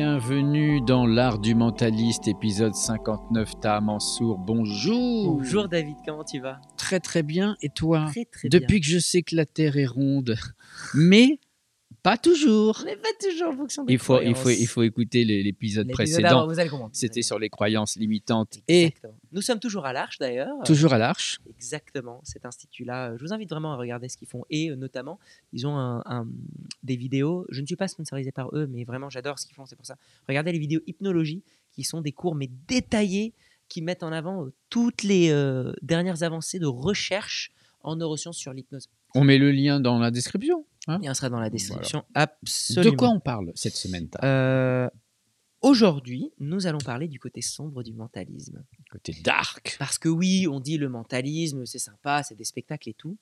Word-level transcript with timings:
Bienvenue 0.00 0.80
dans 0.80 1.06
l'art 1.06 1.40
du 1.40 1.56
mentaliste, 1.56 2.28
épisode 2.28 2.72
59. 2.72 3.58
Taha 3.60 3.80
Mansour, 3.80 4.38
bonjour. 4.38 5.38
Bonjour 5.38 5.66
David, 5.66 5.96
comment 6.06 6.22
tu 6.22 6.38
vas? 6.38 6.60
Très 6.76 7.00
très 7.00 7.24
bien. 7.24 7.56
Et 7.62 7.68
toi? 7.68 8.06
Très 8.06 8.24
très 8.24 8.48
bien. 8.48 8.60
Depuis 8.60 8.80
que 8.80 8.86
je 8.86 9.00
sais 9.00 9.22
que 9.22 9.34
la 9.34 9.44
Terre 9.44 9.76
est 9.76 9.86
ronde, 9.86 10.36
mais 10.94 11.40
pas 12.10 12.18
toujours. 12.18 12.82
Mais 12.84 12.96
pas 12.96 13.08
toujours 13.20 13.48
en 13.52 13.56
fonction 13.56 13.84
des 13.84 13.92
Il 13.92 13.98
faut, 13.98 14.20
il 14.20 14.34
faut, 14.34 14.40
croyances. 14.42 14.60
il 14.60 14.66
faut 14.66 14.82
écouter 14.82 15.24
l'épisode 15.24 15.88
précédent. 15.90 16.28
avant, 16.28 16.46
vous 16.46 16.58
allez 16.58 16.70
comprendre. 16.70 16.90
C'était 16.94 17.22
sur 17.22 17.38
les 17.38 17.48
croyances 17.50 17.96
limitantes 17.96 18.58
et 18.68 18.84
Exactement. 18.86 19.14
Nous 19.32 19.42
sommes 19.42 19.58
toujours 19.60 19.84
à 19.86 19.92
l'Arche 19.92 20.18
d'ailleurs. 20.18 20.54
toujours 20.64 20.92
à 20.94 20.98
l'arche. 20.98 21.38
Exactement, 21.48 22.20
cet 22.24 22.46
institut-là. 22.46 23.16
Je 23.16 23.22
vous 23.24 23.32
invite 23.32 23.50
vraiment 23.50 23.72
à 23.72 23.76
regarder 23.76 24.08
ce 24.08 24.16
qu'ils 24.16 24.28
font. 24.28 24.44
Et 24.50 24.70
euh, 24.70 24.76
notamment, 24.76 25.18
ils 25.52 25.66
ont 25.66 25.76
un- 25.76 26.02
un- 26.06 26.26
des 26.82 26.96
vidéos. 26.96 27.44
Je 27.50 27.60
ne 27.60 27.66
suis 27.66 27.76
pas 27.76 27.88
sponsorisé 27.88 28.32
par 28.32 28.48
eux, 28.54 28.66
mais 28.66 28.84
vraiment, 28.84 29.10
j'adore 29.10 29.38
ce 29.38 29.46
qu'ils 29.46 29.54
font. 29.56 29.66
C'est 29.66 29.76
pour 29.76 29.86
ça. 29.86 29.96
Regardez 30.28 30.52
les 30.52 30.58
vidéos 30.58 30.80
hypnologie, 30.86 31.42
qui 31.72 31.84
sont 31.84 32.00
des 32.00 32.12
cours, 32.12 32.34
mais 32.34 32.48
détaillés, 32.68 33.34
qui 33.68 33.82
mettent 33.82 34.02
en 34.02 34.12
avant 34.12 34.46
euh, 34.46 34.52
toutes 34.70 35.02
les 35.02 35.30
euh, 35.30 35.72
dernières 35.82 36.22
avancées 36.22 36.58
de 36.58 36.66
recherche 36.66 37.50
en 37.82 37.96
neurosciences 37.96 38.36
sur 38.38 38.52
l'hypnose. 38.52 38.88
On 39.14 39.24
met 39.24 39.38
le 39.38 39.50
lien 39.52 39.78
dans 39.80 39.98
la 39.98 40.10
description. 40.10 40.64
Hein. 40.88 40.98
Il 41.02 41.08
en 41.10 41.14
sera 41.14 41.28
dans 41.28 41.40
la 41.40 41.50
description. 41.50 42.00
De 42.00 42.04
Absolument. 42.14 42.96
quoi 42.96 43.08
on 43.10 43.20
parle 43.20 43.52
cette 43.54 43.76
semaine 43.76 44.08
Euh, 44.22 44.88
Aujourd'hui, 45.60 46.30
nous 46.38 46.68
allons 46.68 46.78
parler 46.78 47.08
du 47.08 47.18
côté 47.18 47.42
sombre 47.42 47.82
du 47.82 47.92
mentalisme. 47.92 48.64
Côté 48.92 49.12
dark. 49.24 49.74
Parce 49.80 49.98
que 49.98 50.08
oui, 50.08 50.46
on 50.46 50.60
dit 50.60 50.78
le 50.78 50.88
mentalisme, 50.88 51.66
c'est 51.66 51.80
sympa, 51.80 52.22
c'est 52.22 52.36
des 52.36 52.44
spectacles 52.44 52.90
et 52.90 52.94
tout. 52.94 53.18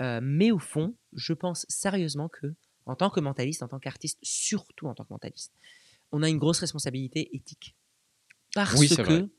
Euh, 0.00 0.18
mais 0.22 0.50
au 0.50 0.58
fond, 0.58 0.96
je 1.12 1.32
pense 1.32 1.64
sérieusement 1.68 2.28
que, 2.28 2.54
en 2.86 2.96
tant 2.96 3.10
que 3.10 3.20
mentaliste, 3.20 3.62
en 3.62 3.68
tant 3.68 3.78
qu'artiste, 3.78 4.18
surtout 4.22 4.88
en 4.88 4.94
tant 4.94 5.04
que 5.04 5.12
mentaliste, 5.12 5.52
on 6.10 6.24
a 6.24 6.28
une 6.28 6.38
grosse 6.38 6.58
responsabilité 6.58 7.28
éthique. 7.34 7.76
Parce 8.54 8.74
Oui, 8.80 8.88
que 8.88 9.30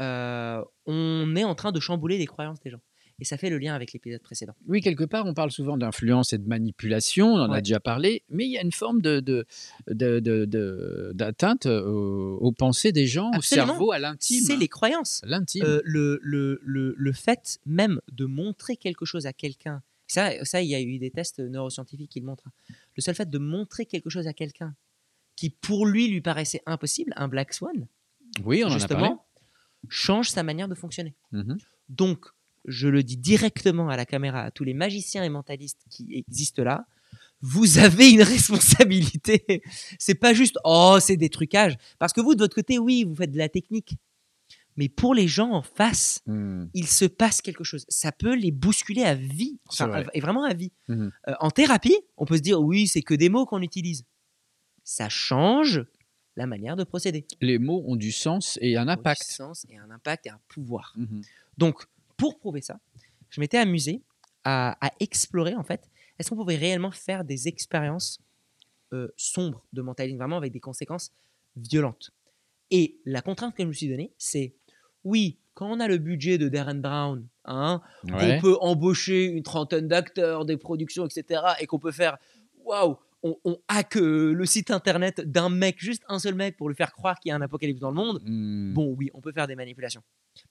euh, 0.00 0.64
on 0.86 1.36
est 1.36 1.44
en 1.44 1.54
train 1.54 1.70
de 1.70 1.78
chambouler 1.78 2.18
les 2.18 2.26
croyances 2.26 2.58
des 2.60 2.70
gens. 2.70 2.80
Et 3.22 3.24
ça 3.24 3.36
fait 3.36 3.50
le 3.50 3.58
lien 3.58 3.72
avec 3.72 3.92
l'épisode 3.92 4.20
précédent. 4.20 4.52
Oui, 4.66 4.80
quelque 4.80 5.04
part, 5.04 5.26
on 5.26 5.32
parle 5.32 5.52
souvent 5.52 5.76
d'influence 5.76 6.32
et 6.32 6.38
de 6.38 6.48
manipulation, 6.48 7.28
on 7.34 7.38
en 7.38 7.52
a 7.52 7.60
déjà 7.60 7.78
parlé, 7.78 8.24
mais 8.28 8.46
il 8.46 8.50
y 8.50 8.58
a 8.58 8.62
une 8.62 8.72
forme 8.72 9.00
de, 9.00 9.20
de, 9.20 9.46
de- 9.86 10.18
de- 10.18 10.44
de- 10.44 11.12
d'atteinte 11.14 11.66
aux, 11.66 12.38
aux 12.40 12.50
pensées 12.50 12.90
des 12.90 13.06
gens, 13.06 13.30
Absolument. 13.30 13.64
au 13.66 13.68
cerveau, 13.68 13.92
à 13.92 14.00
l'intime. 14.00 14.42
C'est 14.44 14.56
les 14.56 14.66
croyances. 14.66 15.20
L'intime. 15.24 15.62
Euh, 15.64 15.80
le, 15.84 16.18
le, 16.20 16.58
le, 16.64 16.94
le 16.98 17.12
fait 17.12 17.60
même 17.64 18.00
de 18.10 18.24
montrer 18.24 18.76
quelque 18.76 19.04
chose 19.04 19.26
à 19.26 19.32
quelqu'un, 19.32 19.84
ça, 20.08 20.44
ça, 20.44 20.60
il 20.60 20.68
y 20.68 20.74
a 20.74 20.80
eu 20.80 20.98
des 20.98 21.12
tests 21.12 21.38
neuroscientifiques 21.38 22.10
qui 22.10 22.18
le 22.18 22.26
montrent. 22.26 22.48
hein. 22.48 22.74
Le 22.96 23.02
seul 23.02 23.14
fait 23.14 23.30
de 23.30 23.38
montrer 23.38 23.86
quelque 23.86 24.10
chose 24.10 24.26
à 24.26 24.32
quelqu'un 24.32 24.74
qui, 25.36 25.50
pour 25.50 25.86
lui, 25.86 26.08
lui 26.08 26.20
paraissait 26.22 26.62
impossible, 26.66 27.12
un 27.16 27.28
Black 27.28 27.54
Swan, 27.54 27.86
oui, 28.44 28.64
on 28.64 28.66
en 28.66 28.70
a 28.72 28.78
parlé. 28.78 28.80
justement, 28.80 29.26
change 29.88 30.28
sa 30.28 30.42
manière 30.42 30.66
de 30.66 30.74
fonctionner. 30.74 31.14
Mhm. 31.30 31.56
Donc, 31.88 32.26
je 32.66 32.88
le 32.88 33.02
dis 33.02 33.16
directement 33.16 33.88
à 33.88 33.96
la 33.96 34.06
caméra, 34.06 34.42
à 34.42 34.50
tous 34.50 34.64
les 34.64 34.74
magiciens 34.74 35.24
et 35.24 35.28
mentalistes 35.28 35.82
qui 35.90 36.14
existent 36.14 36.62
là, 36.62 36.86
vous 37.40 37.78
avez 37.78 38.10
une 38.10 38.22
responsabilité. 38.82 39.62
C'est 39.98 40.14
pas 40.14 40.32
juste, 40.32 40.56
oh, 40.64 40.98
c'est 41.00 41.16
des 41.16 41.28
trucages. 41.30 41.76
Parce 41.98 42.12
que 42.12 42.20
vous, 42.20 42.34
de 42.34 42.40
votre 42.40 42.54
côté, 42.54 42.78
oui, 42.78 43.04
vous 43.04 43.16
faites 43.16 43.32
de 43.32 43.38
la 43.38 43.48
technique. 43.48 43.96
Mais 44.76 44.88
pour 44.88 45.14
les 45.14 45.28
gens 45.28 45.50
en 45.50 45.60
face, 45.62 46.20
Hmm. 46.26 46.66
il 46.72 46.86
se 46.86 47.04
passe 47.04 47.42
quelque 47.42 47.64
chose. 47.64 47.84
Ça 47.88 48.10
peut 48.12 48.34
les 48.34 48.50
bousculer 48.52 49.02
à 49.02 49.14
vie, 49.14 49.58
C'est 49.70 49.82
enfin, 49.84 49.88
vrai. 50.02 50.06
et 50.14 50.20
vraiment 50.20 50.44
à 50.44 50.54
vie. 50.54 50.72
Mhm. 50.88 51.10
Euh, 51.28 51.34
en 51.40 51.50
thérapie, 51.50 51.96
on 52.16 52.24
peut 52.24 52.36
se 52.36 52.42
dire 52.42 52.60
oui, 52.60 52.86
c'est 52.88 53.02
que 53.02 53.12
des 53.14 53.28
mots 53.28 53.44
qu'on 53.44 53.60
utilise. 53.60 54.04
Ça 54.84 55.08
change 55.10 55.84
la 56.36 56.46
manière 56.46 56.76
de 56.76 56.84
procéder. 56.84 57.26
Les 57.42 57.58
mots 57.58 57.82
ont 57.86 57.96
du 57.96 58.12
sens 58.12 58.58
et 58.62 58.76
un 58.76 58.82
Ont 58.82 58.86
du 58.86 58.90
impact. 58.92 59.22
sens 59.24 59.66
et 59.68 59.76
un 59.76 59.90
impact 59.90 60.26
et 60.26 60.30
un 60.30 60.40
pouvoir. 60.48 60.94
Mhm. 60.96 61.20
Donc, 61.58 61.84
pour 62.22 62.38
prouver 62.38 62.60
ça, 62.60 62.78
je 63.30 63.40
m'étais 63.40 63.58
amusé 63.58 64.00
à, 64.44 64.76
à 64.86 64.90
explorer 65.00 65.56
en 65.56 65.64
fait, 65.64 65.90
est-ce 66.18 66.30
qu'on 66.30 66.36
pouvait 66.36 66.54
réellement 66.56 66.92
faire 66.92 67.24
des 67.24 67.48
expériences 67.48 68.20
euh, 68.92 69.08
sombres 69.16 69.66
de 69.72 69.82
mentalisme, 69.82 70.18
vraiment 70.18 70.36
avec 70.36 70.52
des 70.52 70.60
conséquences 70.60 71.10
violentes. 71.56 72.12
Et 72.70 73.00
la 73.06 73.22
contrainte 73.22 73.56
que 73.56 73.62
je 73.64 73.68
me 73.68 73.72
suis 73.72 73.88
donnée, 73.88 74.12
c'est 74.18 74.54
oui, 75.02 75.38
quand 75.54 75.66
on 75.68 75.80
a 75.80 75.88
le 75.88 75.98
budget 75.98 76.38
de 76.38 76.48
Darren 76.48 76.76
Brown, 76.76 77.26
hein, 77.44 77.80
Ouais. 78.04 78.36
qu'on 78.36 78.40
peut 78.40 78.56
embaucher 78.60 79.24
une 79.24 79.42
trentaine 79.42 79.88
d'acteurs, 79.88 80.44
des 80.44 80.56
productions, 80.56 81.04
etc., 81.06 81.42
et 81.58 81.66
qu'on 81.66 81.80
peut 81.80 81.90
faire, 81.90 82.18
waouh, 82.64 82.96
on, 83.24 83.36
on 83.44 83.58
hack 83.66 83.96
euh, 83.96 84.32
le 84.32 84.46
site 84.46 84.70
internet 84.70 85.20
d'un 85.22 85.48
mec, 85.48 85.80
juste 85.80 86.04
un 86.08 86.18
seul 86.20 86.34
mec, 86.36 86.56
pour 86.56 86.68
lui 86.68 86.76
faire 86.76 86.92
croire 86.92 87.18
qu'il 87.18 87.30
y 87.30 87.32
a 87.32 87.36
un 87.36 87.42
apocalypse 87.42 87.80
dans 87.80 87.90
le 87.90 87.96
monde. 87.96 88.22
Hmm. 88.24 88.72
Bon, 88.74 88.94
oui, 88.96 89.10
on 89.14 89.20
peut 89.20 89.32
faire 89.32 89.46
des 89.48 89.56
manipulations. 89.56 90.02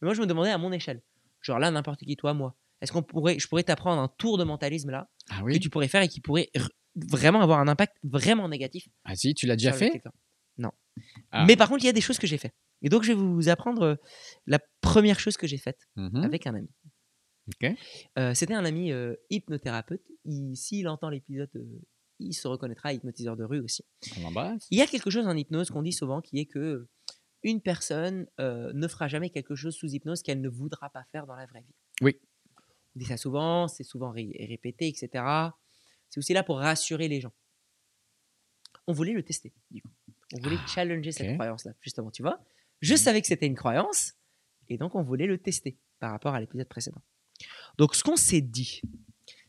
Mais 0.01 0.07
moi, 0.07 0.13
je 0.13 0.21
me 0.21 0.25
demandais 0.27 0.51
à 0.51 0.57
mon 0.57 0.71
échelle, 0.71 1.01
genre 1.41 1.59
là, 1.59 1.71
n'importe 1.71 2.01
qui, 2.01 2.15
toi, 2.15 2.33
moi, 2.33 2.55
est-ce 2.81 2.91
qu'on 2.91 3.03
pourrait, 3.03 3.37
je 3.39 3.47
pourrais 3.47 3.63
t'apprendre 3.63 4.01
un 4.01 4.07
tour 4.07 4.37
de 4.37 4.43
mentalisme 4.43 4.89
là, 4.91 5.09
Ah 5.29 5.41
que 5.43 5.57
tu 5.57 5.69
pourrais 5.69 5.87
faire 5.87 6.01
et 6.01 6.07
qui 6.07 6.19
pourrait 6.21 6.49
vraiment 6.95 7.41
avoir 7.41 7.59
un 7.59 7.67
impact 7.67 7.95
vraiment 8.03 8.47
négatif 8.49 8.87
Ah 9.05 9.15
si, 9.15 9.33
tu 9.33 9.45
l'as 9.47 9.55
déjà 9.55 9.71
fait. 9.73 10.01
Non. 10.57 10.71
Ah. 11.31 11.45
Mais 11.45 11.55
par 11.55 11.69
contre, 11.69 11.83
il 11.83 11.87
y 11.87 11.89
a 11.89 11.93
des 11.93 12.01
choses 12.01 12.17
que 12.19 12.27
j'ai 12.27 12.37
fait. 12.37 12.53
Et 12.81 12.89
donc, 12.89 13.03
je 13.03 13.09
vais 13.09 13.13
vous 13.13 13.47
apprendre 13.49 13.83
euh, 13.83 13.95
la 14.47 14.59
première 14.81 15.19
chose 15.19 15.37
que 15.37 15.47
j'ai 15.47 15.57
faite 15.57 15.87
Mhm. 15.95 16.23
avec 16.23 16.47
un 16.47 16.55
ami. 16.55 16.69
Euh, 18.17 18.33
C'était 18.33 18.53
un 18.53 18.65
ami 18.65 18.91
euh, 18.91 19.15
hypnothérapeute. 19.29 20.03
Il- 20.25 20.55
S'il 20.55 20.87
entend 20.87 21.09
l'épisode, 21.09 21.49
euh, 21.55 21.81
il 22.19 22.33
se 22.33 22.47
reconnaîtra, 22.47 22.93
hypnotiseur 22.93 23.35
de 23.37 23.43
rue 23.43 23.59
aussi. 23.59 23.83
On. 24.23 24.57
Il 24.69 24.77
y 24.77 24.81
a 24.81 24.87
quelque 24.87 25.09
chose 25.09 25.25
en 25.27 25.35
hypnose 25.35 25.69
qu'on 25.69 25.81
dit 25.81 25.91
souvent 25.93 26.21
qui 26.21 26.39
est 26.39 26.45
que 26.45 26.87
une 27.43 27.61
personne 27.61 28.27
euh, 28.39 28.71
ne 28.73 28.87
fera 28.87 29.07
jamais 29.07 29.29
quelque 29.29 29.55
chose 29.55 29.75
sous 29.75 29.87
hypnose 29.87 30.21
qu'elle 30.21 30.41
ne 30.41 30.49
voudra 30.49 30.89
pas 30.89 31.03
faire 31.11 31.25
dans 31.25 31.35
la 31.35 31.45
vraie 31.45 31.61
vie. 31.61 31.75
Oui. 32.01 32.19
On 32.95 32.99
dit 32.99 33.05
ça 33.05 33.17
souvent, 33.17 33.67
c'est 33.67 33.83
souvent 33.83 34.11
ré- 34.11 34.35
répété, 34.49 34.87
etc. 34.87 35.23
C'est 36.09 36.17
aussi 36.19 36.33
là 36.33 36.43
pour 36.43 36.57
rassurer 36.59 37.07
les 37.07 37.21
gens. 37.21 37.31
On 38.87 38.93
voulait 38.93 39.13
le 39.13 39.23
tester, 39.23 39.53
du 39.69 39.81
coup. 39.81 39.91
On 40.33 40.39
voulait 40.41 40.57
Ah, 40.59 40.67
challenger 40.67 41.11
cette 41.11 41.33
croyance-là, 41.35 41.73
justement, 41.81 42.11
tu 42.11 42.21
vois. 42.21 42.39
Je 42.81 42.93
Mhm. 42.93 42.97
savais 42.97 43.21
que 43.21 43.27
c'était 43.27 43.45
une 43.47 43.55
croyance, 43.55 44.13
et 44.69 44.77
donc 44.77 44.95
on 44.95 45.03
voulait 45.03 45.27
le 45.27 45.37
tester 45.37 45.77
par 45.99 46.11
rapport 46.11 46.33
à 46.33 46.39
l'épisode 46.39 46.67
précédent. 46.67 47.01
Donc 47.77 47.95
ce 47.95 48.03
qu'on 48.03 48.15
s'est 48.15 48.41
dit, 48.41 48.81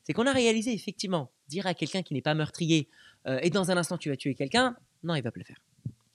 c'est 0.03 0.13
qu'on 0.13 0.27
a 0.27 0.33
réalisé 0.33 0.73
effectivement, 0.73 1.33
dire 1.49 1.67
à 1.67 1.75
quelqu'un 1.75 2.03
qui 2.03 2.15
n'est 2.15 2.23
pas 2.23 2.35
meurtrier, 2.35 2.89
euh, 3.27 3.39
et 3.43 3.51
dans 3.51 3.71
un 3.71 3.77
instant 3.77 3.97
tu 3.99 4.09
vas 4.11 4.17
tuer 4.17 4.35
quelqu'un, 4.35 4.77
non, 5.03 5.15
il 5.15 5.23
va 5.23 5.31
pas 5.33 5.39
le 5.41 5.45
faire. 5.45 5.61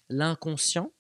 L'inconscient 0.09 0.91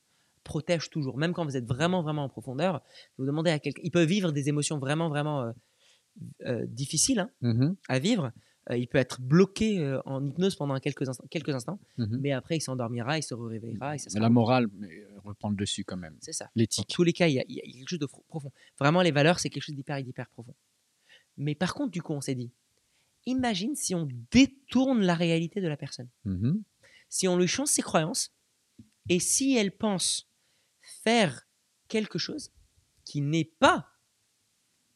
protège 0.53 0.89
toujours, 0.89 1.17
même 1.17 1.33
quand 1.33 1.45
vous 1.45 1.57
êtes 1.57 1.65
vraiment, 1.67 2.01
vraiment 2.01 2.23
en 2.23 2.29
profondeur. 2.29 2.81
Vous 3.17 3.25
demandez 3.25 3.51
à 3.51 3.59
quelqu'un, 3.59 3.81
il 3.83 3.91
peut 3.91 4.03
vivre 4.03 4.31
des 4.31 4.49
émotions 4.49 4.79
vraiment, 4.79 5.09
vraiment 5.09 5.37
euh, 5.43 5.51
euh, 6.45 6.65
difficiles 6.67 7.19
hein, 7.19 7.29
Mhm. 7.41 7.75
à 7.87 7.99
vivre. 7.99 8.31
Euh, 8.69 8.77
il 8.77 8.87
peut 8.87 8.97
être 8.97 9.21
bloqué 9.21 9.67
en 10.05 10.25
hypnose 10.25 10.55
pendant 10.55 10.77
quelques 10.79 11.07
instants, 11.07 11.25
quelques 11.29 11.53
instants 11.59 11.79
Mhm. 11.97 12.17
mais 12.21 12.31
après 12.33 12.57
il 12.57 12.61
s'endormira, 12.61 13.17
il 13.17 13.23
se 13.23 13.33
réveillera 13.33 13.95
et 13.95 13.97
ça 13.99 14.09
sera 14.09 14.19
la 14.21 14.29
morale 14.29 14.67
reprend 15.23 15.49
le 15.49 15.55
dessus 15.55 15.83
quand 15.85 15.97
même. 16.05 16.17
C'est 16.21 16.33
ça. 16.33 16.45
Dans 16.45 16.51
L'éthique. 16.55 16.87
tous 16.89 17.03
les 17.03 17.13
cas, 17.13 17.27
il 17.27 17.35
y, 17.35 17.39
a, 17.39 17.45
il 17.47 17.55
y 17.55 17.59
a 17.59 17.63
quelque 17.63 17.87
chose 17.89 17.99
de 17.99 18.09
profond. 18.27 18.51
Vraiment, 18.79 19.01
les 19.01 19.11
valeurs, 19.11 19.39
c'est 19.39 19.49
quelque 19.49 19.63
chose 19.63 19.75
d'hyper, 19.75 20.01
d'hyper 20.03 20.27
profond. 20.29 20.55
Mais 21.37 21.53
par 21.55 21.73
contre, 21.75 21.91
du 21.91 22.01
coup, 22.01 22.13
on 22.13 22.21
s'est 22.21 22.35
dit, 22.35 22.51
imagine 23.25 23.75
si 23.75 23.93
on 23.95 24.07
détourne 24.31 25.01
la 25.01 25.15
réalité 25.15 25.61
de 25.61 25.67
la 25.67 25.77
personne. 25.77 26.09
Mhm. 26.25 26.63
Si 27.09 27.27
on 27.27 27.37
lui 27.37 27.47
change 27.47 27.67
ses 27.69 27.81
croyances, 27.83 28.33
et 29.09 29.19
si 29.19 29.55
elle 29.55 29.71
pense 29.71 30.29
faire 31.07 31.47
quelque 31.87 32.17
chose 32.19 32.51
qui 33.05 33.21
n'est 33.21 33.49
pas 33.59 33.87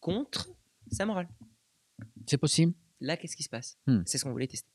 contre 0.01 0.49
sa 0.91 1.05
morale. 1.05 1.29
C'est 2.27 2.37
possible 2.37 2.73
Là, 2.99 3.15
qu'est-ce 3.15 3.37
qui 3.37 3.43
se 3.43 3.49
passe? 3.49 3.77
Hmm. 3.87 4.01
C'est 4.05 4.17
ce 4.17 4.25
qu'on 4.25 4.31
voulait 4.31 4.47
tester. 4.47 4.69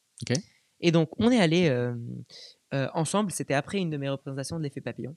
Et 0.81 0.91
donc, 0.91 1.11
on 1.19 1.31
est 1.31 1.38
allé 1.38 1.69
euh, 1.69 1.94
euh, 2.73 2.88
ensemble, 2.94 3.31
c'était 3.31 3.55
après 3.55 3.79
une 3.79 3.91
de 3.91 3.99
mes 3.99 4.09
représentations 4.09 4.59
de 4.59 4.65
l'effet 4.65 4.81
papillon. 4.81 5.15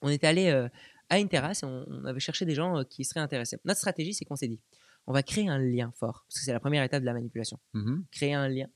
On 0.00 0.08
est 0.08 0.22
allé 0.22 0.46
euh, 0.46 0.68
à 1.10 1.18
une 1.18 1.28
terrasse 1.28 1.64
et 1.64 1.66
on, 1.66 1.84
on 1.88 2.04
avait 2.04 2.20
cherché 2.20 2.46
des 2.46 2.54
gens 2.54 2.84
qui 2.84 3.04
seraient 3.04 3.20
intéressés. 3.20 3.58
Notre 3.64 3.78
stratégie, 3.78 4.14
c'est 4.14 4.24
qu'on 4.24 4.36
s'est 4.36 4.48
dit, 4.48 4.60
on 5.08 5.12
va 5.12 5.24
créer 5.24 5.48
un 5.48 5.58
lien 5.58 5.92
fort, 5.96 6.24
parce 6.28 6.38
que 6.38 6.44
c'est 6.44 6.52
la 6.52 6.60
première 6.60 6.84
étape 6.84 7.00
de 7.00 7.06
la 7.06 7.14
manipulation. 7.14 7.58
Mhm. 7.74 8.06
Créer 8.12 8.34
un 8.34 8.48
lien 8.48 8.68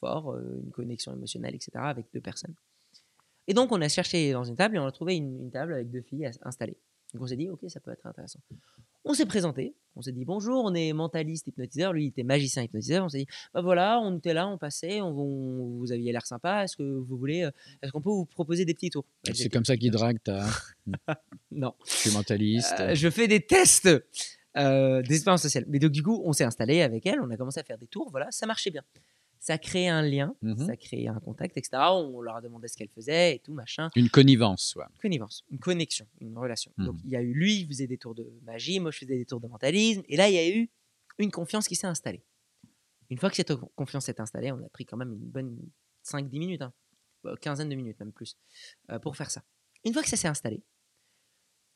fort, 0.00 0.38
une 0.38 0.70
connexion 0.70 1.14
émotionnelle, 1.14 1.54
etc., 1.54 1.70
avec 1.76 2.06
deux 2.12 2.20
personnes. 2.20 2.54
Et 3.48 3.54
donc, 3.54 3.72
on 3.72 3.80
a 3.80 3.88
cherché 3.88 4.32
dans 4.32 4.44
une 4.44 4.56
table 4.56 4.76
et 4.76 4.78
on 4.78 4.86
a 4.86 4.92
trouvé 4.92 5.16
une, 5.16 5.40
une 5.44 5.50
table 5.50 5.74
avec 5.74 5.90
deux 5.90 6.02
filles 6.02 6.30
installées. 6.42 6.76
Donc, 7.12 7.22
on 7.22 7.26
s'est 7.26 7.36
dit, 7.36 7.48
OK, 7.48 7.60
ça 7.68 7.80
peut 7.80 7.92
être 7.92 8.06
intéressant. 8.06 8.40
On 9.06 9.12
s'est 9.12 9.26
présenté, 9.26 9.74
on 9.96 10.00
s'est 10.00 10.12
dit 10.12 10.24
bonjour, 10.24 10.64
on 10.64 10.74
est 10.74 10.94
mentaliste 10.94 11.46
hypnotiseur, 11.46 11.92
lui 11.92 12.04
il 12.04 12.08
était 12.08 12.22
magicien 12.22 12.62
hypnotiseur. 12.62 13.04
On 13.04 13.10
s'est 13.10 13.18
dit, 13.18 13.26
bah 13.52 13.60
voilà, 13.60 14.00
on 14.00 14.16
était 14.16 14.32
là, 14.32 14.48
on 14.48 14.56
passait, 14.56 15.02
on, 15.02 15.08
on- 15.08 15.78
vous 15.78 15.92
aviez 15.92 16.10
l'air 16.10 16.24
sympa, 16.26 16.64
est-ce 16.64 16.74
que 16.78 16.82
vous 16.82 17.16
voulez, 17.18 17.42
euh, 17.42 17.50
est-ce 17.82 17.92
qu'on 17.92 18.00
peut 18.00 18.08
vous 18.08 18.24
proposer 18.24 18.64
des 18.64 18.72
petits 18.72 18.88
tours? 18.88 19.04
Elles 19.26 19.36
C'est 19.36 19.50
comme 19.50 19.66
ça 19.66 19.76
qu'il 19.76 19.90
drague 19.90 20.22
ta. 20.22 20.46
Non. 21.50 21.74
Je 21.86 21.90
suis 21.92 22.10
mentaliste. 22.12 22.74
Euh, 22.80 22.94
je 22.94 23.10
fais 23.10 23.28
des 23.28 23.40
tests 23.44 23.88
euh, 24.56 25.02
d'expérience 25.02 25.42
sociale. 25.42 25.66
Mais 25.68 25.78
donc, 25.78 25.92
du 25.92 26.02
coup, 26.02 26.22
on 26.24 26.32
s'est 26.32 26.44
installé 26.44 26.80
avec 26.80 27.04
elle, 27.04 27.20
on 27.20 27.30
a 27.30 27.36
commencé 27.36 27.60
à 27.60 27.62
faire 27.62 27.76
des 27.78 27.86
tours, 27.86 28.08
voilà, 28.10 28.28
ça 28.30 28.46
marchait 28.46 28.70
bien. 28.70 28.82
Ça 29.46 29.58
crée 29.58 29.88
un 29.88 30.00
lien, 30.00 30.34
Mhm. 30.40 30.66
ça 30.66 30.74
crée 30.74 31.06
un 31.06 31.20
contact, 31.20 31.54
etc. 31.58 31.70
On 31.92 32.22
leur 32.22 32.36
a 32.36 32.40
demandé 32.40 32.66
ce 32.66 32.78
qu'elle 32.78 32.88
faisait 32.88 33.34
et 33.36 33.38
tout, 33.40 33.52
machin. 33.52 33.90
Une 33.94 34.08
connivence, 34.08 34.74
ouais. 34.76 34.86
Connivence, 35.02 35.44
une 35.50 35.58
connexion, 35.58 36.06
une 36.22 36.38
relation. 36.38 36.72
Donc 36.78 36.94
Mhm. 36.94 37.02
il 37.04 37.10
y 37.10 37.16
a 37.16 37.20
eu 37.20 37.34
lui, 37.34 37.60
il 37.60 37.66
faisait 37.66 37.86
des 37.86 37.98
tours 37.98 38.14
de 38.14 38.26
magie, 38.42 38.80
moi 38.80 38.90
je 38.90 39.00
faisais 39.00 39.18
des 39.18 39.26
tours 39.26 39.40
de 39.40 39.46
mentalisme, 39.48 40.02
et 40.08 40.16
là 40.16 40.30
il 40.30 40.34
y 40.34 40.38
a 40.38 40.48
eu 40.48 40.70
une 41.18 41.30
confiance 41.30 41.68
qui 41.68 41.76
s'est 41.76 41.86
installée. 41.86 42.24
Une 43.10 43.18
fois 43.18 43.28
que 43.28 43.36
cette 43.36 43.52
confiance 43.76 44.06
s'est 44.06 44.18
installée, 44.18 44.50
on 44.50 44.64
a 44.64 44.68
pris 44.70 44.86
quand 44.86 44.96
même 44.96 45.12
une 45.12 45.28
bonne 45.28 45.58
5-10 46.02 46.38
minutes, 46.38 46.62
hein, 46.62 46.72
euh, 47.26 47.36
quinzaine 47.36 47.68
de 47.68 47.74
minutes 47.74 48.00
même 48.00 48.12
plus, 48.14 48.38
euh, 48.90 48.98
pour 48.98 49.14
faire 49.14 49.30
ça. 49.30 49.42
Une 49.84 49.92
fois 49.92 50.02
que 50.02 50.08
ça 50.08 50.16
s'est 50.16 50.26
installé, 50.28 50.62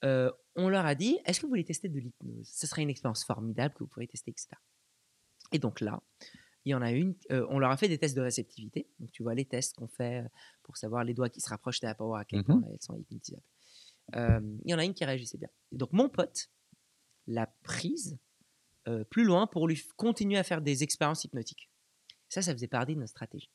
euh, 0.05 0.33
on 0.57 0.71
leur 0.71 0.87
a 0.87 0.95
dit 0.95 1.19
est-ce 1.27 1.39
que 1.39 1.45
vous 1.45 1.51
voulez 1.51 1.65
tester 1.65 1.91
de 1.91 1.99
l'hypnose? 1.99 2.49
Ce 2.49 2.67
serait 2.67 2.81
une 2.81 2.89
expérience 2.91 3.25
formidable 3.25 3.75
que 3.75 3.81
vous 3.81 3.89
pourriez 3.89 4.09
tester, 4.09 4.31
etc. 4.31 4.49
Et 5.53 5.59
donc 5.59 5.83
là, 5.83 6.03
il 6.69 6.73
y 6.73 6.75
en 6.75 6.83
a 6.83 6.93
une, 6.93 7.15
euh, 7.31 7.47
on 7.51 7.59
leur 7.59 7.71
a 7.71 7.77
fait 7.77 7.89
des 7.89 7.99
tests 7.99 8.15
de 8.17 8.21
réceptivité. 8.21 8.87
Donc 9.01 9.11
tu 9.11 9.23
vois 9.23 9.35
les 9.35 9.45
tests 9.47 9.75
qu'on 9.77 9.89
fait 9.89 10.23
euh, 10.25 10.29
pour 10.63 10.77
savoir 10.77 11.03
les 11.05 11.15
doigts 11.15 11.29
qui 11.31 11.41
se 11.41 11.49
rapprochent 11.49 11.81
par 11.81 11.89
rapport 11.91 12.17
à 12.17 12.25
quel 12.25 12.41
Mhm. 12.41 12.45
point 12.45 12.63
elles 12.71 12.83
sont 12.83 12.97
hypnotisables. 12.97 13.43
Euh, 14.15 14.41
il 14.65 14.71
y 14.71 14.75
en 14.75 14.79
a 14.79 14.85
une 14.85 14.95
qui 14.95 15.05
réagissait 15.05 15.39
bien. 15.39 15.49
Et 15.73 15.77
donc 15.77 15.93
mon 15.93 16.09
pote 16.09 16.51
l'a 17.27 17.47
prise 17.63 18.19
euh, 18.87 19.05
plus 19.05 19.25
loin 19.25 19.47
pour 19.47 19.67
lui 19.69 19.83
continuer 19.97 20.39
à 20.39 20.43
faire 20.45 20.63
des 20.63 20.83
expériences 20.83 21.25
hypnotiques. 21.25 21.71
Ça, 22.29 22.43
ça 22.43 22.53
faisait 22.53 22.69
partie 22.69 22.95
de 22.95 23.01
notre 23.01 23.11
stratégie. 23.11 23.51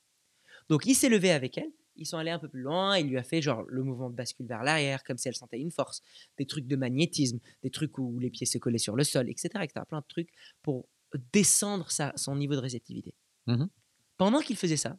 Donc 0.68 0.86
il 0.86 0.94
s'est 0.94 1.08
levé 1.08 1.30
avec 1.30 1.58
elle, 1.58 1.72
ils 1.96 2.06
sont 2.06 2.18
allés 2.18 2.30
un 2.30 2.38
peu 2.40 2.48
plus 2.48 2.62
loin, 2.62 2.98
il 2.98 3.08
lui 3.08 3.18
a 3.18 3.22
fait 3.22 3.40
genre 3.42 3.62
le 3.68 3.82
mouvement 3.84 4.10
de 4.10 4.16
bascule 4.16 4.46
vers 4.46 4.62
l'arrière, 4.64 5.04
comme 5.04 5.18
si 5.18 5.28
elle 5.28 5.34
sentait 5.36 5.60
une 5.60 5.70
force, 5.70 6.02
des 6.38 6.46
trucs 6.46 6.66
de 6.66 6.76
magnétisme, 6.76 7.38
des 7.62 7.70
trucs 7.70 7.98
où 7.98 8.18
les 8.18 8.30
pieds 8.30 8.46
se 8.46 8.58
collaient 8.58 8.78
sur 8.78 8.96
le 8.96 9.04
sol, 9.04 9.28
etc. 9.28 9.62
etc. 9.64 9.84
plein 9.88 10.00
de 10.00 10.06
trucs 10.08 10.30
pour 10.62 10.88
descendre 11.32 11.90
sa- 11.90 12.12
son 12.16 12.36
niveau 12.36 12.54
de 12.54 12.60
réceptivité. 12.60 13.14
Mhm. 13.46 13.68
Pendant 14.16 14.40
qu'il 14.40 14.56
faisait 14.56 14.76
ça, 14.76 14.98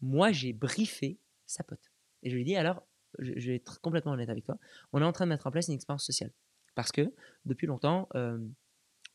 moi 0.00 0.32
j'ai 0.32 0.52
briefé 0.52 1.18
sa 1.46 1.62
pote. 1.64 1.92
Et 2.22 2.30
je 2.30 2.34
lui 2.34 2.42
ai 2.42 2.44
dit 2.44 2.56
alors, 2.56 2.82
je, 3.18 3.32
je 3.36 3.48
vais 3.50 3.56
être 3.56 3.80
complètement 3.80 4.12
honnête 4.12 4.28
avec 4.30 4.44
toi, 4.44 4.58
on 4.92 5.00
est 5.00 5.04
en 5.04 5.12
train 5.12 5.24
de 5.26 5.30
mettre 5.30 5.46
en 5.46 5.50
place 5.50 5.68
une 5.68 5.74
expérience 5.74 6.04
sociale. 6.04 6.32
Parce 6.74 6.92
que 6.92 7.12
depuis 7.44 7.66
longtemps, 7.66 8.08
euh, 8.14 8.38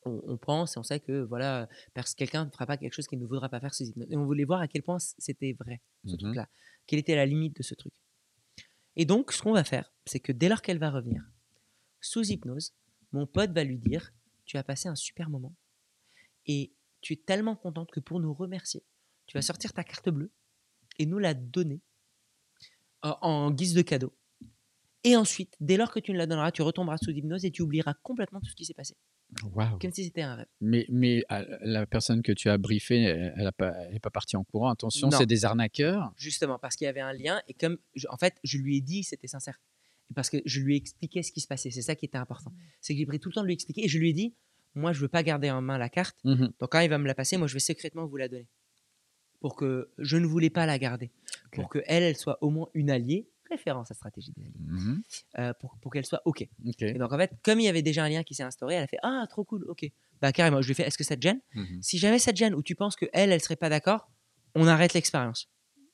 on, 0.06 0.22
on 0.28 0.38
pense 0.38 0.76
et 0.76 0.80
on 0.80 0.84
sait 0.84 1.00
que 1.00 1.22
voilà, 1.24 1.68
pers- 1.94 2.14
quelqu'un 2.16 2.46
ne 2.46 2.52
fera 2.52 2.66
pas 2.68 2.78
quelque 2.78 2.94
chose 2.94 3.08
qu'il 3.08 3.20
ne 3.20 3.26
voudra 3.26 3.50
pas 3.50 3.60
faire 3.60 3.74
sous 3.74 3.86
hypnose. 3.86 4.08
Et 4.12 4.16
on 4.18 4.26
voulait 4.26 4.44
voir 4.46 4.62
à 4.62 4.68
quel 4.68 4.84
point 4.84 5.00
c'était 5.00 5.54
vrai, 5.54 5.82
ce 6.06 6.12
Mhm. 6.12 6.18
truc-là. 6.20 6.50
Quelle 6.86 7.00
était 7.00 7.16
la 7.16 7.26
limite 7.26 7.58
de 7.58 7.64
ce 7.64 7.74
truc. 7.74 7.94
Et 8.96 9.06
donc, 9.06 9.32
ce 9.32 9.42
qu'on 9.42 9.54
va 9.54 9.64
faire, 9.64 9.92
c'est 10.06 10.20
que 10.20 10.32
dès 10.32 10.50
lors 10.50 10.62
qu'elle 10.62 10.80
va 10.80 10.90
revenir, 10.92 11.24
sous 12.02 12.24
hypnose, 12.32 12.74
mon 13.12 13.26
pote 13.28 13.52
va 13.52 13.64
lui 13.64 13.78
dire 13.78 14.12
Tu 14.46 14.58
as 14.58 14.64
passé 14.64 14.88
un 14.88 14.96
super 14.96 15.30
moment. 15.30 15.54
Et 16.48 16.74
tu 17.02 17.14
es 17.14 17.18
tellement 17.18 17.56
contente 17.56 17.92
que 17.92 18.00
pour 18.00 18.20
nous 18.20 18.34
remercier, 18.34 18.84
tu 19.28 19.38
vas 19.38 19.42
sortir 19.42 19.74
ta 19.74 19.84
carte 19.84 20.10
bleue 20.10 20.32
et 21.00 21.06
nous 21.06 21.20
la 21.20 21.34
donner 21.34 21.82
en 23.02 23.52
guise 23.52 23.74
de 23.74 23.82
cadeau. 23.82 24.14
Et 25.04 25.16
ensuite, 25.16 25.56
dès 25.60 25.78
lors 25.78 25.92
que 25.92 26.00
tu 26.00 26.12
nous 26.12 26.18
la 26.18 26.26
donneras, 26.26 26.52
tu 26.52 26.62
retomberas 26.62 26.98
sous 26.98 27.12
hypnose 27.12 27.46
et 27.46 27.52
tu 27.52 27.62
oublieras 27.62 27.94
complètement 28.04 28.40
tout 28.42 28.50
ce 28.50 28.56
qui 28.56 28.66
s'est 28.66 28.74
passé. 28.74 28.96
Comme 29.80 29.92
si 29.92 30.04
c'était 30.06 30.22
un 30.24 30.36
rêve. 30.36 30.48
Mais, 30.60 30.86
mais 30.90 31.24
euh, 31.32 31.58
la 31.62 31.86
personne 31.86 32.22
que 32.22 32.32
tu 32.32 32.50
as 32.50 32.58
briefée, 32.58 33.02
elle 33.04 33.36
n'est 33.38 33.52
pas, 33.52 33.74
elle 33.86 33.96
est 33.96 34.00
pas 34.00 34.10
partie 34.10 34.36
en 34.36 34.44
courant. 34.44 34.70
Attention, 34.70 35.08
c'est 35.20 35.26
des 35.26 35.46
arnaqueurs. 35.46 36.14
Justement, 36.18 36.58
parce 36.60 36.76
qu'il 36.76 36.86
y 36.86 36.88
avait 36.88 37.02
un 37.02 37.14
lien. 37.14 37.42
Et 37.48 37.54
comme, 37.54 37.78
je- 37.94 38.08
en 38.10 38.18
fait, 38.18 38.38
je 38.44 38.58
lui 38.58 38.78
ai 38.78 38.82
dit, 38.82 39.04
c'était 39.04 39.28
sincère. 39.28 39.62
Et 40.10 40.14
Parce 40.14 40.30
que 40.30 40.38
je 40.46 40.62
lui 40.62 40.74
ai 40.74 40.78
expliqué 40.78 41.22
ce 41.24 41.32
qui 41.32 41.42
se 41.42 41.48
passait. 41.48 41.72
C'est 41.72 41.82
ça 41.82 41.96
qui 41.96 42.06
était 42.06 42.18
important. 42.18 42.54
C'est 42.82 42.94
que 42.94 43.00
j'ai 43.00 43.06
pris 43.06 43.20
tout 43.20 43.30
le 43.30 43.34
temps 43.36 43.42
de 43.42 43.48
lui 43.48 43.54
expliquer. 43.54 43.84
Et 43.86 43.88
je 43.90 44.00
lui 44.00 44.10
ai 44.10 44.14
dit, 44.14 44.34
moi, 44.76 44.94
je 44.94 45.00
veux 45.00 45.08
pas 45.08 45.24
garder 45.24 45.50
en 45.52 45.62
main 45.62 45.78
la 45.78 45.90
carte. 45.90 46.18
Mhm. 46.24 46.52
Donc 46.60 46.72
quand 46.72 46.80
il 46.80 46.90
va 46.90 46.98
me 46.98 47.08
la 47.08 47.16
passer, 47.16 47.38
moi, 47.38 47.48
je 47.48 47.54
vais 47.54 47.60
secrètement 47.60 48.06
vous 48.06 48.18
la 48.18 48.28
donner. 48.28 48.48
Pour 49.40 49.56
que 49.56 49.90
je 49.98 50.18
ne 50.18 50.26
voulais 50.26 50.50
pas 50.50 50.66
la 50.66 50.80
garder. 50.80 51.12
Pour 51.52 51.70
que 51.70 51.80
elle, 51.86 52.16
soit 52.16 52.38
au 52.44 52.50
moins 52.50 52.68
une 52.74 52.90
alliée. 52.90 53.28
Référence 53.50 53.92
à 53.92 53.94
stratégie 53.94 54.34
des 54.36 54.42
alliés. 54.44 54.54
Mhm. 54.60 55.02
euh, 55.40 55.54
pour 55.60 55.78
pour 55.80 55.92
qu'elle 55.94 56.06
soit 56.06 56.22
OK. 56.26 56.42
Et 56.82 56.94
donc, 56.96 57.14
en 57.14 57.18
fait, 57.18 57.32
comme 57.44 57.60
il 57.60 57.64
y 57.64 57.70
avait 57.70 57.82
déjà 57.82 58.04
un 58.04 58.10
lien 58.10 58.24
qui 58.24 58.34
s'est 58.36 58.44
instauré, 58.44 58.76
elle 58.76 58.84
a 58.84 58.88
fait 58.88 58.98
Ah, 59.04 59.26
trop 59.30 59.44
cool, 59.46 59.64
OK. 59.70 59.90
Bah, 60.22 60.32
carrément, 60.34 60.62
je 60.62 60.68
lui 60.68 60.72
ai 60.72 60.76
fait 60.76 60.84
Est-ce 60.84 60.98
que 60.98 61.04
ça 61.04 61.16
te 61.16 61.22
gêne? 61.22 61.40
Mhm. 61.54 61.82
Si 61.82 61.98
jamais 61.98 62.20
ça 62.20 62.32
te 62.34 62.38
gêne 62.38 62.54
ou 62.56 62.62
tu 62.62 62.76
penses 62.76 62.96
qu'elle, 62.96 63.10
elle, 63.14 63.32
elle 63.32 63.42
serait 63.42 63.56
pas 63.56 63.70
d'accord, 63.70 64.10
on 64.56 64.68
arrête 64.68 64.94
l'expérience. 64.94 65.50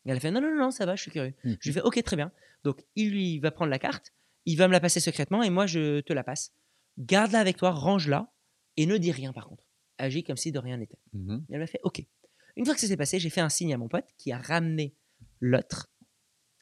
Elle 0.05 0.17
a 0.17 0.19
fait 0.19 0.31
Non, 0.31 0.41
non, 0.41 0.55
non, 0.55 0.71
ça 0.71 0.85
va, 0.85 0.95
je 0.95 1.01
suis 1.03 1.11
curieux. 1.11 1.33
Je 1.43 1.49
lui 1.63 1.69
ai 1.69 1.73
fait 1.73 1.81
OK, 1.81 2.01
très 2.03 2.15
bien. 2.15 2.31
Donc, 2.63 2.83
il 2.95 3.11
lui 3.11 3.39
va 3.39 3.51
prendre 3.51 3.69
la 3.71 3.79
carte, 3.79 4.13
il 4.45 4.57
va 4.57 4.67
me 4.67 4.73
la 4.73 4.79
passer 4.79 4.99
secrètement 4.99 5.43
et 5.43 5.49
moi, 5.49 5.65
je 5.67 5.99
te 6.01 6.13
la 6.13 6.23
passe. 6.23 6.53
Garde-la 6.97 7.39
avec 7.39 7.57
toi, 7.57 7.71
range-la 7.71 8.32
et 8.77 8.85
ne 8.85 8.97
dis 8.97 9.11
rien 9.11 9.33
par 9.33 9.47
contre. 9.47 9.67
Agis 9.97 10.23
comme 10.23 10.37
si 10.37 10.51
de 10.51 10.59
rien 10.59 10.77
n'était. 10.77 10.99
Et 11.49 11.53
elle 11.53 11.59
m'a 11.59 11.67
fait 11.67 11.79
OK. 11.83 12.03
Une 12.55 12.65
fois 12.65 12.73
que 12.73 12.81
ça 12.81 12.87
s'est 12.87 12.97
passé, 12.97 13.19
j'ai 13.19 13.29
fait 13.29 13.41
un 13.41 13.49
signe 13.49 13.73
à 13.73 13.77
mon 13.77 13.87
pote 13.87 14.07
qui 14.17 14.31
a 14.31 14.37
ramené 14.37 14.95
l'autre 15.39 15.91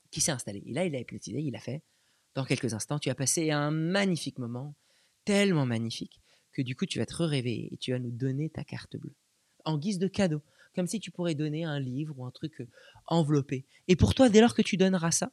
qui 0.09 0.21
s'est 0.21 0.31
installé. 0.31 0.61
Et 0.65 0.73
là, 0.73 0.85
il 0.85 0.95
a 0.95 0.99
hypnotisé, 0.99 1.41
il 1.41 1.55
a 1.55 1.59
fait 1.59 1.83
Dans 2.35 2.45
quelques 2.45 2.73
instants, 2.73 2.99
tu 2.99 3.09
as 3.09 3.15
passé 3.15 3.51
un 3.51 3.71
magnifique 3.71 4.39
moment, 4.39 4.75
tellement 5.25 5.65
magnifique, 5.65 6.21
que 6.53 6.61
du 6.61 6.75
coup, 6.75 6.85
tu 6.85 6.99
vas 6.99 7.05
te 7.05 7.15
réveiller 7.15 7.73
et 7.73 7.77
tu 7.77 7.91
vas 7.91 7.99
nous 7.99 8.11
donner 8.11 8.49
ta 8.49 8.63
carte 8.63 8.97
bleue 8.97 9.15
en 9.65 9.77
guise 9.77 9.99
de 9.99 10.07
cadeau. 10.07 10.41
Comme 10.75 10.87
si 10.87 10.99
tu 10.99 11.11
pourrais 11.11 11.35
donner 11.35 11.65
un 11.65 11.79
livre 11.79 12.17
ou 12.17 12.25
un 12.25 12.31
truc 12.31 12.61
euh, 12.61 12.67
enveloppé. 13.07 13.65
Et 13.89 13.95
pour 13.97 14.13
toi, 14.15 14.29
dès 14.29 14.39
lors 14.39 14.55
que 14.55 14.61
tu 14.61 14.77
donneras 14.77 15.11
ça, 15.11 15.31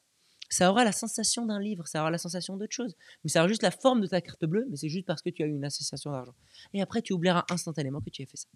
ça 0.48 0.70
aura 0.70 0.84
la 0.84 0.92
sensation 0.92 1.46
d'un 1.46 1.60
livre, 1.60 1.86
ça 1.86 2.00
aura 2.00 2.10
la 2.10 2.18
sensation 2.18 2.56
d'autre 2.56 2.72
chose. 2.74 2.94
Mais 3.24 3.30
ça 3.30 3.40
aura 3.40 3.48
juste 3.48 3.62
la 3.62 3.70
forme 3.70 4.00
de 4.00 4.06
ta 4.06 4.20
carte 4.20 4.44
bleue, 4.44 4.66
mais 4.70 4.76
c'est 4.76 4.88
juste 4.88 5.06
parce 5.06 5.22
que 5.22 5.30
tu 5.30 5.42
as 5.42 5.46
eu 5.46 5.50
une 5.54 5.64
association 5.64 6.10
d'argent. 6.12 6.34
Et 6.72 6.82
après, 6.82 7.02
tu 7.02 7.12
oublieras 7.12 7.44
instantanément 7.50 8.00
que 8.00 8.10
tu 8.10 8.22
as 8.22 8.26
fait 8.26 8.36
ça. 8.36 8.48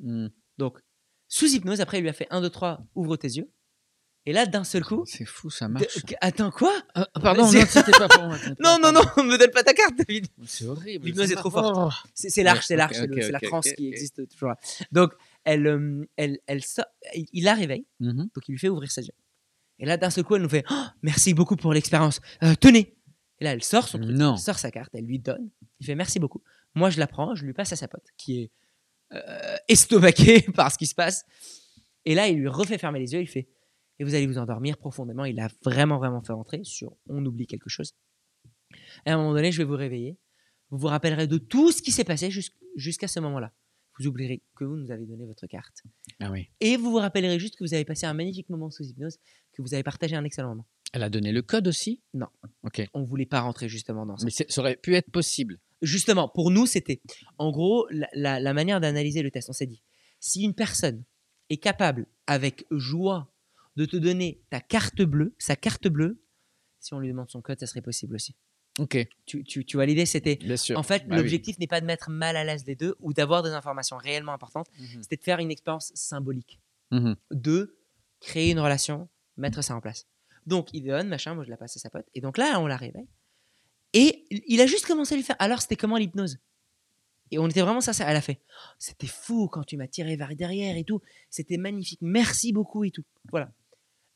Mhm. 0.00 0.30
Donc, 0.58 0.78
sous 1.28 1.46
hypnose, 1.46 1.80
après, 1.80 1.98
il 1.98 2.02
lui 2.02 2.08
a 2.08 2.12
fait 2.12 2.26
1, 2.30 2.40
2, 2.40 2.50
3, 2.50 2.80
ouvre 2.94 3.16
tes 3.16 3.28
yeux. 3.28 3.50
Et 4.26 4.32
là, 4.32 4.44
d'un 4.44 4.64
seul 4.64 4.84
coup. 4.84 5.04
C'est 5.06 5.24
fou, 5.24 5.48
ça 5.48 5.68
de- 5.68 5.72
marche. 5.74 6.04
Attends, 6.20 6.50
quoi? 6.50 6.72
Ah, 6.94 7.06
pardon, 7.22 7.46
C'est- 7.46 7.60
non, 7.60 7.66
c'était 7.66 7.92
pas 7.92 8.08
pour 8.08 8.24
moi. 8.24 8.36
Non, 8.60 8.76
non, 8.82 8.92
non, 8.92 9.00
me 9.24 9.38
donne 9.38 9.50
pas 9.52 9.62
ta 9.62 9.72
carte, 9.72 9.94
David. 9.96 10.26
C'est 10.44 10.66
horrible. 10.66 11.06
L'hypnose 11.06 11.32
est 11.32 11.36
trop 11.36 11.50
forte. 11.50 11.74
Oh. 11.78 12.08
C'est 12.14 12.42
l'arche, 12.42 12.66
c'est 12.66 12.76
l'arche, 12.76 12.96
c'est 12.96 13.30
la 13.30 13.40
France 13.40 13.68
qui 13.72 13.88
existe 13.88 14.28
toujours. 14.28 14.50
là. 14.50 14.58
Donc, 14.92 15.12
elle, 15.44 15.66
euh, 15.66 16.06
elle, 16.16 16.40
elle 16.46 16.60
il 17.32 17.44
la 17.44 17.54
réveille, 17.54 17.86
Mhm. 18.00 18.28
donc 18.34 18.48
il 18.48 18.52
lui 18.52 18.58
fait 18.58 18.68
ouvrir 18.68 18.90
ses 18.90 19.06
yeux. 19.06 19.14
Et 19.78 19.86
là, 19.86 19.96
d'un 19.96 20.10
seul 20.10 20.24
coup, 20.24 20.34
elle 20.36 20.42
nous 20.42 20.48
fait 20.48 20.64
Oh, 20.70 20.84
Merci 21.02 21.34
beaucoup 21.34 21.56
pour 21.56 21.72
l'expérience. 21.72 22.20
Euh, 22.42 22.54
tenez 22.60 22.96
Et 23.40 23.44
là, 23.44 23.52
elle 23.52 23.62
sort 23.62 23.86
son 23.88 23.98
truc, 23.98 24.10
Non. 24.16 24.34
elle 24.34 24.40
sort 24.40 24.58
sa 24.58 24.70
carte, 24.70 24.90
elle 24.94 25.04
lui 25.06 25.18
donne. 25.18 25.50
Il 25.80 25.86
fait 25.86 25.94
Merci 25.94 26.18
beaucoup. 26.18 26.42
Moi, 26.74 26.90
je 26.90 26.98
la 26.98 27.06
prends, 27.06 27.34
je 27.34 27.44
lui 27.44 27.52
passe 27.52 27.72
à 27.72 27.76
sa 27.76 27.88
pote, 27.88 28.04
qui 28.16 28.40
est 28.42 28.50
euh, 29.12 29.56
estomaquée 29.68 30.42
par 30.54 30.70
ce 30.72 30.78
qui 30.78 30.86
se 30.86 30.94
passe. 30.94 31.24
Et 32.04 32.14
là, 32.14 32.28
il 32.28 32.38
lui 32.38 32.48
refait 32.48 32.78
fermer 32.78 32.98
les 32.98 33.12
yeux, 33.12 33.20
il 33.20 33.28
fait 33.28 33.48
Et 33.98 34.04
vous 34.04 34.14
allez 34.14 34.26
vous 34.26 34.38
endormir 34.38 34.76
profondément. 34.78 35.24
Il 35.24 35.38
a 35.40 35.48
vraiment, 35.62 35.98
vraiment 35.98 36.22
fait 36.22 36.32
rentrer 36.32 36.60
sur 36.64 36.96
On 37.08 37.24
oublie 37.24 37.46
quelque 37.46 37.68
chose. 37.70 37.94
Et 39.06 39.10
à 39.10 39.14
un 39.14 39.16
moment 39.18 39.32
donné, 39.32 39.52
je 39.52 39.58
vais 39.58 39.64
vous 39.64 39.76
réveiller. 39.76 40.18
Vous 40.70 40.78
vous 40.78 40.86
rappellerez 40.88 41.26
de 41.26 41.38
tout 41.38 41.72
ce 41.72 41.80
qui 41.80 41.92
s'est 41.92 42.04
passé 42.04 42.30
jus- 42.30 42.50
jusqu'à 42.76 43.08
ce 43.08 43.20
moment-là. 43.20 43.52
Vous 43.98 44.06
oublierez 44.06 44.42
que 44.56 44.64
vous 44.64 44.76
nous 44.76 44.90
avez 44.90 45.04
donné 45.06 45.26
votre 45.26 45.46
carte. 45.46 45.82
Ah 46.20 46.30
oui. 46.30 46.48
Et 46.60 46.76
vous 46.76 46.90
vous 46.90 46.96
rappellerez 46.98 47.38
juste 47.38 47.56
que 47.56 47.64
vous 47.64 47.74
avez 47.74 47.84
passé 47.84 48.06
un 48.06 48.14
magnifique 48.14 48.48
moment 48.48 48.70
sous 48.70 48.84
hypnose, 48.84 49.18
que 49.52 49.62
vous 49.62 49.74
avez 49.74 49.82
partagé 49.82 50.14
un 50.16 50.24
excellent 50.24 50.50
moment. 50.50 50.66
Elle 50.92 51.02
a 51.02 51.10
donné 51.10 51.32
le 51.32 51.42
code 51.42 51.68
aussi? 51.68 52.02
Non. 52.14 52.28
Ok. 52.62 52.86
On 52.94 53.00
ne 53.00 53.06
voulait 53.06 53.26
pas 53.26 53.40
rentrer 53.40 53.68
justement 53.68 54.06
dans 54.06 54.16
ça. 54.16 54.24
Mais 54.24 54.30
ça 54.30 54.60
aurait 54.60 54.76
pu 54.76 54.94
être 54.94 55.10
possible. 55.10 55.58
Justement, 55.82 56.28
pour 56.28 56.50
nous, 56.50 56.66
c'était 56.66 57.00
en 57.38 57.50
gros 57.50 57.86
la, 57.90 58.08
la- 58.14 58.40
la 58.40 58.54
manière 58.54 58.80
d'analyser 58.80 59.22
le 59.22 59.30
test. 59.30 59.48
On 59.50 59.52
s'est 59.52 59.66
dit, 59.66 59.82
si 60.20 60.42
une 60.42 60.54
personne 60.54 61.04
est 61.50 61.58
capable, 61.58 62.06
avec 62.26 62.64
joie, 62.70 63.32
de 63.76 63.84
te 63.84 63.96
donner 63.96 64.40
ta 64.50 64.60
carte 64.60 65.02
bleue, 65.02 65.34
sa 65.38 65.56
carte 65.56 65.88
bleue, 65.88 66.20
si 66.80 66.94
on 66.94 67.00
lui 67.00 67.08
demande 67.08 67.30
son 67.30 67.42
code, 67.42 67.60
ça 67.60 67.66
serait 67.66 67.80
possible 67.82 68.14
aussi. 68.16 68.34
Ok, 68.78 68.96
Tu, 69.26 69.44
tu, 69.44 69.64
tu 69.64 69.76
vois 69.76 69.86
l'idée, 69.86 70.06
c'était 70.06 70.36
bien 70.36 70.56
sûr. 70.56 70.78
En 70.78 70.82
fait, 70.82 71.00
Bah 71.06 71.16
oui. 71.16 71.16
l'objectif 71.18 71.58
n'est 71.58 71.66
pas 71.66 71.80
de 71.80 71.86
mettre 71.86 72.10
mal 72.10 72.36
à 72.36 72.44
l'aise 72.44 72.64
les 72.66 72.76
deux 72.76 72.94
ou 73.00 73.12
d'avoir 73.12 73.42
des 73.42 73.50
informations 73.50 73.96
réellement 73.96 74.32
importantes, 74.32 74.68
Mhm. 74.78 75.02
c'était 75.02 75.16
de 75.16 75.22
faire 75.22 75.38
une 75.40 75.50
expérience 75.50 75.90
symbolique, 75.94 76.60
Mhm. 76.92 77.16
de 77.32 77.76
créer 78.20 78.50
une 78.52 78.60
relation, 78.60 79.08
mettre 79.36 79.62
ça 79.62 79.74
en 79.74 79.80
place. 79.80 80.06
Donc, 80.46 80.68
il 80.72 80.84
donne, 80.84 81.08
machin, 81.08 81.34
moi 81.34 81.44
je 81.44 81.50
la 81.50 81.56
passe 81.56 81.76
à 81.76 81.80
sa 81.80 81.90
pote, 81.90 82.06
et 82.14 82.20
donc 82.20 82.38
là, 82.38 82.58
on 82.60 82.66
la 82.66 82.76
réveille. 82.76 83.08
Et 83.94 84.26
il 84.30 84.60
a 84.60 84.66
juste 84.66 84.86
commencé 84.86 85.14
à 85.14 85.16
lui 85.16 85.24
faire 85.24 85.36
Alors, 85.38 85.60
c'était 85.62 85.76
comment 85.76 85.96
l'hypnose? 85.96 86.38
Et 87.30 87.38
on 87.38 87.46
était 87.48 87.60
vraiment 87.60 87.80
sincères. 87.82 88.08
Elle 88.08 88.16
a 88.16 88.20
fait 88.22 88.40
Oh, 88.48 88.70
C'était 88.78 89.06
fou 89.06 89.48
quand 89.48 89.62
tu 89.64 89.76
m'as 89.76 89.86
tiré 89.88 90.16
vers 90.16 90.34
derrière 90.34 90.76
et 90.76 90.84
tout, 90.84 91.00
c'était 91.30 91.56
magnifique, 91.58 91.98
merci 92.00 92.52
beaucoup 92.52 92.84
et 92.84 92.90
tout. 92.90 93.04
Voilà. 93.30 93.50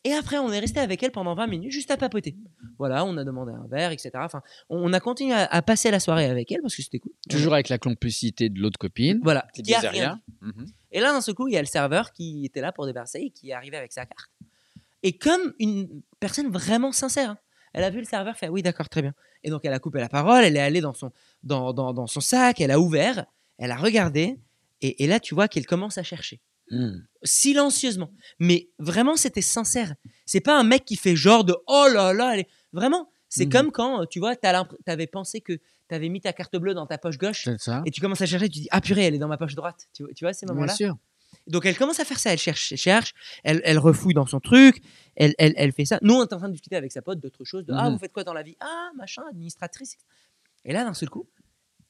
Et 0.04 0.12
après, 0.12 0.38
on 0.38 0.50
est 0.52 0.58
resté 0.58 0.80
avec 0.80 1.00
elle 1.02 1.12
pendant 1.12 1.34
20 1.34 1.46
minutes, 1.46 1.70
juste 1.70 1.90
à 1.92 1.96
papoter. 1.96 2.34
Voilà, 2.78 3.04
on 3.04 3.16
a 3.16 3.24
demandé 3.24 3.52
un 3.52 3.66
verre, 3.68 3.92
etc. 3.92 4.10
Enfin, 4.16 4.42
on 4.68 4.92
a 4.92 4.98
continué 4.98 5.32
à, 5.32 5.44
à 5.44 5.62
passer 5.62 5.92
la 5.92 6.00
soirée 6.00 6.24
avec 6.24 6.50
elle 6.50 6.60
parce 6.60 6.74
que 6.74 6.82
c'était 6.82 6.98
cool. 6.98 7.12
Toujours 7.30 7.54
avec 7.54 7.68
la 7.68 7.78
complicité 7.78 8.48
de 8.48 8.58
l'autre 8.60 8.78
copine. 8.78 9.20
Voilà. 9.22 9.46
Qui 9.54 9.62
disait 9.62 9.78
rien 9.78 9.90
rien. 9.90 10.20
Mhm. 10.40 10.66
et 10.90 11.00
là, 11.00 11.12
d'un 11.12 11.20
seul 11.20 11.36
coup, 11.36 11.46
il 11.46 11.54
y 11.54 11.56
a 11.56 11.60
le 11.60 11.66
serveur 11.66 12.12
qui 12.12 12.44
était 12.44 12.60
là 12.60 12.72
pour 12.72 12.86
débarrasser 12.86 13.20
et 13.20 13.30
qui 13.30 13.50
est 13.50 13.52
arrivé 13.52 13.76
avec 13.76 13.92
sa 13.92 14.04
carte. 14.04 14.30
Et 15.04 15.16
comme 15.16 15.54
une 15.60 16.02
personne 16.18 16.50
vraiment 16.50 16.90
sincère, 16.90 17.30
hein, 17.30 17.38
elle 17.72 17.84
a 17.84 17.90
vu 17.90 17.98
le 17.98 18.04
serveur 18.04 18.36
faire 18.36 18.52
oui, 18.52 18.62
d'accord, 18.62 18.88
très 18.88 19.02
bien. 19.02 19.14
Et 19.44 19.50
donc, 19.50 19.64
elle 19.64 19.72
a 19.72 19.78
coupé 19.78 20.00
la 20.00 20.08
parole, 20.08 20.44
elle 20.44 20.56
est 20.56 20.60
allée 20.60 20.80
dans 20.80 20.94
son, 20.94 21.10
dans, 21.42 21.72
dans, 21.72 21.92
dans 21.92 22.06
son 22.06 22.20
sac, 22.20 22.60
elle 22.60 22.70
a 22.70 22.78
ouvert, 22.80 23.24
elle 23.58 23.70
a 23.70 23.76
regardé. 23.76 24.38
Et, 24.80 25.04
et 25.04 25.06
là, 25.06 25.20
tu 25.20 25.34
vois 25.34 25.48
qu'elle 25.48 25.66
commence 25.66 25.96
à 25.98 26.02
chercher. 26.02 26.40
Hmm. 26.72 27.02
silencieusement. 27.22 28.10
Mais 28.40 28.68
vraiment, 28.78 29.16
c'était 29.16 29.42
sincère. 29.42 29.94
C'est 30.26 30.40
pas 30.40 30.58
un 30.58 30.64
mec 30.64 30.84
qui 30.84 30.96
fait 30.96 31.14
genre 31.16 31.44
de 31.44 31.54
oh 31.66 31.86
là 31.92 32.12
là. 32.12 32.32
elle 32.34 32.40
est- 32.40 32.48
Vraiment, 32.72 33.10
c'est 33.28 33.44
Mhm. 33.44 33.52
comme 33.52 33.70
quand, 33.72 34.06
tu 34.06 34.18
vois, 34.18 34.34
tu 34.36 34.46
avais 34.86 35.06
pensé 35.06 35.40
que 35.42 35.52
tu 35.52 35.94
avais 35.94 36.08
mis 36.08 36.20
ta 36.22 36.32
carte 36.32 36.56
bleue 36.56 36.72
dans 36.74 36.86
ta 36.86 36.96
poche 36.98 37.18
gauche 37.18 37.48
ça. 37.58 37.82
et 37.84 37.90
tu 37.90 38.00
commences 38.00 38.22
à 38.22 38.26
chercher, 38.26 38.48
tu 38.48 38.60
dis 38.60 38.68
ah 38.70 38.80
purée, 38.80 39.04
elle 39.04 39.14
est 39.14 39.18
dans 39.18 39.28
ma 39.28 39.36
poche 39.36 39.54
droite. 39.54 39.86
Tu, 39.92 40.02
vois- 40.04 40.12
tu 40.14 40.24
vois 40.24 40.32
ces 40.32 40.46
Bien 40.46 40.54
moments-là? 40.54 40.74
sûr. 40.74 40.96
Donc 41.48 41.66
elle 41.66 41.76
commence 41.76 42.00
à 42.00 42.04
faire 42.06 42.18
ça, 42.18 42.32
elle 42.32 42.38
cherche, 42.38 42.72
elle 42.72 42.78
cherche, 42.78 43.14
elle, 43.44 43.60
elle 43.64 43.78
refouille 43.78 44.14
dans 44.14 44.26
son 44.26 44.40
truc, 44.40 44.80
elle, 45.16 45.34
elle, 45.38 45.52
elle 45.56 45.72
fait 45.72 45.84
ça. 45.84 45.98
Nous, 46.02 46.14
on 46.14 46.22
est 46.22 46.32
en 46.32 46.38
train 46.38 46.48
de 46.48 46.52
discuter 46.52 46.76
avec 46.76 46.92
sa 46.92 47.02
pote 47.02 47.20
d'autres 47.20 47.44
choses, 47.44 47.64
de 47.66 47.72
ah, 47.74 47.88
Mhm. 47.88 47.92
vous 47.94 47.98
faites 47.98 48.12
quoi 48.12 48.24
dans 48.24 48.32
la 48.34 48.42
vie? 48.42 48.56
Ah, 48.60 48.90
machin, 48.96 49.22
administratrice. 49.28 49.96
Et 50.64 50.72
là, 50.72 50.84
d'un 50.84 50.94
seul 50.94 51.10
coup, 51.10 51.28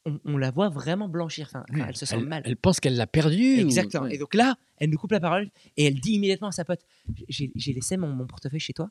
on, 0.05 0.19
on 0.25 0.37
la 0.37 0.51
voit 0.51 0.69
vraiment 0.69 1.09
blanchir. 1.09 1.47
Enfin, 1.49 1.65
enfin, 1.69 1.79
Oui, 1.81 1.85
elle 1.89 1.97
se 1.97 2.07
sent 2.07 2.17
elle, 2.19 2.27
mal. 2.27 2.43
elle 2.45 2.57
pense 2.57 2.81
qu'elle 2.81 2.97
l'a 2.97 3.07
perdu. 3.07 3.57
ou- 3.57 3.61
Exactement. 3.61 4.07
Et 4.07 4.19
donc 4.19 4.35
là, 4.35 4.57
elle 4.79 4.91
nous 4.91 4.99
coupe 4.99 5.13
la 5.13 5.21
parole 5.21 5.51
et 5.77 5.85
elle 5.87 6.01
dit 6.01 6.13
immédiatement 6.13 6.49
à 6.49 6.53
sa 6.53 6.65
pote 6.65 6.85
J'ai 7.29 7.51
laissé 7.73 7.97
mon, 7.97 8.09
mon 8.09 8.27
portefeuille 8.27 8.61
chez 8.61 8.73
toi. 8.73 8.91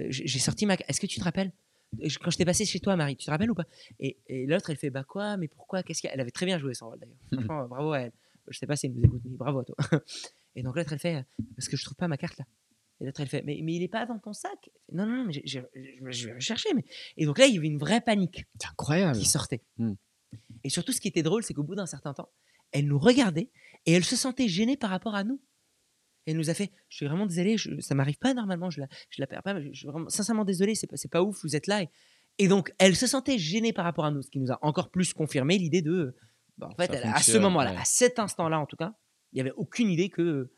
Euh, 0.00 0.06
J'ai 0.08 0.38
sorti 0.38 0.66
ma. 0.66 0.74
Est-ce 0.88 1.00
que 1.00 1.06
tu 1.06 1.18
te 1.18 1.24
rappelles? 1.24 1.52
Euh, 2.02 2.08
Quand 2.22 2.30
je 2.30 2.36
t'ai 2.38 2.44
passé 2.44 2.64
chez 2.64 2.78
toi, 2.80 2.94
Marie, 2.96 3.16
tu 3.16 3.26
te 3.26 3.30
rappelles 3.30 3.50
ou 3.50 3.54
pas? 3.54 3.66
Et, 3.98 4.18
et 4.28 4.46
l'autre, 4.46 4.70
elle 4.70 4.76
fait 4.76 4.90
Bah 4.90 5.02
quoi 5.04 5.36
Mais 5.36 5.48
pourquoi 5.48 5.82
Qu'est-ce 5.82 6.00
qu'il 6.00 6.08
y 6.08 6.10
a? 6.10 6.14
Elle 6.14 6.20
avait 6.20 6.30
très 6.30 6.46
bien 6.46 6.58
joué 6.58 6.74
son 6.74 6.88
rôle 6.90 7.00
d'ailleurs. 7.00 7.16
Franchement, 7.32 7.66
bravo 7.68 7.92
à 7.92 8.00
elle. 8.00 8.12
Je 8.48 8.58
sais 8.58 8.66
pas 8.66 8.76
si 8.76 8.86
elle 8.86 8.92
nous 8.94 9.04
écoute, 9.04 9.22
mais 9.24 9.36
bravo 9.36 9.60
à 9.60 9.64
toi. 9.64 9.76
Et 10.56 10.62
donc 10.62 10.76
l'autre, 10.76 10.92
elle 10.92 10.98
fait 10.98 11.24
Parce 11.56 11.68
que 11.68 11.76
je 11.76 11.84
trouve 11.84 11.96
pas 11.96 12.08
ma 12.08 12.16
carte 12.16 12.38
là. 12.38 12.44
Et 13.00 13.06
l'autre, 13.06 13.20
elle 13.20 13.28
fait 13.28 13.42
Mais, 13.44 13.60
mais 13.62 13.74
il 13.74 13.82
est 13.82 13.88
pas 13.88 14.06
dans 14.06 14.18
ton 14.18 14.32
sac? 14.32 14.70
Non, 14.92 15.06
non, 15.06 15.16
non, 15.16 15.24
mais 15.24 15.32
je 15.44 16.26
vais 16.28 16.34
rechercher. 16.34 16.68
Mais... 16.74 16.84
Et 17.16 17.24
donc 17.26 17.38
là, 17.38 17.46
il 17.46 17.54
y 17.54 17.58
avait 17.58 17.66
une 17.66 17.78
vraie 17.78 18.00
panique 18.00 18.44
C'est 18.60 18.68
incroyable. 18.68 19.18
qui 19.18 19.24
sortait. 19.26 19.62
Hmm. 19.78 19.94
Et 20.64 20.70
surtout, 20.70 20.92
ce 20.92 21.00
qui 21.00 21.08
était 21.08 21.22
drôle, 21.22 21.42
c'est 21.42 21.54
qu'au 21.54 21.62
bout 21.62 21.74
d'un 21.74 21.86
certain 21.86 22.12
temps, 22.14 22.30
elle 22.72 22.86
nous 22.86 22.98
regardait 22.98 23.50
et 23.86 23.92
elle 23.92 24.04
se 24.04 24.16
sentait 24.16 24.48
gênée 24.48 24.76
par 24.76 24.90
rapport 24.90 25.14
à 25.14 25.24
nous. 25.24 25.40
Elle 26.26 26.36
nous 26.36 26.50
a 26.50 26.54
fait 26.54 26.70
Je 26.88 26.96
suis 26.96 27.06
vraiment 27.06 27.26
désolé, 27.26 27.56
je, 27.56 27.80
ça 27.80 27.94
m'arrive 27.94 28.18
pas 28.18 28.34
normalement, 28.34 28.70
je 28.70 28.80
la, 28.80 28.88
je 29.08 29.20
la 29.20 29.26
perds 29.26 29.42
pas, 29.42 29.54
mais 29.54 29.72
je 29.72 29.78
suis 29.78 29.86
vraiment 29.88 30.08
sincèrement 30.08 30.44
désolé, 30.44 30.74
c'est 30.74 30.86
pas, 30.86 30.96
pas 31.10 31.22
ouf, 31.22 31.42
vous 31.42 31.56
êtes 31.56 31.66
là. 31.66 31.82
Et, 31.82 31.88
et 32.38 32.46
donc, 32.48 32.72
elle 32.78 32.94
se 32.94 33.06
sentait 33.06 33.38
gênée 33.38 33.72
par 33.72 33.84
rapport 33.84 34.04
à 34.04 34.10
nous, 34.10 34.22
ce 34.22 34.30
qui 34.30 34.38
nous 34.38 34.52
a 34.52 34.58
encore 34.62 34.90
plus 34.90 35.12
confirmé 35.14 35.58
l'idée 35.58 35.82
de. 35.82 36.14
bah, 36.58 36.68
en 36.70 36.74
fait, 36.76 36.92
elle- 36.94 37.04
à 37.08 37.20
ce 37.20 37.38
moment-là, 37.38 37.72
ouais. 37.72 37.78
à 37.80 37.84
cet 37.84 38.18
instant-là 38.18 38.60
en 38.60 38.66
tout 38.66 38.76
cas, 38.76 38.94
il 39.32 39.36
n'y 39.36 39.40
avait 39.40 39.52
aucune 39.56 39.88
idée 39.90 40.10
que 40.10 40.22
euh, 40.22 40.52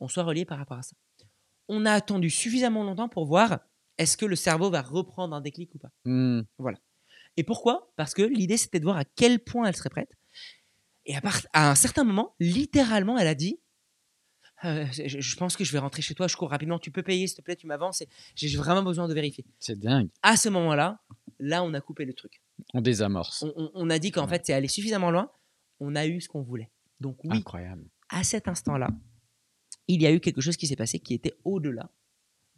on 0.00 0.08
soit 0.08 0.22
relié 0.22 0.44
par 0.44 0.58
rapport 0.58 0.78
à 0.78 0.82
ça. 0.82 0.94
On 1.68 1.84
a 1.84 1.92
attendu 1.92 2.30
suffisamment 2.30 2.84
longtemps 2.84 3.08
pour 3.08 3.26
voir 3.26 3.58
est-ce 3.98 4.16
que 4.16 4.24
le 4.24 4.36
cerveau 4.36 4.70
va 4.70 4.80
reprendre 4.82 5.34
un 5.34 5.40
déclic 5.40 5.74
ou 5.74 5.78
pas. 5.78 5.90
Hmm. 6.04 6.42
Et 7.38 7.44
pourquoi? 7.44 7.92
Parce 7.96 8.14
que 8.14 8.22
l'idée, 8.22 8.56
c'était 8.56 8.80
de 8.80 8.84
voir 8.84 8.96
à 8.96 9.04
quel 9.04 9.38
point 9.38 9.66
elle 9.68 9.76
serait 9.76 9.90
prête. 9.90 10.10
Et 11.06 11.14
à, 11.16 11.20
part- 11.20 11.46
à 11.52 11.70
un 11.70 11.74
certain 11.74 12.02
moment, 12.04 12.34
littéralement, 12.40 13.16
elle 13.16 13.28
a 13.28 13.34
dit 13.34 13.60
Euh, 14.64 14.84
je, 14.90 15.20
je 15.20 15.36
pense 15.36 15.56
que 15.56 15.62
je 15.62 15.70
vais 15.70 15.78
rentrer 15.78 16.02
chez 16.02 16.14
toi, 16.16 16.26
je 16.26 16.36
cours 16.36 16.50
rapidement, 16.50 16.80
tu 16.80 16.90
peux 16.90 17.04
payer, 17.04 17.28
s'il 17.28 17.36
te 17.36 17.42
plaît, 17.42 17.54
tu 17.54 17.68
m'avances. 17.68 18.02
J'ai 18.34 18.56
vraiment 18.56 18.82
besoin 18.82 19.06
de 19.06 19.14
vérifier. 19.14 19.44
C'est 19.60 19.78
dingue. 19.78 20.08
À 20.22 20.36
ce 20.36 20.48
moment-là, 20.48 21.00
là, 21.38 21.62
on 21.62 21.72
a 21.74 21.80
coupé 21.80 22.04
le 22.04 22.12
truc. 22.12 22.42
On 22.74 22.80
désamorce. 22.80 23.44
On, 23.44 23.52
on- 23.56 23.70
on 23.74 23.88
a 23.90 24.00
dit 24.00 24.10
qu'en 24.10 24.24
Ouais. 24.24 24.30
fait, 24.30 24.44
c'est 24.46 24.52
allé 24.54 24.66
suffisamment 24.66 25.12
loin, 25.12 25.30
on 25.78 25.94
a 25.94 26.06
eu 26.08 26.20
ce 26.20 26.28
qu'on 26.28 26.42
voulait. 26.42 26.70
Donc, 26.98 27.22
oui, 27.24 27.36
Incroyable. 27.36 27.84
à 28.08 28.24
cet 28.24 28.48
instant-là, 28.48 28.88
il 29.86 30.02
y 30.02 30.06
a 30.08 30.12
eu 30.12 30.18
quelque 30.18 30.40
chose 30.40 30.56
qui 30.56 30.66
s'est 30.66 30.74
passé 30.76 30.98
qui 30.98 31.14
était 31.14 31.38
au-delà 31.44 31.88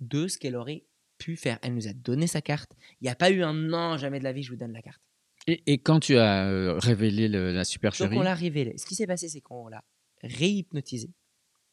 de 0.00 0.26
ce 0.26 0.38
qu'elle 0.38 0.56
aurait 0.56 0.87
pu 1.20 1.36
faire. 1.36 1.58
Elle 1.62 1.74
nous 1.74 1.86
a 1.86 1.92
donné 1.92 2.26
sa 2.26 2.40
carte. 2.40 2.72
Il 3.00 3.04
n'y 3.04 3.10
a 3.10 3.14
pas 3.14 3.30
eu 3.30 3.42
un 3.42 3.52
non, 3.54 3.96
jamais 3.96 4.18
de 4.18 4.24
la 4.24 4.32
vie, 4.32 4.42
je 4.42 4.50
vous 4.50 4.56
donne 4.56 4.72
la 4.72 4.82
carte. 4.82 5.00
Et, 5.46 5.62
et 5.66 5.78
quand 5.78 6.00
tu 6.00 6.16
as 6.16 6.46
euh, 6.48 6.78
révélé 6.78 7.28
le- 7.28 7.52
la 7.52 7.58
Donc 7.60 7.66
supercherie, 7.66 8.16
on 8.18 8.22
l'a 8.22 8.34
révélé. 8.34 8.76
Ce 8.78 8.86
qui 8.86 8.94
s'est 8.94 9.06
passé, 9.06 9.28
c'est 9.28 9.40
qu'on 9.40 9.68
l'a 9.68 9.84
réhypnotisée. 10.22 11.10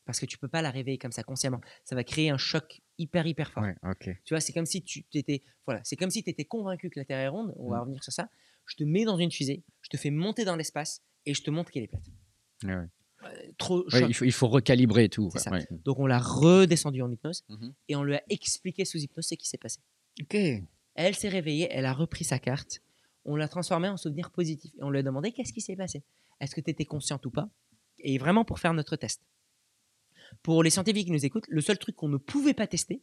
Parce 0.06 0.20
que 0.22 0.26
tu 0.26 0.38
peux 0.38 0.48
pas 0.48 0.62
la 0.62 0.72
réveiller 0.72 0.98
comme 0.98 1.12
ça 1.12 1.24
consciemment. 1.24 1.60
Ça 1.84 1.94
va 1.96 2.04
créer 2.04 2.30
un 2.30 2.38
choc 2.38 2.80
hyper, 2.98 3.26
hyper 3.28 3.52
fort. 3.52 3.64
Ouais. 3.64 3.76
Tu 4.24 4.34
vois, 4.34 4.40
c'est 4.40 4.54
comme 4.54 4.66
si 4.66 4.82
tu 4.82 5.04
étais, 5.14 5.44
voilà, 5.66 5.82
c'est 5.84 5.98
comme 5.98 6.10
si 6.12 6.24
tu 6.24 6.30
étais 6.30 6.46
convaincu 6.46 6.90
que 6.90 6.98
la 7.00 7.04
Terre 7.06 7.20
est 7.20 7.28
ronde. 7.28 7.54
On 7.58 7.70
va 7.70 7.78
Mm. 7.78 7.82
revenir 7.82 8.04
sur 8.04 8.14
ça. 8.14 8.30
Je 8.66 8.76
te 8.76 8.84
mets 8.86 9.04
dans 9.06 9.18
une 9.18 9.32
fusée, 9.32 9.64
je 9.82 9.90
te 9.90 9.98
fais 9.98 10.10
monter 10.12 10.46
dans 10.46 10.56
l'espace 10.56 11.02
et 11.26 11.34
je 11.34 11.42
te 11.42 11.50
montre 11.52 11.72
qu'elle 11.72 11.84
est 11.84 11.88
plate. 11.88 12.06
Ouais, 12.64 12.76
ouais. 12.76 12.88
Trop 13.58 13.84
Ouais, 13.86 14.00
choc. 14.02 14.06
il, 14.10 14.14
faut, 14.14 14.26
il 14.26 14.32
faut 14.32 14.48
recalibrer 14.48 15.10
tout. 15.10 15.30
Ça. 15.36 15.52
Ouais. 15.52 15.68
Donc 15.86 16.00
on 16.00 16.06
l'a 16.06 16.20
redescendu 16.20 17.02
en 17.02 17.12
hypnose 17.12 17.44
Mhm. 17.50 17.74
et 17.90 17.96
on 17.96 18.04
lui 18.04 18.16
a 18.16 18.24
expliqué 18.30 18.86
sous 18.86 18.98
hypnose 19.00 19.26
ce 19.28 19.36
qui 19.36 19.48
s'est 19.48 19.58
passé. 19.58 19.80
Ok. 20.22 20.36
Elle 20.96 21.16
s'est 21.16 21.30
réveillée, 21.30 21.68
elle 21.72 21.86
a 21.86 21.94
repris 21.94 22.24
sa 22.26 22.40
carte, 22.40 22.82
on 23.26 23.36
l'a 23.36 23.48
transformée 23.48 23.88
en 23.90 23.98
souvenir 23.98 24.32
positif 24.32 24.72
et 24.80 24.84
on 24.84 24.90
lui 24.90 25.00
a 25.00 25.04
demandé 25.04 25.32
qu'est-ce 25.32 25.54
qui 25.54 25.62
s'est 25.62 25.76
passé. 25.76 26.04
Est-ce 26.40 26.56
que 26.56 26.62
tu 26.62 26.72
étais 26.72 26.86
consciente 26.86 27.26
ou 27.26 27.30
pas? 27.32 27.50
Et 28.00 28.18
vraiment 28.18 28.46
pour 28.46 28.60
faire 28.60 28.74
notre 28.74 28.96
test. 28.96 29.22
Pour 30.44 30.64
les 30.64 30.70
scientifiques 30.70 31.06
qui 31.06 31.12
nous 31.12 31.26
écoutent, 31.26 31.48
le 31.50 31.62
seul 31.62 31.78
truc 31.78 31.96
qu'on 31.96 32.10
ne 32.10 32.18
pouvait 32.18 32.54
pas 32.54 32.68
tester, 32.68 33.02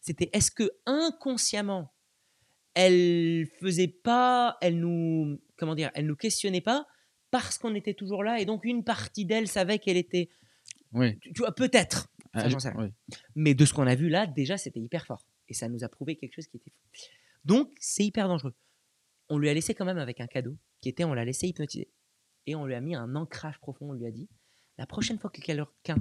c'était 0.00 0.28
est-ce 0.32 0.50
que 0.50 0.70
inconsciemment, 0.86 1.92
elle 2.74 3.46
faisait 3.60 3.88
pas, 3.88 4.56
elle 4.60 4.78
nous, 4.78 5.40
comment 5.56 5.74
dire, 5.74 5.90
elle 5.94 6.06
nous 6.06 6.16
questionnait 6.16 6.60
pas 6.60 6.86
parce 7.30 7.58
qu'on 7.58 7.74
était 7.74 7.94
toujours 7.94 8.22
là 8.22 8.40
et 8.40 8.44
donc 8.44 8.64
une 8.64 8.84
partie 8.84 9.24
d'elle 9.24 9.48
savait 9.48 9.78
qu'elle 9.78 9.96
était, 9.96 10.28
Oui. 10.92 11.18
tu 11.18 11.32
tu 11.32 11.40
vois, 11.40 11.54
peut-être. 11.54 12.08
Ah, 12.32 12.46
oui. 12.76 12.92
Mais 13.34 13.54
de 13.54 13.64
ce 13.64 13.72
qu'on 13.72 13.86
a 13.86 13.94
vu 13.94 14.08
là, 14.08 14.26
déjà, 14.26 14.58
c'était 14.58 14.80
hyper 14.80 15.06
fort. 15.06 15.26
Et 15.48 15.54
ça 15.54 15.68
nous 15.68 15.84
a 15.84 15.88
prouvé 15.88 16.16
quelque 16.16 16.34
chose 16.34 16.46
qui 16.46 16.58
était 16.58 16.70
fou. 16.70 17.06
Donc, 17.44 17.72
c'est 17.80 18.04
hyper 18.04 18.28
dangereux. 18.28 18.54
On 19.28 19.38
lui 19.38 19.48
a 19.48 19.54
laissé 19.54 19.74
quand 19.74 19.84
même 19.84 19.98
avec 19.98 20.20
un 20.20 20.26
cadeau, 20.26 20.56
qui 20.80 20.88
était, 20.88 21.04
on 21.04 21.14
l'a 21.14 21.24
laissé 21.24 21.46
hypnotiser. 21.46 21.88
Et 22.46 22.54
on 22.54 22.66
lui 22.66 22.74
a 22.74 22.80
mis 22.80 22.94
un 22.94 23.14
ancrage 23.16 23.58
profond. 23.58 23.90
On 23.90 23.92
lui 23.92 24.06
a 24.06 24.10
dit, 24.10 24.28
la 24.78 24.86
prochaine 24.86 25.18
fois 25.18 25.30
que 25.30 25.40
quelqu'un, 25.40 25.96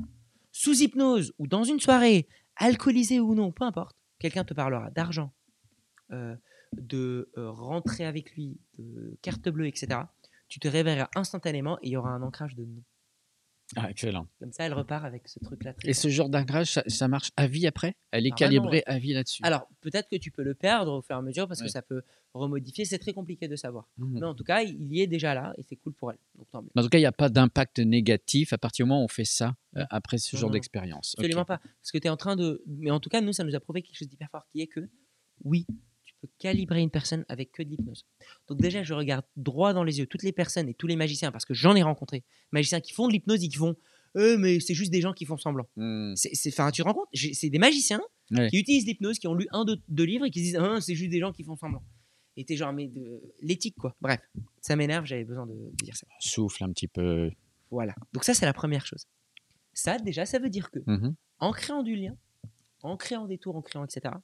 sous 0.52 0.82
hypnose 0.82 1.34
ou 1.38 1.48
dans 1.48 1.64
une 1.64 1.80
soirée, 1.80 2.28
alcoolisé 2.58 3.20
ou 3.20 3.34
non, 3.34 3.52
peu 3.52 3.64
importe, 3.64 3.96
quelqu'un 4.20 4.44
te 4.44 4.54
parlera 4.54 4.92
d'argent, 4.92 5.34
euh, 6.12 6.36
de 6.74 7.32
euh, 7.38 7.50
rentrer 7.52 8.06
avec 8.06 8.36
lui, 8.36 8.60
de 8.78 9.18
carte 9.22 9.48
bleue, 9.50 9.68
etc., 9.68 10.02
tu 10.48 10.60
te 10.60 10.68
réveilleras 10.68 11.10
instantanément 11.16 11.78
et 11.82 11.88
il 11.88 11.92
y 11.92 11.98
aura 11.98 12.10
un 12.10 12.22
ancrage 12.22 12.56
de 12.56 12.64
non. 12.66 12.84
Ah, 13.76 13.90
excellent. 13.90 14.28
Comme 14.40 14.52
ça, 14.52 14.64
elle 14.66 14.74
repart 14.76 15.04
avec 15.06 15.28
ce 15.28 15.40
truc-là. 15.40 15.74
Et 15.86 15.94
ce 15.94 16.08
genre 16.08 16.30
d'ancrage, 16.30 16.72
ça, 16.72 16.84
ça 16.86 17.08
marche 17.08 17.32
à 17.36 17.48
vie 17.48 17.66
après? 17.66 17.96
Elle 18.12 18.28
est 18.28 18.32
calibrée 18.32 18.84
à 18.86 19.00
vie 19.00 19.14
là-dessus? 19.14 19.42
Alors, 19.44 19.68
peut-être 19.82 20.08
que 20.08 20.18
tu 20.18 20.30
peux 20.30 20.44
le 20.44 20.54
perdre 20.54 20.94
au 20.94 21.02
fur 21.02 21.16
et 21.16 21.20
à 21.20 21.22
mesure 21.24 21.48
parce 21.48 21.62
Ouais. 21.62 21.66
que 21.66 21.72
ça 21.72 21.82
peut 21.82 22.04
remodifier. 22.36 22.86
C'est 22.86 23.00
très 23.00 23.14
compliqué 23.14 23.48
de 23.48 23.56
savoir. 23.56 23.90
Mhm. 23.98 24.20
Mais 24.20 24.26
en 24.28 24.36
tout 24.36 24.44
cas, 24.44 24.62
il 24.62 24.94
y 24.94 25.02
est 25.02 25.08
déjà 25.08 25.34
là 25.34 25.52
et 25.58 25.64
c'est 25.64 25.78
cool 25.78 25.94
pour 25.94 26.12
elle. 26.12 26.20
Donc, 26.36 26.48
tant 26.52 26.62
mieux. 26.62 26.70
En 26.76 26.84
tout 26.84 26.90
cas, 26.90 27.00
il 27.00 27.02
n'y 27.02 27.08
a 27.08 27.12
pas 27.12 27.30
d'impact 27.30 27.80
négatif 27.80 28.54
à 28.54 28.60
partir 28.60 28.86
du 28.86 28.90
moment 28.90 29.02
où 29.02 29.06
on 29.06 29.08
fait 29.08 29.26
ça 29.26 29.56
euh, 29.78 29.84
après 29.90 30.20
ce 30.20 30.36
Non, 30.36 30.42
genre 30.42 30.52
d'expérience. 30.52 31.16
Absolument 31.18 31.46
pas. 31.46 31.58
Parce 31.58 31.92
que 31.92 31.98
tu 31.98 32.06
es 32.06 32.10
en 32.12 32.18
train 32.18 32.36
de. 32.36 32.62
Mais 32.68 32.92
en 32.92 33.00
tout 33.00 33.10
cas, 33.10 33.20
nous, 33.20 33.34
ça 33.34 33.44
nous 33.44 33.56
a 33.56 33.60
prouvé 33.60 33.82
quelque 33.82 33.98
chose 33.98 34.08
d'hyper 34.10 34.30
fort 34.30 34.46
qui 34.52 34.62
est 34.62 34.68
que 34.68 34.88
oui, 35.44 35.66
peux 36.26 36.32
calibrer 36.40 36.82
une 36.82 36.90
personne 36.90 37.26
avec 37.30 37.52
que 37.52 37.64
de 37.64 37.70
l'hypnose. 37.70 38.06
Donc, 38.48 38.60
déjà, 38.62 38.84
je 38.84 38.94
regarde 38.94 39.26
droit 39.36 39.74
dans 39.74 39.84
les 39.84 40.00
yeux 40.00 40.08
toutes 40.08 40.24
les 40.24 40.32
personnes 40.32 40.70
et 40.70 40.74
tous 40.74 40.88
les 40.88 40.96
magiciens 40.96 41.32
parce 41.32 41.46
que 41.46 41.54
j'en 41.54 41.76
ai 41.76 41.84
rencontré. 41.84 42.24
Magiciens 42.52 42.82
qui 42.82 42.94
font 42.94 43.08
de 43.08 43.14
l'hypnose 43.14 43.44
et 43.44 43.48
qui 43.48 43.58
font. 43.58 43.76
Euh, 44.18 44.38
mais 44.38 44.60
c'est 44.60 44.74
juste 44.74 44.92
des 44.92 45.02
gens 45.02 45.12
qui 45.14 45.26
font 45.26 45.38
semblant. 45.38 45.68
Hmm. 45.76 46.14
C'est, 46.16 46.32
enfin, 46.48 46.72
tu 46.72 46.82
te 46.82 46.88
rends 46.88 46.94
compte 46.94 47.10
C'est 47.14 47.50
des 47.50 47.60
magiciens 47.60 48.02
qui 48.50 48.58
utilisent 48.58 48.86
l'hypnose, 48.86 49.20
qui 49.20 49.28
ont 49.28 49.34
lu 49.36 49.46
un, 49.52 49.66
deux, 49.66 49.78
deux 49.90 50.06
livres 50.06 50.26
et 50.26 50.32
qui 50.32 50.40
se 50.40 50.44
disent 50.46 50.58
Ah, 50.58 50.80
c'est 50.80 50.96
juste 50.96 51.12
des 51.12 51.20
gens 51.20 51.32
qui 51.34 51.44
font 51.44 51.58
semblant. 51.58 51.84
Et 52.38 52.44
t'es 52.46 52.56
genre, 52.58 52.74
mais 52.74 52.88
de... 52.88 53.22
l'éthique, 53.42 53.76
quoi. 53.78 53.96
Bref, 54.02 54.20
ça 54.62 54.76
m'énerve, 54.76 55.06
j'avais 55.06 55.24
besoin 55.24 55.46
de, 55.46 55.54
de 55.54 55.84
dire 55.86 55.96
ça. 55.96 56.06
Souffle 56.20 56.64
un 56.64 56.70
petit 56.72 56.88
peu. 56.88 57.32
Voilà. 57.72 57.96
Donc, 58.14 58.24
ça, 58.26 58.34
c'est 58.34 58.46
la 58.46 58.54
première 58.54 58.86
chose. 58.86 59.06
Ça, 59.74 59.98
déjà, 60.00 60.26
ça 60.26 60.40
veut 60.40 60.50
dire 60.50 60.70
que, 60.72 60.80
Mhm. 60.86 61.16
en 61.40 61.52
créant 61.52 61.84
du 61.84 61.96
lien, 61.96 62.16
en 62.84 62.98
créant 62.98 63.26
des 63.26 63.38
tours, 63.38 63.56
en 63.56 63.62
créant, 63.62 63.86
etc., 63.86 64.16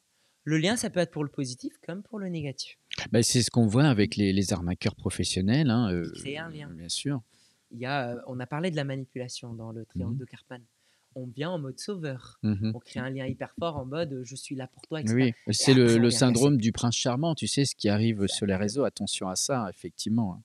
le 0.43 0.57
lien, 0.57 0.75
ça 0.75 0.89
peut 0.89 0.99
être 0.99 1.11
pour 1.11 1.23
le 1.23 1.29
positif 1.29 1.73
comme 1.85 2.01
pour 2.03 2.19
le 2.19 2.27
négatif. 2.29 2.77
Bah, 3.11 3.21
c'est 3.23 3.41
ce 3.43 3.51
qu'on 3.51 3.67
voit 3.67 3.85
avec 3.85 4.15
les, 4.15 4.33
les 4.33 4.53
arnaqueurs 4.53 4.95
professionnels. 4.95 5.69
hein, 5.69 5.91
euh, 5.91 6.11
un 6.37 6.49
lien. 6.49 6.69
Bien 6.69 6.89
sûr. 6.89 7.21
Il 7.71 7.79
y 7.79 7.85
a, 7.85 8.11
euh, 8.15 8.21
on 8.27 8.39
a 8.39 8.45
parlé 8.47 8.69
de 8.71 8.75
la 8.75 8.83
manipulation 8.83 9.53
dans 9.53 9.71
le 9.71 9.85
triangle 9.85 10.13
Mhm. 10.13 10.19
de 10.19 10.25
Cartman. 10.25 10.61
On 11.15 11.25
vient 11.27 11.49
en 11.51 11.59
mode 11.59 11.79
sauveur. 11.79 12.39
Mhm. 12.43 12.71
On 12.75 12.79
crée 12.79 12.99
un 13.01 13.09
lien 13.09 13.25
hyper 13.27 13.53
fort 13.59 13.77
en 13.77 13.85
mode 13.85 14.13
euh, 14.13 14.23
je 14.23 14.35
suis 14.35 14.55
là 14.55 14.67
pour 14.67 14.81
toi, 14.83 15.01
etc. 15.01 15.13
Oui, 15.47 15.53
c'est 15.53 15.73
le, 15.73 16.09
syndrome 16.09 16.57
du 16.57 16.71
prince 16.71 16.95
charmant, 16.95 17.35
tu 17.35 17.47
sais, 17.47 17.65
ce 17.65 17.75
qui 17.75 17.89
arrive 17.89 18.27
sur 18.27 18.45
les 18.45 18.55
réseaux. 18.55 18.83
Attention 18.83 19.27
à 19.29 19.35
ça, 19.35 19.67
effectivement. 19.69 20.41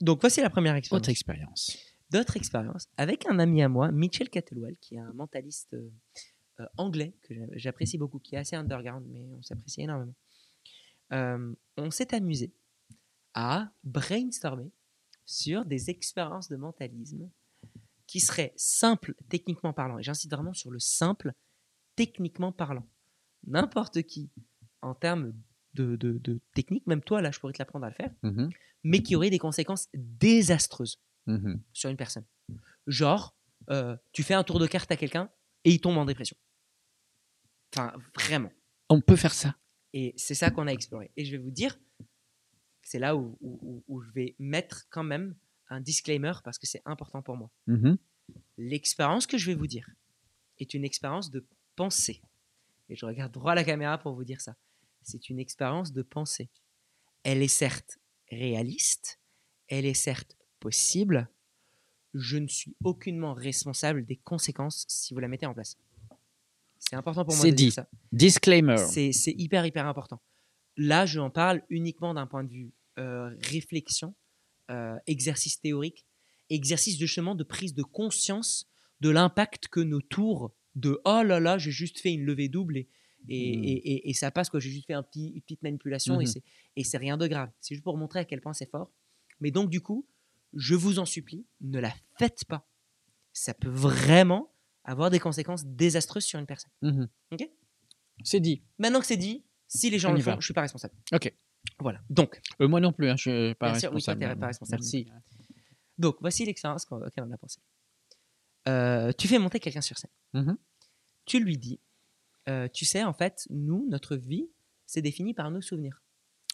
Donc, 0.00 0.20
voici 0.20 0.40
la 0.40 0.50
première 0.50 0.74
expérience. 0.74 1.02
Autre 1.02 1.10
expérience. 1.10 1.78
d'autres 2.10 2.36
expériences 2.36 2.86
avec 2.98 3.24
un 3.26 3.38
ami 3.38 3.62
à 3.62 3.68
moi, 3.68 3.90
Mitchell 3.92 4.28
Cattlewell, 4.28 4.76
qui 4.78 4.96
est 4.96 4.98
un 4.98 5.12
mentaliste 5.14 5.76
euh, 6.60 6.66
anglais 6.76 7.14
que 7.22 7.34
j'a- 7.34 7.46
j'apprécie 7.56 7.98
beaucoup, 7.98 8.18
qui 8.18 8.34
est 8.34 8.38
assez 8.38 8.56
underground, 8.56 9.06
mais 9.08 9.24
on 9.32 9.42
s'apprécie 9.42 9.82
énormément. 9.82 10.14
Euh, 11.12 11.54
on 11.76 11.90
s'est 11.90 12.14
amusé 12.14 12.52
à 13.34 13.70
brainstormer 13.84 14.70
sur 15.24 15.64
des 15.64 15.90
expériences 15.90 16.48
de 16.48 16.56
mentalisme 16.56 17.30
qui 18.06 18.20
seraient 18.20 18.52
simples 18.56 19.14
techniquement 19.28 19.72
parlant. 19.72 19.98
Et 19.98 20.02
j'insiste 20.02 20.32
vraiment 20.32 20.52
sur 20.52 20.70
le 20.70 20.78
simple 20.78 21.32
techniquement 21.96 22.52
parlant. 22.52 22.86
N'importe 23.46 24.02
qui, 24.02 24.30
en 24.82 24.94
termes 24.94 25.32
de, 25.74 25.96
de- 25.96 26.18
de 26.18 26.40
technique, 26.54 26.86
même 26.86 27.02
toi, 27.02 27.22
là, 27.22 27.30
je 27.30 27.40
pourrais 27.40 27.52
te 27.54 27.58
l'apprendre 27.58 27.86
à 27.86 27.88
le 27.88 27.94
faire, 27.94 28.12
Mhm. 28.22 28.50
mais 28.84 29.02
qui 29.02 29.16
aurait 29.16 29.30
des 29.30 29.38
conséquences 29.38 29.88
désastreuses 29.94 31.00
Mhm. 31.26 31.62
sur 31.72 31.88
une 31.88 31.96
personne. 31.96 32.24
Genre, 32.86 33.34
euh, 33.70 33.96
tu 34.12 34.22
fais 34.22 34.34
un 34.34 34.44
tour 34.44 34.58
de 34.58 34.66
carte 34.66 34.90
à 34.90 34.96
quelqu'un 34.96 35.30
et 35.64 35.70
il 35.70 35.80
tombe 35.80 35.96
en 35.98 36.04
dépression. 36.04 36.36
Enfin, 37.74 37.92
vraiment. 38.14 38.50
On 38.88 39.00
peut 39.00 39.16
faire 39.16 39.34
ça. 39.34 39.56
Et 39.92 40.14
c'est 40.16 40.34
ça 40.34 40.50
qu'on 40.50 40.66
a 40.66 40.72
exploré. 40.72 41.10
Et 41.16 41.24
je 41.24 41.32
vais 41.32 41.42
vous 41.42 41.50
dire, 41.50 41.78
c'est 42.82 42.98
là 42.98 43.16
où, 43.16 43.36
où- 43.40 43.58
où- 43.62 43.84
où 43.88 44.00
je 44.02 44.10
vais 44.12 44.34
mettre 44.38 44.86
quand 44.90 45.04
même 45.04 45.36
un 45.68 45.80
disclaimer 45.80 46.32
parce 46.44 46.58
que 46.58 46.66
c'est 46.66 46.82
important 46.84 47.22
pour 47.22 47.36
moi. 47.36 47.50
Mhm. 47.66 47.96
L'expérience 48.58 49.26
que 49.26 49.38
je 49.38 49.46
vais 49.46 49.54
vous 49.54 49.66
dire 49.66 49.88
est 50.58 50.74
une 50.74 50.84
expérience 50.84 51.30
de 51.30 51.46
pensée. 51.76 52.22
Et 52.88 52.96
je 52.96 53.06
regarde 53.06 53.32
droit 53.32 53.52
à 53.52 53.54
la 53.54 53.64
caméra 53.64 53.98
pour 53.98 54.14
vous 54.14 54.24
dire 54.24 54.40
ça. 54.40 54.56
C'est 55.02 55.30
une 55.30 55.38
expérience 55.38 55.92
de 55.92 56.02
pensée. 56.02 56.50
Elle 57.22 57.42
est 57.42 57.48
certes 57.48 57.98
réaliste, 58.30 59.20
elle 59.68 59.86
est 59.86 59.94
certes 59.94 60.36
possible. 60.60 61.28
Je 62.14 62.36
ne 62.36 62.46
suis 62.48 62.74
aucunement 62.84 63.32
responsable 63.34 64.04
des 64.04 64.16
conséquences 64.16 64.84
si 64.88 65.14
vous 65.14 65.20
la 65.20 65.28
mettez 65.28 65.46
en 65.46 65.54
place. 65.54 65.76
C'est 66.78 66.96
important 66.96 67.24
pour 67.24 67.34
moi 67.34 67.44
de 67.44 67.50
dire 67.50 67.66
dit. 67.68 67.70
ça. 67.72 67.88
Disclaimer. 68.12 68.76
C'est 69.12 69.32
hyper, 69.32 69.64
hyper 69.64 69.86
important. 69.86 70.20
Là, 70.76 71.06
je 71.06 71.20
en 71.20 71.30
parle 71.30 71.62
uniquement 71.70 72.12
d'un 72.14 72.26
point 72.26 72.44
de 72.44 72.50
vue 72.50 72.72
euh, 72.98 73.30
réflexion, 73.50 74.14
euh, 74.70 74.96
exercice 75.06 75.60
théorique, 75.60 76.04
exercice 76.50 76.98
justement 76.98 77.34
de 77.34 77.44
prise 77.44 77.74
de 77.74 77.82
conscience 77.82 78.68
de 79.00 79.08
l'impact 79.10 79.68
que 79.68 79.80
nos 79.80 80.00
tours 80.00 80.52
de 80.74 81.00
oh 81.04 81.22
là 81.22 81.40
là, 81.40 81.58
j'ai 81.58 81.70
juste 81.70 81.98
fait 82.00 82.12
une 82.12 82.24
levée 82.24 82.48
double 82.48 82.76
et, 82.78 82.86
et, 83.28 83.36
et- 83.38 83.92
et- 83.92 84.10
et 84.10 84.14
ça 84.14 84.30
passe, 84.30 84.50
quoi. 84.50 84.60
J'ai 84.60 84.70
juste 84.70 84.86
fait 84.86 84.92
un 84.94 85.02
petit, 85.02 85.28
une 85.28 85.40
petite 85.42 85.62
manipulation 85.62 86.14
c'est- 86.26 86.42
et 86.76 86.84
c'est 86.84 86.98
rien 86.98 87.16
de 87.16 87.26
grave. 87.26 87.50
C'est 87.60 87.74
juste 87.74 87.84
pour 87.84 87.96
montrer 87.96 88.20
à 88.20 88.24
quel 88.24 88.40
point 88.40 88.52
c'est 88.52 88.70
fort. 88.70 88.90
Mais 89.40 89.50
donc, 89.50 89.70
du 89.70 89.80
coup, 89.80 90.06
je 90.54 90.74
vous 90.74 90.98
en 90.98 91.04
supplie, 91.06 91.46
ne 91.60 91.78
la 91.80 91.92
faites 92.18 92.44
pas. 92.44 92.66
Ça 93.32 93.54
peut 93.54 93.68
vraiment 93.70 94.52
avoir 94.84 95.10
des 95.10 95.18
conséquences 95.18 95.64
désastreuses 95.64 96.24
sur 96.24 96.38
une 96.38 96.46
personne. 96.46 96.70
Mhm. 96.82 97.08
Ok? 97.32 97.48
C'est 98.24 98.40
dit. 98.40 98.62
Maintenant 98.78 99.00
que 99.00 99.06
c'est 99.06 99.16
dit, 99.16 99.44
si 99.68 99.88
les 99.90 99.98
gens 99.98 100.10
On 100.10 100.14
le 100.14 100.20
font, 100.20 100.32
va. 100.32 100.36
je 100.40 100.44
suis 100.44 100.54
pas 100.54 100.60
responsable. 100.62 100.94
Ok. 101.12 101.32
Voilà. 101.78 102.00
Donc, 102.10 102.40
Euh, 102.60 102.68
moi 102.68 102.80
non 102.80 102.92
plus, 102.92 103.08
hein, 103.08 103.16
je 103.16 103.22
suis 103.46 103.54
pas 103.54 103.70
Bien 103.70 103.80
sûr, 103.80 103.92
oui, 103.94 104.02
toi, 104.02 104.12
responsable. 104.14 104.34
t'es 104.34 104.40
pas 104.40 104.46
responsable. 104.48 104.82
Merci. 104.82 105.08
donc 105.98 106.16
voici 106.20 106.44
l'expérience 106.44 106.86
auquel 106.90 107.24
on 107.24 107.30
a 107.30 107.38
pensé. 107.38 107.60
Euh, 108.68 109.12
tu 109.12 109.28
fais 109.28 109.38
monter 109.38 109.60
quelqu'un 109.60 109.80
sur 109.80 109.96
scène. 109.98 110.10
Mhm. 110.34 110.56
Tu 111.24 111.40
lui 111.42 111.56
dis, 111.58 111.80
euh, 112.48 112.68
tu 112.68 112.84
sais, 112.84 113.02
en 113.04 113.12
fait, 113.14 113.46
nous, 113.50 113.86
notre 113.88 114.16
vie, 114.16 114.48
c'est 114.86 115.02
défini 115.02 115.34
par 115.34 115.50
nos 115.50 115.62
souvenirs. 115.62 116.02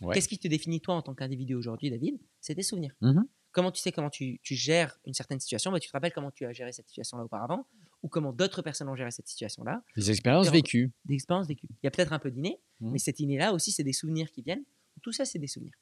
Ouais. 0.02 0.14
Qu'est-ce 0.14 0.28
qui 0.28 0.38
te 0.38 0.46
définit 0.48 0.80
toi 0.80 0.94
en 0.94 1.02
tant 1.02 1.14
qu'individu 1.14 1.54
aujourd'hui, 1.54 1.90
David? 1.90 2.20
C'est 2.40 2.54
tes 2.54 2.62
souvenirs. 2.62 2.94
Mhm. 3.00 3.26
Comment 3.52 3.72
tu 3.72 3.80
sais 3.80 3.92
comment 3.92 4.10
tu, 4.10 4.38
tu 4.42 4.54
gères 4.54 4.98
une 5.06 5.14
certaine 5.14 5.40
situation 5.40 5.72
bah, 5.72 5.80
Tu 5.80 5.88
te 5.88 5.92
rappelles 5.92 6.12
comment 6.12 6.30
tu 6.30 6.44
as 6.44 6.52
géré 6.52 6.72
cette 6.72 6.86
situation-là 6.88 7.24
auparavant 7.24 7.66
ou 8.02 8.08
comment 8.08 8.32
d'autres 8.32 8.62
personnes 8.62 8.88
ont 8.88 8.94
géré 8.94 9.10
cette 9.10 9.26
situation-là 9.28 9.82
Les 9.96 10.10
expériences 10.10 10.50
vécues. 10.50 10.92
des 11.06 11.14
expériences 11.14 11.48
vécues. 11.48 11.66
Il 11.70 11.78
y 11.84 11.86
a 11.86 11.90
peut-être 11.90 12.12
un 12.12 12.18
peu 12.18 12.30
d'inné, 12.30 12.60
Mhm. 12.80 12.92
mais 12.92 12.98
cet 12.98 13.18
inné-là 13.20 13.52
aussi, 13.52 13.72
c'est 13.72 13.82
des 13.84 13.92
souvenirs 13.92 14.30
qui 14.30 14.42
viennent. 14.42 14.64
Tout 15.02 15.12
ça, 15.12 15.24
c'est 15.24 15.38
des 15.38 15.46
souvenirs. 15.48 15.74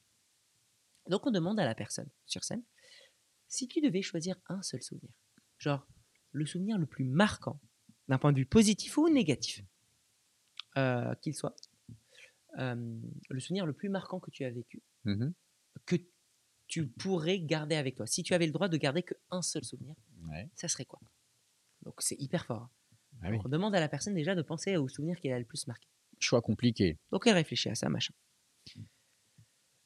Donc, 1.09 1.27
on 1.27 1.31
demande 1.31 1.59
à 1.61 1.65
la 1.65 1.75
personne 1.75 2.09
sur 2.25 2.43
scène 2.45 2.63
si 3.49 3.69
tu 3.69 3.81
devais 3.81 4.03
choisir 4.03 4.37
un 4.49 4.63
seul 4.63 4.83
souvenir, 4.83 5.11
genre 5.59 5.87
le 6.33 6.47
souvenir 6.47 6.79
le 6.79 6.87
plus 6.87 7.05
marquant, 7.05 7.61
d'un 8.09 8.19
point 8.19 8.33
de 8.33 8.39
vue 8.39 8.47
positif 8.47 8.97
ou 8.99 9.09
négatif, 9.09 9.63
euh, 10.77 11.15
qu'il 11.17 11.35
soit, 11.35 11.55
euh, 12.59 13.01
le 13.31 13.41
souvenir 13.41 13.67
le 13.67 13.73
plus 13.73 13.89
marquant 13.89 14.21
que 14.21 14.31
tu 14.31 14.45
as 14.45 14.51
vécu, 14.51 14.83
Mhm. 15.05 15.33
que 15.85 15.97
tu 16.67 16.87
pourrais 16.89 17.39
garder 17.41 17.77
avec 17.77 17.95
toi. 17.97 18.07
Si 18.07 18.23
tu 18.23 18.35
avais 18.35 18.47
le 18.47 18.53
droit 18.53 18.69
de 18.69 18.77
garder 18.77 19.03
qu'un 19.03 19.43
seul 19.43 19.65
souvenir, 19.65 19.95
Ouais. 20.29 20.49
ça 20.55 20.67
serait 20.69 20.85
quoi? 20.85 21.01
Donc, 21.83 22.01
c'est 22.03 22.17
hyper 22.21 22.45
fort. 22.47 22.63
hein. 22.63 22.71
Ah 23.23 23.31
oui. 23.31 23.39
On 23.45 23.49
demande 23.49 23.75
à 23.75 23.81
la 23.81 23.89
personne 23.89 24.15
déjà 24.15 24.35
de 24.35 24.43
penser 24.43 24.77
au 24.77 24.89
souvenir 24.89 25.19
qu'elle 25.21 25.33
a 25.33 25.39
le 25.39 25.45
plus 25.45 25.67
marqué. 25.67 25.89
Choix 26.19 26.43
compliqué. 26.43 26.99
Donc 27.11 27.27
elle 27.27 27.35
réfléchit 27.35 27.69
à 27.71 27.75
ça, 27.75 27.89
machin. 27.89 28.13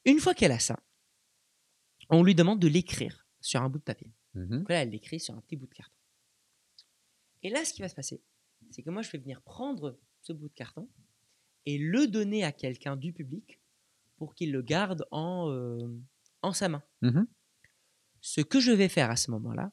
Une 0.04 0.18
fois 0.18 0.34
qu'elle 0.34 0.52
a 0.52 0.58
ça, 0.58 0.78
on 2.08 2.22
lui 2.24 2.34
demande 2.34 2.58
de 2.60 2.68
l'écrire 2.68 3.26
sur 3.40 3.62
un 3.62 3.68
bout 3.68 3.78
de 3.78 3.84
papier. 3.84 4.12
Mhm. 4.34 4.58
Donc 4.60 4.68
là, 4.70 4.82
elle 4.82 4.90
l'écrit 4.90 5.20
sur 5.20 5.34
un 5.34 5.40
petit 5.42 5.56
bout 5.56 5.66
de 5.66 5.74
carton. 5.74 5.94
Et 7.42 7.50
là, 7.50 7.64
ce 7.64 7.72
qui 7.72 7.82
va 7.82 7.88
se 7.88 7.94
passer, 7.94 8.20
c'est 8.70 8.82
que 8.82 8.90
moi, 8.90 9.02
je 9.02 9.10
vais 9.10 9.18
venir 9.18 9.42
prendre 9.42 9.98
ce 10.22 10.32
bout 10.32 10.48
de 10.48 10.54
carton 10.54 10.88
et 11.66 11.78
le 11.78 12.06
donner 12.06 12.44
à 12.44 12.52
quelqu'un 12.52 12.96
du 12.96 13.12
public 13.12 13.60
pour 14.16 14.34
qu'il 14.34 14.52
le 14.52 14.62
garde 14.62 15.06
en, 15.10 15.50
euh, 15.50 15.88
en 16.42 16.52
sa 16.52 16.68
main. 16.68 16.82
Mhm. 17.02 17.26
Ce 18.20 18.40
que 18.40 18.60
je 18.60 18.70
vais 18.72 18.88
faire 18.88 19.10
à 19.10 19.16
ce 19.16 19.30
moment-là, 19.30 19.72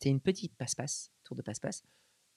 c'est 0.00 0.08
une 0.10 0.20
petite 0.20 0.54
passe-passe, 0.56 1.10
tour 1.24 1.36
de 1.36 1.42
passe-passe, 1.42 1.82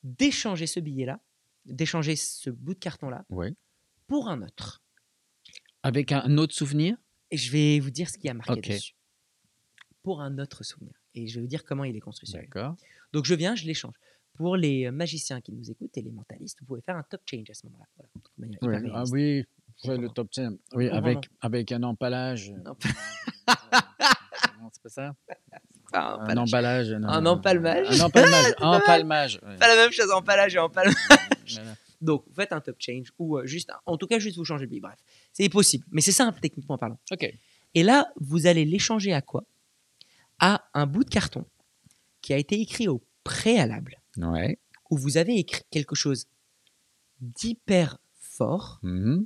d'échanger 0.04 0.66
ce 0.68 0.80
billet-là, 0.80 1.20
d'échanger 1.66 2.16
ce 2.16 2.50
bout 2.50 2.74
de 2.74 2.80
carton-là 2.80 3.26
Ouais. 3.30 3.54
pour 4.08 4.28
un 4.30 4.42
autre. 4.42 4.82
Avec 5.84 6.12
un 6.12 6.38
autre 6.38 6.54
souvenir? 6.56 6.98
Et 7.30 7.38
je 7.38 7.52
vais 7.52 7.80
vous 7.80 7.92
dire 7.92 8.10
ce 8.10 8.18
qui 8.18 8.28
a 8.30 8.34
marqué 8.34 8.60
dessus. 8.62 8.94
Pour 10.04 10.22
un 10.22 10.38
autre 10.40 10.64
souvenir. 10.64 10.94
Et 11.14 11.28
je 11.28 11.36
vais 11.36 11.42
vous 11.42 11.48
dire 11.48 11.64
comment 11.64 11.84
il 11.84 11.96
est 11.96 12.00
construit. 12.00 12.32
D'accord. 12.32 12.76
Donc 13.14 13.26
je 13.26 13.36
viens, 13.36 13.56
je 13.56 13.66
l'échange. 13.66 13.94
Pour 14.34 14.56
les 14.56 14.86
euh, 14.88 14.92
magiciens 14.92 15.42
qui 15.42 15.52
nous 15.52 15.70
écoutent 15.70 15.96
et 15.98 16.02
les 16.02 16.12
mentalistes, 16.12 16.60
vous 16.62 16.66
pouvez 16.66 16.82
faire 16.82 16.96
un 16.96 17.04
top 17.04 17.22
change 17.30 17.50
à 17.50 17.54
ce 17.54 17.68
moment-là. 17.68 17.86
Voilà. 18.62 18.80
Ouais, 18.80 18.90
Ah 18.94 19.04
oui, 19.12 19.46
le 19.86 20.08
top 20.08 20.32
10. 20.32 20.58
Oui, 20.74 20.88
avec, 20.90 21.30
avec 21.42 21.72
un 21.72 21.84
empalage. 21.84 22.52
Non, 23.48 24.70
c'est 24.72 24.84
pas 24.84 24.90
ça? 24.90 25.16
Pas, 25.92 26.18
Un 26.22 26.38
emballage. 26.38 26.90
non, 26.92 27.08
Un 27.10 27.26
empalmage? 27.26 27.88
Un 28.00 28.06
empalmage. 28.06 28.56
pas 28.58 28.66
mal. 28.66 28.76
empalmage. 28.82 29.40
ouais. 29.44 29.58
pas 29.58 29.68
la 29.68 29.76
même 29.76 29.92
chose 29.92 30.10
en 30.12 30.22
palage 30.22 30.56
et. 30.56 30.94
Voilà. 31.54 31.76
Donc 32.00 32.24
vous 32.28 32.34
faites 32.34 32.54
un 32.54 32.62
top 32.62 32.78
change 32.80 33.12
ou 33.20 33.38
euh, 33.38 33.46
juste, 33.46 33.70
un- 33.70 33.80
en 33.86 33.98
tout 33.98 34.08
cas 34.08 34.18
juste 34.20 34.38
vous 34.38 34.46
changez 34.46 34.64
le 34.66 34.70
billet. 34.70 34.82
Bref, 34.82 34.98
c'est 35.34 35.50
possible. 35.50 35.86
Mais 35.92 36.02
c'est 36.02 36.12
simple 36.12 36.40
techniquement 36.40 36.78
parlant. 36.78 36.98
Ok. 37.12 37.32
Et 37.74 37.84
là, 37.84 38.12
vous 38.20 38.48
allez 38.48 38.66
l'échanger 38.66 39.14
à 39.14 39.22
quoi? 39.22 39.44
À 40.40 40.64
un 40.74 40.86
bout 40.88 41.04
de 41.04 41.10
carton 41.10 41.46
qui 42.22 42.34
a 42.34 42.38
été 42.38 42.60
écrit 42.60 42.88
au 42.88 43.04
préalable. 43.24 44.00
Ouais. 44.18 44.58
où 44.90 44.98
vous 44.98 45.16
avez 45.18 45.38
écrit 45.38 45.64
quelque 45.72 45.96
chose 45.96 46.26
d'hyper 47.22 47.98
fort 48.20 48.80
Mhm. 48.84 49.26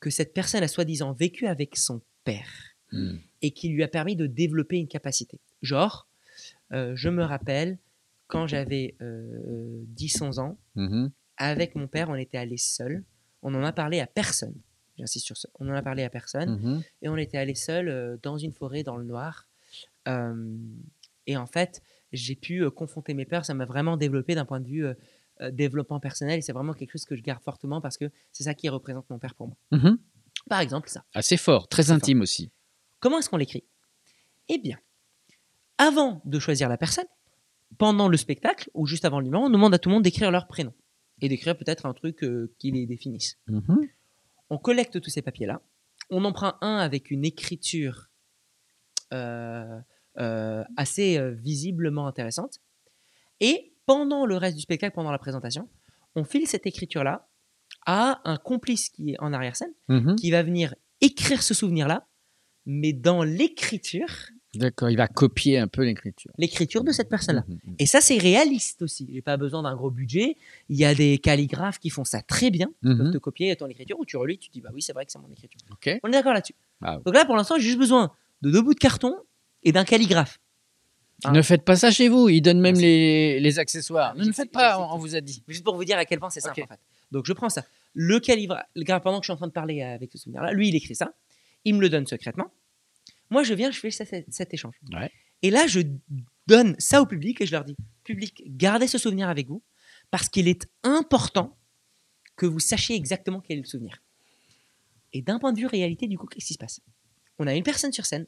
que 0.00 0.10
cette 0.10 0.34
personne 0.34 0.62
a 0.62 0.68
soi-disant 0.68 1.12
vécu 1.14 1.46
avec 1.46 1.76
son 1.76 2.02
père 2.24 2.50
Mhm. 2.96 3.20
et 3.42 3.50
qui 3.52 3.68
lui 3.68 3.82
a 3.82 3.88
permis 3.88 4.16
de 4.16 4.26
développer 4.26 4.76
une 4.78 4.88
capacité. 4.88 5.38
Genre, 5.62 6.08
euh, 6.72 6.94
je 6.96 7.08
me 7.08 7.22
rappelle 7.22 7.78
quand 8.26 8.46
j'avais 8.46 8.96
euh, 9.00 9.82
10-11 9.88 10.38
ans, 10.38 10.58
Mhm. 10.74 11.10
avec 11.36 11.74
mon 11.76 11.86
père, 11.86 12.08
on 12.10 12.14
était 12.16 12.38
allé 12.38 12.56
seul. 12.56 13.04
On 13.42 13.50
n'en 13.50 13.62
a 13.62 13.72
parlé 13.72 14.00
à 14.00 14.06
personne. 14.06 14.54
J'insiste 14.98 15.26
sur 15.26 15.36
ça. 15.36 15.48
On 15.60 15.66
n'en 15.66 15.74
a 15.74 15.82
parlé 15.82 16.02
à 16.02 16.10
personne. 16.10 16.58
Mhm. 16.60 16.82
Et 17.02 17.08
on 17.08 17.16
était 17.16 17.38
allé 17.38 17.54
seul 17.54 17.88
euh, 17.88 18.16
dans 18.22 18.38
une 18.38 18.52
forêt 18.52 18.82
dans 18.82 18.96
le 18.96 19.04
noir. 19.04 19.46
Euh, 20.08 20.56
et 21.26 21.36
en 21.36 21.46
fait, 21.46 21.82
j'ai 22.12 22.34
pu 22.36 22.68
confronter 22.70 23.12
mes 23.14 23.26
peurs. 23.26 23.44
Ça 23.44 23.52
m'a 23.54 23.66
vraiment 23.66 23.96
développé 23.96 24.34
d'un 24.34 24.44
point 24.46 24.60
de 24.60 24.66
vue 24.68 24.86
développement 25.52 26.00
personnel. 26.00 26.38
Et 26.38 26.42
c'est 26.42 26.52
vraiment 26.52 26.72
quelque 26.72 26.92
chose 26.92 27.04
que 27.04 27.14
je 27.14 27.22
garde 27.22 27.42
fortement 27.42 27.80
parce 27.82 27.98
que 27.98 28.10
c'est 28.32 28.44
ça 28.44 28.54
qui 28.54 28.68
représente 28.70 29.10
mon 29.10 29.18
père 29.18 29.34
pour 29.34 29.48
moi. 29.48 29.56
Mhm. 29.72 29.98
Par 30.48 30.60
exemple, 30.60 30.88
ça. 30.88 31.04
Assez 31.12 31.36
fort, 31.36 31.68
très 31.68 31.90
intime 31.90 32.20
aussi. 32.22 32.50
Comment 33.00 33.18
est-ce 33.18 33.28
qu'on 33.30 33.36
l'écrit? 33.36 33.64
Eh 34.48 34.58
bien, 34.58 34.78
avant 35.78 36.22
de 36.24 36.38
choisir 36.38 36.68
la 36.68 36.76
personne, 36.78 37.06
pendant 37.78 38.08
le 38.08 38.16
spectacle 38.16 38.70
ou 38.74 38.86
juste 38.86 39.04
avant 39.04 39.18
le 39.20 39.24
numéro, 39.24 39.44
on 39.44 39.50
demande 39.50 39.74
à 39.74 39.78
tout 39.78 39.88
le 39.88 39.94
monde 39.94 40.04
d'écrire 40.04 40.30
leur 40.30 40.46
prénom 40.46 40.72
et 41.20 41.28
d'écrire 41.28 41.56
peut-être 41.56 41.86
un 41.86 41.92
truc 41.94 42.22
euh, 42.22 42.54
qui 42.58 42.70
les 42.70 42.86
définisse. 42.86 43.38
Mhm. 43.48 43.88
On 44.50 44.58
collecte 44.58 45.00
tous 45.00 45.10
ces 45.10 45.22
papiers-là. 45.22 45.60
On 46.10 46.24
en 46.24 46.32
prend 46.32 46.54
un 46.60 46.76
avec 46.78 47.10
une 47.10 47.24
écriture 47.24 48.08
euh, 49.12 49.80
euh, 50.18 50.64
assez 50.76 51.18
visiblement 51.34 52.06
intéressante. 52.06 52.60
Et 53.40 53.74
pendant 53.86 54.24
le 54.26 54.36
reste 54.36 54.56
du 54.56 54.62
spectacle, 54.62 54.94
pendant 54.94 55.10
la 55.12 55.18
présentation, 55.18 55.68
on 56.14 56.24
file 56.24 56.46
cette 56.46 56.66
écriture-là 56.66 57.28
à 57.84 58.20
un 58.24 58.36
complice 58.36 58.88
qui 58.88 59.10
est 59.12 59.20
en 59.20 59.32
arrière-scène, 59.32 59.72
Mhm. 59.88 60.16
qui 60.16 60.30
va 60.30 60.42
venir 60.42 60.74
écrire 61.00 61.42
ce 61.42 61.54
souvenir-là, 61.54 62.06
mais 62.66 62.92
dans 62.92 63.22
l'écriture, 63.22 64.08
D'accord, 64.54 64.88
il 64.88 64.96
va 64.96 65.06
copier 65.06 65.58
un 65.58 65.68
peu 65.68 65.84
l'écriture. 65.84 66.30
l'écriture 66.38 66.82
de 66.82 66.90
cette 66.90 67.10
personne-là. 67.10 67.44
Mhm. 67.46 67.76
Et 67.78 67.84
ça, 67.84 68.00
c'est 68.00 68.16
réaliste 68.16 68.80
aussi. 68.80 69.06
J'ai 69.12 69.20
pas 69.20 69.36
besoin 69.36 69.62
d'un 69.62 69.74
gros 69.76 69.90
budget. 69.90 70.36
Il 70.70 70.76
y 70.78 70.84
a 70.86 70.94
des 70.94 71.18
calligraphes 71.18 71.78
qui 71.78 71.90
font 71.90 72.04
ça 72.04 72.22
très 72.22 72.50
bien. 72.50 72.68
Ils 72.82 72.96
peuvent 72.96 73.06
Mhm. 73.08 73.12
te 73.12 73.18
copier 73.18 73.54
ton 73.56 73.66
écriture 73.66 73.98
ou 74.00 74.06
tu 74.06 74.16
relis, 74.16 74.38
tu 74.38 74.48
te 74.48 74.54
dis 74.54 74.62
bah 74.62 74.70
oui, 74.72 74.80
c'est 74.80 74.94
vrai 74.94 75.04
que 75.04 75.12
c'est 75.12 75.18
mon 75.18 75.30
écriture. 75.30 75.60
On 76.02 76.08
est 76.08 76.12
d'accord 76.12 76.32
là-dessus. 76.32 76.54
Ah. 76.80 76.98
Donc 77.04 77.14
là, 77.14 77.26
pour 77.26 77.36
l'instant, 77.36 77.56
j'ai 77.56 77.64
juste 77.64 77.78
besoin 77.78 78.12
de 78.40 78.50
deux 78.50 78.62
bouts 78.62 78.72
de 78.74 78.78
carton 78.78 79.14
et 79.62 79.72
d'un 79.72 79.84
calligraphe. 79.84 80.38
Ne 81.32 81.42
faites 81.42 81.62
pas 81.64 81.76
ça 81.76 81.90
chez 81.90 82.08
vous, 82.08 82.28
ils 82.30 82.40
donnent 82.42 82.60
même 82.60 82.76
les, 82.76 83.40
les 83.40 83.58
accessoires. 83.58 84.12
Ah, 84.14 84.18
ne 84.18 84.24
le 84.26 84.32
faites 84.32 84.46
fait- 84.46 84.52
pas, 84.52 84.78
on, 84.80 84.96
vous 84.98 85.14
a 85.16 85.20
dit. 85.20 85.42
Juste 85.48 85.64
pour 85.64 85.74
vous 85.76 85.84
dire 85.84 85.98
à 85.98 86.04
quel 86.06 86.18
point 86.18 86.30
c'est 86.30 86.40
simple 86.40 86.62
en 86.62 86.66
fait. 86.66 86.80
Donc 87.12 87.24
je 87.26 87.32
prends 87.34 87.48
ça. 87.50 87.64
Le 87.94 88.20
calligraphe, 88.20 89.02
pendant 89.02 89.18
que 89.20 89.24
je 89.24 89.26
suis 89.26 89.32
en 89.32 89.36
train 89.36 89.46
de 89.48 89.52
parler 89.52 89.82
avec 89.82 90.12
ce 90.12 90.18
souvenir-là, 90.18 90.52
lui, 90.52 90.68
il 90.68 90.74
écrit 90.76 90.94
ça. 90.94 91.12
Il 91.64 91.74
me 91.74 91.80
le 91.80 91.88
donne 91.88 92.06
secrètement. 92.06 92.50
Moi, 93.30 93.42
je 93.42 93.54
viens, 93.54 93.70
je 93.70 93.80
fais 93.80 93.90
cet, 93.90 94.32
cet 94.32 94.54
échange. 94.54 94.74
Ouais. 94.92 95.10
Et 95.42 95.50
là, 95.50 95.66
je 95.66 95.80
donne 96.46 96.76
ça 96.78 97.02
au 97.02 97.06
public 97.06 97.40
et 97.40 97.46
je 97.46 97.52
leur 97.52 97.64
dis 97.64 97.76
public, 98.04 98.42
gardez 98.46 98.86
ce 98.86 98.98
souvenir 98.98 99.28
avec 99.28 99.48
vous 99.48 99.62
parce 100.10 100.28
qu'il 100.28 100.48
est 100.48 100.68
important 100.82 101.58
que 102.36 102.46
vous 102.46 102.60
sachiez 102.60 102.94
exactement 102.94 103.40
quel 103.40 103.58
est 103.58 103.62
le 103.62 103.66
souvenir. 103.66 104.02
Et 105.12 105.22
d'un 105.22 105.38
point 105.38 105.52
de 105.52 105.58
vue 105.58 105.66
réalité, 105.66 106.06
du 106.06 106.18
coup, 106.18 106.26
qu'est-ce 106.26 106.46
qui 106.46 106.54
se 106.54 106.58
passe? 106.58 106.80
On 107.38 107.46
a 107.46 107.54
une 107.54 107.62
personne 107.62 107.92
sur 107.92 108.06
scène, 108.06 108.26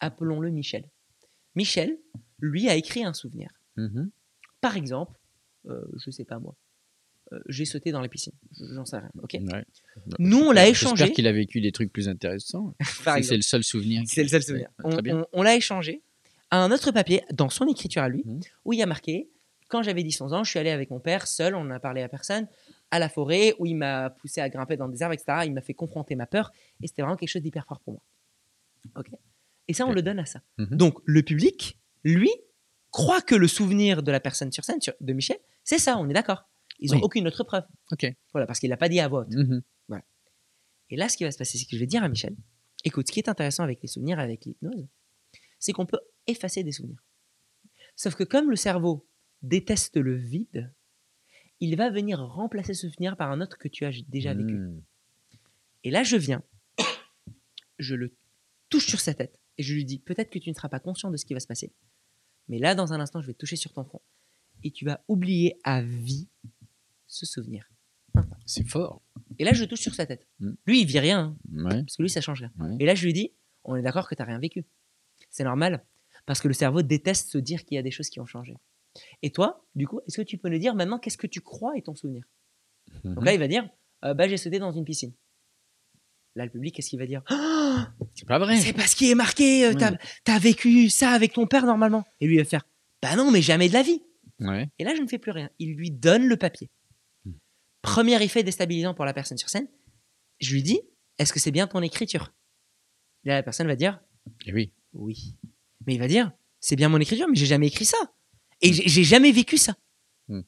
appelons-le 0.00 0.50
Michel. 0.50 0.88
Michel, 1.54 1.98
lui, 2.38 2.68
a 2.68 2.74
écrit 2.74 3.04
un 3.04 3.12
souvenir. 3.12 3.50
Mhm. 3.76 4.10
Par 4.60 4.76
exemple, 4.76 5.18
euh, 5.66 5.84
je 6.04 6.10
sais 6.10 6.24
pas 6.24 6.38
moi, 6.38 6.56
euh, 7.32 7.38
j'ai 7.48 7.64
sauté 7.64 7.90
dans 7.92 8.00
la 8.00 8.08
piscine. 8.08 8.32
J'en 8.74 8.84
sais 8.84 8.98
rien. 8.98 9.10
Ok. 9.22 9.34
Ouais. 9.40 9.64
Nous, 10.18 10.38
on 10.40 10.52
l'a 10.52 10.68
échangé. 10.68 10.96
J'espère 10.96 11.14
qu'il 11.14 11.26
a 11.26 11.32
vécu 11.32 11.60
des 11.60 11.72
trucs 11.72 11.92
plus 11.92 12.08
intéressants. 12.08 12.74
C'est 13.22 13.36
le 13.36 13.42
seul 13.42 13.64
souvenir. 13.64 14.02
C'est 14.06 14.22
le 14.22 14.28
seul 14.28 14.42
souvenir. 14.42 14.68
On, 14.84 14.96
on- 14.98 15.26
on 15.32 15.42
l'a 15.42 15.56
échangé 15.56 16.02
à 16.50 16.58
un 16.62 16.70
autre 16.70 16.90
papier 16.92 17.22
dans 17.32 17.48
son 17.48 17.66
écriture 17.66 18.02
à 18.02 18.08
lui, 18.08 18.22
Mhm. 18.24 18.40
où 18.64 18.72
il 18.72 18.78
y 18.78 18.82
a 18.82 18.86
marqué 18.86 19.28
Quand 19.68 19.82
j'avais 19.82 20.02
10-11 20.04 20.32
ans, 20.34 20.44
je 20.44 20.50
suis 20.50 20.58
allé 20.58 20.70
avec 20.70 20.90
mon 20.90 21.00
père 21.00 21.26
seul, 21.26 21.54
on 21.54 21.64
n'a 21.64 21.80
parlé 21.80 22.02
à 22.02 22.08
personne, 22.08 22.46
à 22.90 22.98
la 22.98 23.08
forêt, 23.08 23.54
où 23.58 23.66
il 23.66 23.74
m'a 23.74 24.10
poussé 24.10 24.40
à 24.42 24.48
grimper 24.50 24.76
dans 24.76 24.88
des 24.88 25.02
arbres, 25.02 25.14
etc. 25.14 25.38
Il 25.46 25.54
m'a 25.54 25.62
fait 25.62 25.74
confronter 25.74 26.14
ma 26.14 26.26
peur, 26.26 26.52
et 26.82 26.86
c'était 26.86 27.02
vraiment 27.02 27.16
quelque 27.16 27.30
chose 27.30 27.42
d'hyper 27.42 27.64
fort 27.66 27.80
pour 27.80 27.94
moi. 27.94 28.02
Ok. 28.96 29.06
Et 29.66 29.72
ça, 29.72 29.86
on 29.86 29.92
le 29.92 30.02
donne 30.02 30.18
à 30.18 30.26
ça. 30.26 30.42
Mhm. 30.58 30.76
Donc, 30.76 30.98
le 31.06 31.22
public, 31.22 31.78
lui, 32.04 32.30
croit 32.90 33.22
que 33.22 33.34
le 33.34 33.48
souvenir 33.48 34.02
de 34.02 34.12
la 34.12 34.20
personne 34.20 34.52
sur 34.52 34.64
scène, 34.64 34.78
de 35.00 35.12
Michel, 35.14 35.38
c'est 35.64 35.78
ça, 35.78 35.96
on 35.98 36.08
est 36.08 36.12
d'accord. 36.12 36.46
Ils 36.80 36.90
n'ont 36.90 36.96
Oui. 36.98 37.02
aucune 37.04 37.26
autre 37.26 37.44
preuve. 37.44 37.64
Ok. 37.92 38.06
Voilà, 38.32 38.46
parce 38.46 38.58
qu'il 38.58 38.68
l'a 38.70 38.76
pas 38.76 38.88
dit 38.88 39.00
à 39.00 39.08
voix 39.08 39.20
haute. 39.20 39.34
Mhm. 39.34 39.62
Et 40.90 40.96
là, 40.96 41.08
ce 41.08 41.16
qui 41.16 41.24
va 41.24 41.32
se 41.32 41.38
passer, 41.38 41.56
c'est 41.56 41.64
que 41.64 41.74
je 41.74 41.78
vais 41.80 41.86
dire 41.86 42.04
à 42.04 42.08
Michel, 42.10 42.36
écoute, 42.84 43.06
ce 43.08 43.12
qui 43.12 43.18
est 43.18 43.28
intéressant 43.30 43.64
avec 43.64 43.80
les 43.80 43.88
souvenirs, 43.88 44.18
avec 44.18 44.44
l'hypnose, 44.44 44.86
c'est 45.58 45.72
qu'on 45.72 45.86
peut 45.86 45.98
effacer 46.26 46.62
des 46.62 46.72
souvenirs. 46.72 47.02
Sauf 47.96 48.14
que 48.14 48.22
comme 48.22 48.50
le 48.50 48.54
cerveau 48.56 49.08
déteste 49.40 49.96
le 49.96 50.14
vide, 50.14 50.72
il 51.60 51.74
va 51.76 51.88
venir 51.90 52.20
remplacer 52.20 52.74
ce 52.74 52.88
souvenir 52.90 53.16
par 53.16 53.30
un 53.30 53.40
autre 53.40 53.56
que 53.56 53.66
tu 53.66 53.86
as 53.86 53.92
déjà 54.08 54.34
vécu. 54.34 54.52
Mhm. 54.52 54.82
Et 55.84 55.90
là, 55.90 56.02
je 56.02 56.16
viens, 56.16 56.42
je 57.78 57.94
le 57.94 58.14
touche 58.68 58.86
sur 58.86 59.00
sa 59.00 59.14
tête 59.14 59.40
et 59.56 59.62
je 59.62 59.74
lui 59.74 59.86
dis, 59.86 59.98
peut-être 59.98 60.30
que 60.30 60.38
tu 60.38 60.50
ne 60.50 60.54
seras 60.54 60.68
pas 60.68 60.80
conscient 60.80 61.10
de 61.10 61.16
ce 61.16 61.24
qui 61.24 61.32
va 61.32 61.40
se 61.40 61.46
passer, 61.46 61.72
mais 62.48 62.58
là, 62.58 62.74
dans 62.74 62.92
un 62.92 63.00
instant, 63.00 63.22
je 63.22 63.26
vais 63.28 63.34
toucher 63.34 63.56
sur 63.56 63.72
ton 63.72 63.84
front 63.84 64.02
et 64.62 64.70
tu 64.70 64.84
vas 64.84 65.02
oublier 65.08 65.58
à 65.64 65.80
vie 65.82 66.28
ce 67.14 67.26
souvenir. 67.26 67.68
C'est 68.46 68.68
fort. 68.68 69.02
Et 69.38 69.44
là, 69.44 69.52
je 69.52 69.64
touche 69.64 69.80
sur 69.80 69.94
sa 69.94 70.06
tête. 70.06 70.26
Mm. 70.40 70.52
Lui, 70.66 70.80
il 70.82 70.86
vit 70.86 70.98
rien, 71.00 71.18
hein. 71.20 71.36
Ouais. 71.52 71.82
parce 71.82 71.96
que 71.96 72.02
lui, 72.02 72.10
ça 72.10 72.20
change 72.20 72.40
rien. 72.40 72.52
Ouais. 72.58 72.76
Et 72.80 72.86
là, 72.86 72.94
je 72.94 73.04
lui 73.04 73.12
dis, 73.12 73.32
on 73.64 73.74
est 73.76 73.82
d'accord 73.82 74.08
que 74.08 74.14
tu 74.14 74.22
n'as 74.22 74.26
rien 74.26 74.38
vécu. 74.38 74.64
C'est 75.30 75.44
normal, 75.44 75.84
parce 76.26 76.40
que 76.40 76.48
le 76.48 76.54
cerveau 76.54 76.82
déteste 76.82 77.30
se 77.30 77.38
dire 77.38 77.64
qu'il 77.64 77.74
y 77.76 77.78
a 77.78 77.82
des 77.82 77.90
choses 77.90 78.08
qui 78.08 78.20
ont 78.20 78.26
changé. 78.26 78.54
Et 79.22 79.30
toi, 79.30 79.64
du 79.74 79.88
coup, 79.88 80.00
est-ce 80.06 80.18
que 80.18 80.22
tu 80.22 80.38
peux 80.38 80.48
nous 80.48 80.58
dire 80.58 80.74
maintenant 80.76 80.98
qu'est-ce 80.98 81.18
que 81.18 81.26
tu 81.26 81.40
crois 81.40 81.76
est 81.76 81.82
ton 81.86 81.94
souvenir? 81.96 82.22
Donc 83.02 83.16
Mhm. 83.18 83.24
là, 83.24 83.32
il 83.34 83.40
va 83.40 83.48
dire, 83.48 83.68
euh, 84.04 84.14
bah, 84.14 84.28
j'ai 84.28 84.36
sauté 84.36 84.58
dans 84.60 84.70
une 84.72 84.84
piscine. 84.84 85.12
Là, 86.36 86.44
le 86.44 86.50
public, 86.50 86.74
qu'est-ce 86.74 86.90
qu'il 86.90 86.98
va 86.98 87.06
dire? 87.06 87.22
C'est 88.14 88.26
pas 88.28 88.38
vrai. 88.38 88.60
C'est 88.60 88.72
parce 88.72 88.94
qu'il 88.94 89.08
est 89.10 89.14
marqué, 89.16 89.66
euh, 89.66 89.74
t'as 89.74 89.96
as 90.34 90.38
vécu 90.38 90.88
ça 90.90 91.10
avec 91.10 91.32
ton 91.32 91.46
père 91.46 91.64
normalement. 91.66 92.04
Et 92.20 92.26
lui, 92.26 92.34
il 92.36 92.38
va 92.38 92.44
faire, 92.44 92.66
bah 93.02 93.16
non, 93.16 93.30
mais 93.32 93.42
jamais 93.42 93.68
de 93.68 93.72
la 93.74 93.82
vie. 93.82 94.02
Et 94.78 94.84
là, 94.84 94.94
je 94.94 95.00
ne 95.02 95.06
fais 95.08 95.18
plus 95.18 95.30
rien. 95.32 95.48
Il 95.58 95.74
lui 95.74 95.90
donne 95.90 96.26
le 96.26 96.36
papier. 96.36 96.70
Premier 97.84 98.20
effet 98.22 98.42
déstabilisant 98.42 98.94
pour 98.94 99.04
la 99.04 99.12
personne 99.12 99.36
sur 99.36 99.50
scène. 99.50 99.68
Je 100.40 100.54
lui 100.54 100.62
dis, 100.62 100.80
est-ce 101.18 101.34
que 101.34 101.38
c'est 101.38 101.50
bien 101.50 101.66
ton 101.66 101.82
écriture? 101.82 102.32
Et 103.24 103.28
Là, 103.28 103.34
la 103.34 103.42
personne 103.42 103.66
va 103.66 103.76
dire, 103.76 104.00
Et 104.46 104.54
oui. 104.54 104.72
oui. 104.94 105.36
Mais 105.86 105.94
il 105.94 105.98
va 105.98 106.08
dire, 106.08 106.32
c'est 106.60 106.76
bien 106.76 106.88
mon 106.88 106.98
écriture, 106.98 107.28
mais 107.28 107.36
j'ai 107.36 107.44
jamais 107.44 107.66
écrit 107.66 107.84
ça. 107.84 107.98
Et 108.62 108.72
j'ai 108.72 108.88
j'ai 108.88 109.04
jamais 109.04 109.32
vécu 109.32 109.58
ça. 109.58 109.76
Hmm. 110.28 110.40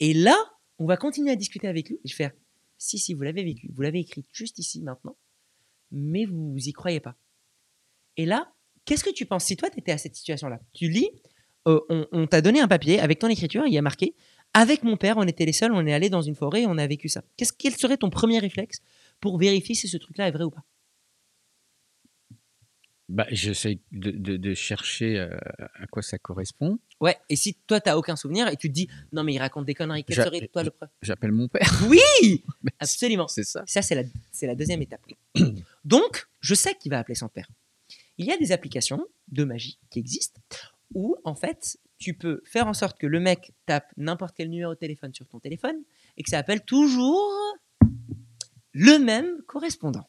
Et 0.00 0.14
là, 0.14 0.36
on 0.78 0.86
va 0.86 0.96
continuer 0.96 1.30
à 1.32 1.36
discuter 1.36 1.68
avec 1.68 1.90
lui. 1.90 2.00
Et 2.02 2.08
je 2.08 2.14
vais 2.14 2.24
faire, 2.24 2.32
si, 2.78 2.98
si, 2.98 3.12
vous 3.12 3.20
l'avez 3.20 3.44
vécu. 3.44 3.70
Vous 3.74 3.82
l'avez 3.82 4.00
écrit 4.00 4.24
juste 4.32 4.58
ici, 4.58 4.80
maintenant. 4.80 5.18
Mais 5.90 6.24
vous 6.24 6.56
y 6.56 6.72
croyez 6.72 7.00
pas. 7.00 7.14
Et 8.16 8.24
là, 8.24 8.50
qu'est-ce 8.86 9.04
que 9.04 9.12
tu 9.12 9.26
penses? 9.26 9.44
Si 9.44 9.58
toi, 9.58 9.68
tu 9.68 9.80
étais 9.80 9.92
à 9.92 9.98
cette 9.98 10.16
situation-là 10.16 10.60
Tu 10.72 10.88
lis, 10.88 11.10
euh, 11.68 11.78
on, 11.90 12.06
on 12.10 12.26
t'a 12.26 12.40
donné 12.40 12.60
un 12.60 12.68
papier 12.68 13.00
avec 13.00 13.18
ton 13.18 13.28
écriture, 13.28 13.66
il 13.66 13.74
y 13.74 13.78
a 13.78 13.82
marqué, 13.82 14.16
avec 14.54 14.82
mon 14.84 14.96
père, 14.96 15.16
on 15.18 15.24
était 15.26 15.44
les 15.44 15.52
seuls, 15.52 15.72
on 15.72 15.86
est 15.86 15.92
allé 15.92 16.08
dans 16.08 16.22
une 16.22 16.34
forêt 16.34 16.62
et 16.62 16.66
on 16.66 16.78
a 16.78 16.86
vécu 16.86 17.08
ça. 17.08 17.22
Qu'est-ce, 17.36 17.52
quel 17.52 17.74
serait 17.76 17.96
ton 17.98 18.08
premier 18.10 18.38
réflexe 18.38 18.80
pour 19.20 19.36
vérifier 19.38 19.74
si 19.74 19.88
ce 19.88 19.96
truc-là 19.96 20.28
est 20.28 20.32
vrai 20.32 20.44
ou 20.44 20.50
pas? 20.50 20.64
Bah, 23.10 23.26
j'essaie 23.30 23.80
de, 23.92 24.10
de- 24.10 24.38
de 24.38 24.54
chercher 24.54 25.18
euh, 25.18 25.36
à 25.74 25.86
quoi 25.88 26.00
ça 26.00 26.16
correspond. 26.18 26.78
Ouais, 27.00 27.18
et 27.28 27.36
si 27.36 27.54
toi, 27.66 27.78
t'as 27.78 27.96
aucun 27.96 28.16
souvenir 28.16 28.48
et 28.48 28.56
tu 28.56 28.68
te 28.68 28.72
dis, 28.72 28.88
non, 29.12 29.24
mais 29.24 29.34
il 29.34 29.38
raconte 29.38 29.66
des 29.66 29.74
conneries, 29.74 30.04
quel 30.04 30.16
serait 30.16 30.48
toi 30.48 30.62
le 30.62 30.70
preuve 30.70 30.88
J'appelle 31.02 31.32
mon 31.32 31.46
père. 31.48 31.68
Oui 31.88 32.42
Absolument. 32.78 33.28
C'est 33.28 33.44
ça. 33.44 33.62
Ça, 33.66 33.82
c'est 33.82 33.94
la, 33.94 34.04
c'est 34.32 34.46
la 34.46 34.54
deuxième 34.54 34.80
étape. 34.80 35.02
Donc, 35.84 36.26
je 36.40 36.54
sais 36.54 36.74
qu'il 36.76 36.90
va 36.92 36.98
appeler 36.98 37.14
son 37.14 37.28
père. 37.28 37.46
Il 38.16 38.24
y 38.24 38.32
a 38.32 38.38
des 38.38 38.52
applications 38.52 39.06
de 39.28 39.44
magie 39.44 39.78
qui 39.90 39.98
existent 39.98 40.40
où, 40.94 41.16
en 41.24 41.34
fait, 41.34 41.76
tu 42.04 42.14
peux 42.14 42.42
faire 42.44 42.66
en 42.66 42.74
sorte 42.74 42.98
que 42.98 43.06
le 43.06 43.18
mec 43.20 43.52
tape 43.66 43.90
n'importe 43.96 44.34
quel 44.36 44.50
numéro 44.50 44.74
de 44.74 44.78
téléphone 44.78 45.12
sur 45.14 45.26
ton 45.26 45.40
téléphone 45.40 45.76
et 46.16 46.22
que 46.22 46.28
ça 46.30 46.38
appelle 46.38 46.62
toujours 46.64 47.32
le 48.72 48.98
même 48.98 49.42
correspondant. 49.46 50.08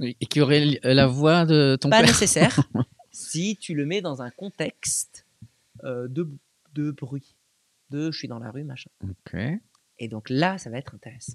Et 0.00 0.14
qui 0.26 0.40
aurait 0.40 0.62
l- 0.62 0.80
la 0.82 1.06
voix 1.06 1.44
de 1.46 1.76
ton 1.80 1.90
Pas 1.90 2.00
père? 2.00 2.08
nécessaire 2.08 2.58
si 3.12 3.56
tu 3.56 3.74
le 3.74 3.86
mets 3.86 4.00
dans 4.02 4.22
un 4.22 4.30
contexte 4.30 5.26
euh, 5.84 6.08
de, 6.08 6.28
de 6.74 6.90
bruit. 6.90 7.36
De 7.90 8.10
je 8.10 8.18
suis 8.18 8.28
dans 8.28 8.38
la 8.38 8.50
rue, 8.50 8.64
machin. 8.64 8.90
Ok. 9.02 9.40
Et 9.98 10.08
donc 10.08 10.28
là, 10.30 10.58
ça 10.58 10.70
va 10.70 10.78
être 10.78 10.94
intéressant. 10.94 11.34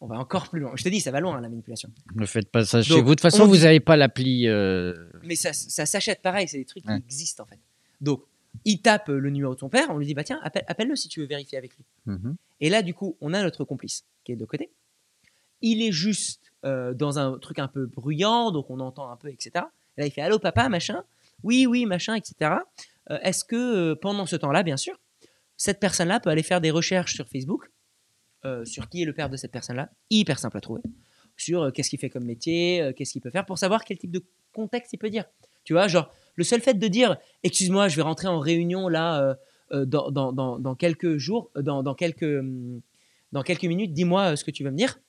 On 0.00 0.06
va 0.06 0.18
encore 0.18 0.50
plus 0.50 0.60
loin. 0.60 0.72
Je 0.76 0.84
te 0.84 0.88
dis, 0.90 1.00
ça 1.00 1.10
va 1.10 1.20
loin, 1.20 1.40
la 1.40 1.48
manipulation. 1.48 1.90
Ne 2.14 2.26
faites 2.26 2.50
pas 2.50 2.64
ça 2.64 2.82
chez 2.82 2.90
Donc, 2.94 3.04
vous. 3.04 3.10
De 3.10 3.14
toute 3.14 3.20
façon, 3.22 3.44
on 3.44 3.46
vous 3.46 3.58
n'avez 3.58 3.80
pas 3.80 3.96
l'appli. 3.96 4.46
euh, 4.46 4.94
Mais 5.22 5.36
ça, 5.36 5.52
ça 5.54 5.86
s'achète 5.86 6.20
pareil, 6.20 6.48
c'est 6.48 6.58
des 6.58 6.64
trucs 6.66 6.84
Ouais. 6.86 6.98
qui 6.98 7.04
existent 7.04 7.42
en 7.44 7.46
fait. 7.46 7.58
Donc, 8.00 8.22
il 8.64 8.80
tape 8.80 9.08
le 9.08 9.30
numéro 9.30 9.54
de 9.54 9.58
son 9.60 9.68
père, 9.68 9.88
on 9.90 9.98
lui 9.98 10.06
dit, 10.06 10.14
bah 10.14 10.24
tiens, 10.24 10.40
appelle- 10.42 10.64
appelle-le 10.66 10.96
si 10.96 11.08
tu 11.08 11.20
veux 11.20 11.26
vérifier 11.26 11.58
avec 11.58 11.76
lui. 11.76 11.84
mhm. 12.06 12.36
Et 12.60 12.70
là, 12.70 12.82
du 12.82 12.94
coup, 12.94 13.16
on 13.20 13.34
a 13.34 13.42
notre 13.42 13.64
complice 13.64 14.04
qui 14.24 14.32
est 14.32 14.36
de 14.36 14.44
côté. 14.44 14.70
Il 15.62 15.82
est 15.82 15.92
juste 15.92 16.52
euh, 16.64 16.94
dans 16.94 17.18
un 17.18 17.38
truc 17.38 17.58
un 17.58 17.68
peu 17.68 17.86
bruyant, 17.86 18.50
donc 18.50 18.70
on 18.70 18.80
entend 18.80 19.10
un 19.10 19.16
peu, 19.16 19.28
etc. 19.28 19.50
Et 19.96 20.00
là, 20.02 20.06
il 20.06 20.10
fait 20.10 20.20
Allô, 20.22 20.38
papa, 20.38 20.68
machin. 20.68 21.04
Oui, 21.42 21.66
oui, 21.66 21.86
machin, 21.86 22.14
etc. 22.14 22.52
Euh, 23.10 23.18
Est-ce 23.22 23.44
que 23.44 23.56
euh, 23.56 23.94
pendant 23.94 24.26
ce 24.26 24.36
temps-là, 24.36 24.62
bien 24.62 24.76
sûr, 24.76 24.98
cette 25.56 25.80
personne-là 25.80 26.20
peut 26.20 26.30
aller 26.30 26.42
faire 26.42 26.60
des 26.60 26.70
recherches 26.70 27.14
sur 27.14 27.28
Facebook 27.28 27.70
sur 28.64 28.88
qui 28.88 29.02
est 29.02 29.04
le 29.04 29.12
père 29.12 29.28
de 29.28 29.36
cette 29.36 29.50
personne-là? 29.50 29.90
Hyper 30.08 30.38
simple 30.38 30.56
à 30.56 30.60
trouver. 30.60 30.80
Sur 31.36 31.72
qu'est-ce 31.72 31.90
qu'il 31.90 31.98
fait 31.98 32.10
comme 32.10 32.24
métier, 32.24 32.92
qu'est-ce 32.96 33.10
qu'il 33.12 33.20
peut 33.20 33.30
faire 33.30 33.44
pour 33.44 33.58
savoir 33.58 33.84
quel 33.84 33.98
type 33.98 34.12
de 34.12 34.22
contexte 34.52 34.92
il 34.92 34.98
peut 34.98 35.10
dire. 35.10 35.24
Tu 35.64 35.72
vois, 35.72 35.88
genre, 35.88 36.12
le 36.36 36.44
seul 36.44 36.60
fait 36.60 36.74
de 36.74 36.86
dire 36.88 37.16
Excuse-moi, 37.42 37.88
je 37.88 37.96
vais 37.96 38.02
rentrer 38.02 38.28
en 38.28 38.38
réunion 38.38 38.88
là 38.88 39.20
euh, 39.22 39.34
euh, 39.72 39.84
dans, 39.84 40.10
dans- 40.10 40.32
dans- 40.32 40.58
dans 40.58 40.74
quelques 40.76 41.16
jours, 41.16 41.50
euh, 41.56 41.62
dans, 41.62 41.82
dans 41.82 41.94
quelques. 41.94 42.22
hum, 42.22 42.80
dans 43.32 43.42
quelques 43.42 43.64
minutes, 43.64 43.92
dis-moi 43.92 44.36
ce 44.36 44.44
que 44.44 44.50
tu 44.52 44.62
veux 44.62 44.70
me 44.70 44.76
dire. 44.76 45.00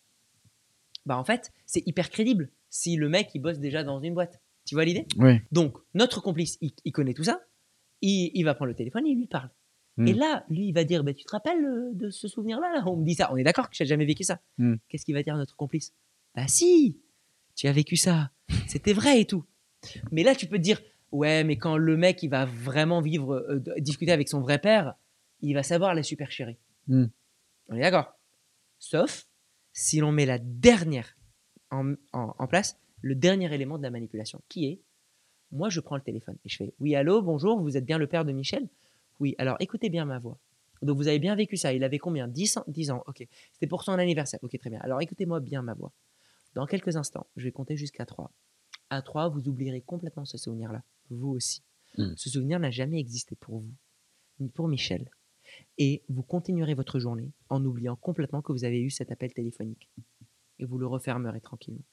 Bah 1.05 1.17
en 1.17 1.23
fait, 1.23 1.51
c'est 1.65 1.83
hyper 1.87 2.09
crédible 2.09 2.49
si 2.69 2.95
le 2.95 3.07
mec 3.09 3.29
il 3.33 3.39
bosse 3.39 3.59
déjà 3.59 3.83
dans 3.83 3.99
une 3.99 4.13
boîte. 4.13 4.41
Tu 4.65 4.75
vois 4.75 4.83
l'idée? 4.85 5.05
Donc 5.51 5.77
notre 5.93 6.21
complice, 6.21 6.57
il, 6.61 6.73
il 6.83 6.91
connaît 6.91 7.13
tout 7.13 7.23
ça. 7.23 7.41
Il, 8.01 8.31
il 8.33 8.43
va 8.43 8.53
prendre 8.55 8.69
le 8.69 8.75
téléphone 8.75 9.05
et 9.07 9.11
il 9.11 9.17
lui 9.17 9.27
parle. 9.27 9.49
Hmm. 9.95 10.07
Et 10.07 10.13
là, 10.13 10.43
lui, 10.49 10.67
il 10.67 10.73
va 10.73 10.83
dire, 10.83 11.03
bah, 11.03 11.13
tu 11.13 11.23
te 11.23 11.31
rappelles 11.31 11.65
de 11.93 12.09
ce 12.09 12.27
souvenir-là? 12.27 12.71
Là 12.75 12.83
On 12.87 12.97
me 12.97 13.05
dit 13.05 13.15
ça. 13.15 13.31
On 13.31 13.37
est 13.37 13.43
d'accord 13.43 13.69
que 13.69 13.75
j'ai 13.75 13.85
jamais 13.85 14.05
vécu 14.05 14.23
ça. 14.23 14.39
Hmm. 14.57 14.75
Qu'est-ce 14.89 15.05
qu'il 15.05 15.15
va 15.15 15.23
dire 15.23 15.37
notre 15.37 15.55
complice? 15.55 15.93
Bah 16.35 16.47
si, 16.47 16.97
tu 17.55 17.67
as 17.67 17.71
vécu 17.71 17.95
ça. 17.95 18.31
C'était 18.67 18.93
vrai 18.93 19.21
et 19.21 19.25
tout. 19.25 19.45
Mais 20.11 20.23
là, 20.23 20.35
tu 20.35 20.47
peux 20.47 20.57
te 20.57 20.61
dire, 20.63 20.81
ouais, 21.11 21.43
mais 21.43 21.57
quand 21.57 21.77
le 21.77 21.97
mec 21.97 22.23
il 22.23 22.29
va 22.29 22.45
vraiment 22.45 23.01
vivre, 23.01 23.35
euh, 23.49 23.61
discuter 23.79 24.11
avec 24.11 24.27
son 24.29 24.41
vrai 24.41 24.59
père, 24.59 24.95
il 25.41 25.53
va 25.53 25.63
savoir 25.63 25.93
la 25.93 26.03
supercherie. 26.03 26.57
Hmm. 26.87 27.05
On 27.69 27.75
est 27.75 27.81
d'accord. 27.81 28.13
Sauf 28.79 29.27
si 29.73 29.99
l'on 29.99 30.11
met 30.11 30.25
la 30.25 30.39
dernière 30.39 31.15
en, 31.71 31.93
en- 32.13 32.33
en 32.37 32.47
place, 32.47 32.79
le 33.01 33.15
dernier 33.15 33.53
élément 33.53 33.77
de 33.77 33.83
la 33.83 33.91
manipulation, 33.91 34.41
qui 34.49 34.65
est, 34.65 34.81
moi 35.51 35.69
je 35.69 35.79
prends 35.79 35.95
le 35.95 36.01
téléphone 36.01 36.37
et 36.45 36.49
je 36.49 36.57
fais, 36.57 36.73
oui, 36.79 36.95
allô, 36.95 37.21
bonjour, 37.21 37.59
vous 37.61 37.77
êtes 37.77 37.85
bien 37.85 37.97
le 37.97 38.07
père 38.07 38.25
de 38.25 38.31
Michel? 38.31 38.67
Oui, 39.19 39.35
alors 39.37 39.57
écoutez 39.59 39.89
bien 39.89 40.05
ma 40.05 40.19
voix. 40.19 40.37
Donc 40.83 40.97
vous 40.97 41.07
avez 41.07 41.19
bien 41.19 41.35
vécu 41.35 41.57
ça, 41.57 41.73
il 41.73 41.83
avait 41.83 41.97
combien? 41.97 42.27
10 42.27 42.57
ans, 42.57 42.63
10 42.67 42.91
ans, 42.91 43.03
ok. 43.07 43.27
C'était 43.53 43.67
pour 43.67 43.83
son 43.83 43.93
anniversaire, 43.93 44.39
ok, 44.43 44.57
très 44.59 44.69
bien. 44.69 44.79
Alors 44.81 45.01
écoutez-moi 45.01 45.39
bien 45.39 45.61
ma 45.63 45.73
voix. 45.73 45.91
Dans 46.53 46.65
quelques 46.65 46.95
instants, 46.97 47.27
je 47.35 47.43
vais 47.45 47.51
compter 47.51 47.77
jusqu'à 47.77 48.05
3. 48.05 48.31
À 48.89 49.01
3, 49.01 49.29
vous 49.29 49.47
oublierez 49.49 49.81
complètement 49.81 50.25
ce 50.25 50.37
souvenir-là, 50.37 50.83
vous 51.09 51.29
aussi. 51.29 51.63
Hmm. 51.97 52.13
Ce 52.15 52.29
souvenir 52.29 52.59
n'a 52.59 52.71
jamais 52.71 52.99
existé 52.99 53.35
pour 53.35 53.59
vous, 53.59 53.73
ni 54.39 54.49
pour 54.49 54.67
Michel. 54.67 55.09
Et 55.77 56.03
vous 56.09 56.23
continuerez 56.23 56.73
votre 56.73 56.99
journée 56.99 57.31
en 57.49 57.63
oubliant 57.63 57.95
complètement 57.95 58.41
que 58.41 58.51
vous 58.51 58.65
avez 58.65 58.81
eu 58.81 58.89
cet 58.89 59.11
appel 59.11 59.33
téléphonique. 59.33 59.89
Et 60.59 60.65
vous 60.65 60.77
le 60.77 60.87
refermerez 60.87 61.41
tranquillement. 61.41 61.85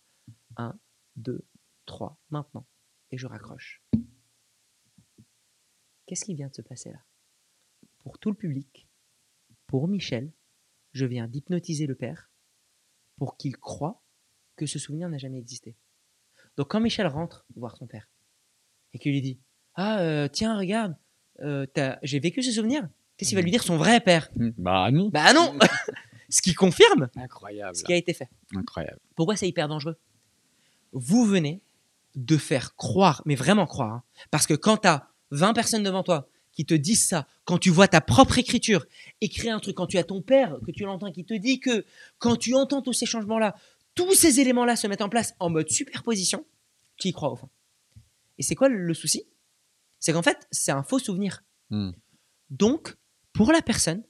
1, 0.57 0.79
2, 1.17 1.45
3, 1.87 2.19
maintenant. 2.31 2.67
Et 3.11 3.19
je 3.19 3.27
raccroche. 3.27 3.83
Qu'est-ce 6.07 6.25
qui 6.25 6.35
vient 6.35 6.49
de 6.49 6.55
se 6.55 6.63
passer 6.63 6.91
là? 6.91 7.03
Pour 7.99 8.19
tout 8.19 8.31
le 8.31 8.37
public, 8.37 8.87
pour 9.67 9.89
Michel, 9.89 10.33
je 10.93 11.07
viens 11.07 11.27
d'hypnotiser 11.27 11.87
le 11.87 11.95
père 11.95 12.31
pour 13.17 13.37
qu'il 13.37 13.57
croie 13.57 14.03
que 14.57 14.67
ce 14.67 14.79
souvenir 14.79 15.09
n'a 15.09 15.19
jamais 15.19 15.39
existé. 15.39 15.77
Donc 16.57 16.69
quand 16.71 16.81
Michel 16.81 17.07
rentre 17.07 17.45
voir 17.57 17.77
son 17.77 17.87
père 17.87 18.09
et 18.93 18.99
qu'il 18.99 19.13
lui 19.13 19.21
dit 19.23 19.39
Ah, 19.75 20.01
euh, 20.01 20.29
tiens, 20.29 20.57
regarde, 20.59 20.95
euh, 21.41 21.67
t'as- 21.67 21.99
j'ai 22.03 22.21
vécu 22.21 22.43
ce 22.43 22.53
souvenir, 22.53 22.89
qu'est-ce 23.17 23.31
qu'il 23.31 23.37
va 23.37 23.43
lui 23.43 23.51
dire 23.51 23.63
son 23.63 23.77
vrai 23.77 24.01
père? 24.01 24.29
Bah 24.59 24.91
non. 24.91 25.09
Bah 25.09 25.33
non 25.35 25.57
Ce 26.29 26.41
qui 26.43 26.55
confirme 26.55 27.09
Incroyable. 27.17 27.77
ce 27.77 27.83
qui 27.85 27.93
a 27.93 27.97
été 27.97 28.13
fait. 28.15 28.29
Incroyable. 28.55 28.99
Pourquoi 29.17 29.37
c'est 29.37 29.49
hyper 29.49 29.69
dangereux? 29.69 29.97
Vous 30.93 31.25
venez 31.25 31.61
de 32.15 32.37
faire 32.37 32.77
croire, 32.77 33.23
mais 33.27 33.35
vraiment 33.35 33.67
croire, 33.67 33.93
hein, 33.93 34.03
parce 34.31 34.47
que 34.47 34.55
quand 34.55 34.79
tu 34.79 34.89
as 34.89 35.09
20 35.33 35.53
personnes 35.53 35.83
devant 35.83 36.05
toi 36.05 36.29
qui 36.53 36.65
te 36.65 36.75
disent 36.75 37.05
ça, 37.09 37.27
quand 37.45 37.59
tu 37.59 37.71
vois 37.71 37.89
ta 37.89 38.01
propre 38.01 38.39
écriture 38.39 38.87
écrire 39.21 39.57
un 39.57 39.59
truc, 39.59 39.75
quand 39.77 39.89
tu 39.89 39.99
as 39.99 40.05
ton 40.05 40.23
père, 40.23 40.57
que 40.65 40.71
tu 40.71 40.85
l'entends, 40.85 41.11
qui 41.11 41.25
te 41.25 41.35
dit 41.35 41.59
que 41.59 41.85
quand 42.19 42.37
tu 42.37 42.55
entends 42.55 42.81
tous 42.83 42.93
ces 42.93 43.07
changements-là, 43.07 43.57
tous 43.95 44.15
ces 44.15 44.41
éléments-là 44.41 44.77
se 44.77 44.87
mettent 44.87 45.03
en 45.03 45.09
place 45.09 45.35
en 45.41 45.51
mode 45.51 45.71
superposition, 45.71 46.45
tu 46.97 47.09
y 47.09 47.13
crois 47.13 47.31
au 47.31 47.37
fond. 47.37 47.49
Et 48.39 48.43
c'est 48.43 48.55
quoi 48.55 48.69
le 48.69 48.95
souci? 48.95 49.25
C'est 50.01 50.13
qu'en 50.13 50.23
fait, 50.23 50.47
c'est 50.51 50.73
un 50.73 50.83
faux 50.83 50.99
souvenir. 50.99 51.45
Hmm. 51.71 51.93
Donc, 52.51 52.95
pour 53.33 53.53
la 53.53 53.63
personne, 53.63 54.05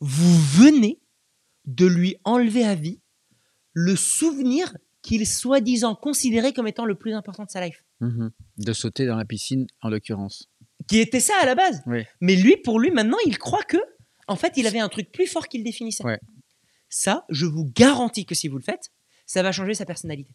vous 0.00 0.38
venez 0.38 1.00
de 1.64 1.86
lui 1.86 2.16
enlever 2.24 2.64
à 2.64 2.74
vie 2.74 3.00
le 3.72 3.96
souvenir 3.96 4.76
qu'il 5.02 5.26
soi-disant 5.26 5.94
considérait 5.94 6.52
comme 6.52 6.68
étant 6.68 6.84
le 6.84 6.94
plus 6.94 7.12
important 7.12 7.44
de 7.44 7.50
sa 7.50 7.64
life. 7.64 7.84
Mhm. 8.00 8.30
De 8.58 8.72
sauter 8.72 9.06
dans 9.06 9.16
la 9.16 9.24
piscine, 9.24 9.66
en 9.80 9.88
l'occurrence. 9.88 10.48
Qui 10.88 10.98
était 10.98 11.20
ça 11.20 11.34
à 11.40 11.46
la 11.46 11.54
base. 11.54 11.82
Oui. 11.86 12.04
Mais 12.20 12.36
lui, 12.36 12.56
pour 12.56 12.80
lui, 12.80 12.90
maintenant, 12.90 13.18
il 13.26 13.38
croit 13.38 13.62
que, 13.62 13.78
en 14.28 14.36
fait, 14.36 14.56
il 14.56 14.66
avait 14.66 14.80
un 14.80 14.88
truc 14.88 15.12
plus 15.12 15.26
fort 15.26 15.48
qui 15.48 15.58
le 15.58 15.64
définissait. 15.64 16.04
Ouais. 16.04 16.20
Ça, 16.94 17.24
je 17.30 17.46
vous 17.46 17.64
garantis 17.74 18.26
que 18.26 18.34
si 18.34 18.48
vous 18.48 18.58
le 18.58 18.62
faites, 18.62 18.90
ça 19.24 19.42
va 19.42 19.50
changer 19.50 19.72
sa 19.72 19.86
personnalité. 19.86 20.34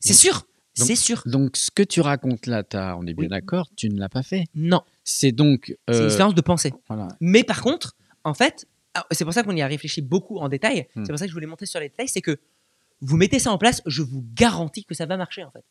C'est 0.00 0.12
sûr. 0.12 0.44
C'est 0.74 0.96
sûr. 0.96 1.22
Donc, 1.24 1.56
ce 1.56 1.70
que 1.70 1.84
tu 1.84 2.00
racontes 2.00 2.46
là, 2.46 2.64
on 2.98 3.06
est 3.06 3.14
bien 3.14 3.24
Oui. 3.24 3.28
d'accord, 3.28 3.70
tu 3.76 3.88
ne 3.88 3.96
l'as 3.98 4.08
pas 4.08 4.24
fait. 4.24 4.46
Non. 4.56 4.82
C'est 5.04 5.30
donc. 5.30 5.76
C'est 5.88 5.96
une 5.96 6.02
euh, 6.02 6.06
expérience 6.06 6.34
de 6.34 6.40
pensée. 6.40 6.74
voilà. 6.88 7.06
Mais 7.20 7.44
par 7.44 7.62
contre, 7.62 7.94
en 8.24 8.34
fait, 8.34 8.66
ah, 8.94 9.06
c'est 9.12 9.24
pour 9.24 9.32
ça 9.32 9.44
qu'on 9.44 9.54
y 9.54 9.62
a 9.62 9.68
réfléchi 9.68 10.02
beaucoup 10.02 10.38
en 10.38 10.48
détail. 10.48 10.88
Hmm. 10.96 11.04
C'est 11.04 11.12
pour 11.12 11.18
ça 11.18 11.26
que 11.26 11.30
je 11.30 11.34
voulais 11.34 11.46
monter 11.46 11.64
sur 11.64 11.78
les 11.78 11.90
détails. 11.90 12.08
C'est 12.08 12.20
que 12.22 12.40
vous 13.00 13.16
mettez 13.16 13.38
ça 13.38 13.52
en 13.52 13.58
place, 13.58 13.82
je 13.86 14.02
vous 14.02 14.26
garantis 14.34 14.84
que 14.84 14.94
ça 14.94 15.06
va 15.06 15.16
marcher 15.16 15.44
en 15.44 15.52
fait. 15.52 15.64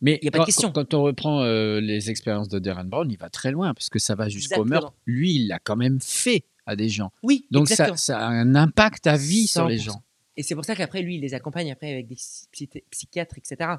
Mais 0.00 0.18
Y 0.22 0.28
a 0.28 0.30
pas 0.30 0.38
de 0.38 0.44
question. 0.46 0.72
quand 0.72 0.94
on 0.94 1.02
reprend 1.02 1.42
euh, 1.42 1.80
les 1.80 2.08
expériences 2.08 2.48
de 2.48 2.58
Darren 2.58 2.86
Brown, 2.86 3.10
il 3.10 3.18
va 3.18 3.28
très 3.28 3.50
loin 3.50 3.74
parce 3.74 3.90
que 3.90 3.98
ça 3.98 4.14
va 4.14 4.30
jusqu'au 4.30 4.64
meurtre. 4.64 4.94
Lui, 5.04 5.34
il 5.34 5.48
l'a 5.48 5.58
quand 5.58 5.76
même 5.76 6.00
fait 6.00 6.44
à 6.66 6.76
des 6.76 6.88
gens. 6.88 7.12
Oui, 7.22 7.46
Donc 7.50 7.68
ça, 7.68 7.86
a 8.18 8.26
un 8.26 8.54
impact 8.54 9.06
à 9.06 9.16
vie 9.16 9.46
sur 9.46 9.66
les 9.68 9.78
100%. 9.78 9.82
gens. 9.82 10.02
Et 10.36 10.42
c'est 10.42 10.54
pour 10.54 10.64
ça 10.64 10.74
qu'après, 10.76 11.00
lui, 11.02 11.14
il 11.16 11.20
les 11.22 11.32
accompagne 11.34 11.70
après 11.72 11.92
avec 11.92 12.08
des 12.08 12.16
psy- 12.16 12.68
psychiatres, 12.90 13.38
etc. 13.38 13.70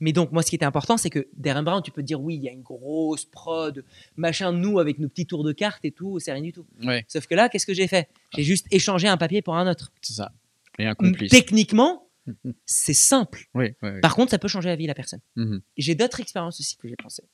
Mais 0.00 0.12
donc, 0.12 0.30
moi, 0.30 0.42
ce 0.44 0.50
qui 0.50 0.54
était 0.54 0.64
important, 0.64 0.96
c'est 0.96 1.10
que 1.10 1.26
Darren 1.36 1.64
Brown, 1.64 1.82
tu 1.82 1.90
peux 1.90 2.02
te 2.02 2.06
dire, 2.06 2.20
oui, 2.20 2.36
il 2.36 2.42
y 2.44 2.48
a 2.48 2.52
une 2.52 2.62
grosse 2.62 3.24
prod, 3.24 3.84
machin, 4.16 4.52
nous, 4.52 4.78
avec 4.78 5.00
nos 5.00 5.08
petits 5.08 5.26
tours 5.26 5.42
de 5.42 5.50
cartes 5.52 5.84
et 5.84 5.90
tout, 5.90 6.20
c'est 6.20 6.32
rien 6.32 6.42
du 6.42 6.52
tout. 6.52 6.64
Ouais, 6.84 7.04
Sauf 7.08 7.26
que 7.26 7.34
là, 7.34 7.48
qu'est-ce 7.48 7.66
que 7.66 7.74
j'ai 7.74 7.88
fait? 7.88 8.08
J'ai 8.36 8.44
juste 8.44 8.66
échangé 8.70 9.08
un 9.08 9.16
papier 9.16 9.42
pour 9.42 9.56
un 9.56 9.68
autre. 9.68 9.90
c'est 10.00 10.12
ça. 10.12 10.30
Et 10.78 10.86
un 10.86 10.94
complice. 10.94 11.32
Techniquement, 11.32 12.06
c'est 12.64 12.94
simple. 12.94 13.48
Oui, 13.54 13.70
oui, 13.82 13.90
oui. 13.94 14.00
Par 14.00 14.14
contre, 14.14 14.30
ça 14.30 14.38
peut 14.38 14.46
changer 14.46 14.68
la 14.68 14.76
vie 14.76 14.84
de 14.84 14.88
la 14.88 14.94
personne. 14.94 15.20
Mhm. 15.34 15.62
J'ai 15.76 15.96
d'autres 15.96 16.20
expériences 16.20 16.60
aussi 16.60 16.76
que 16.76 16.86
j'ai 16.86 16.94
pensé 16.94 17.24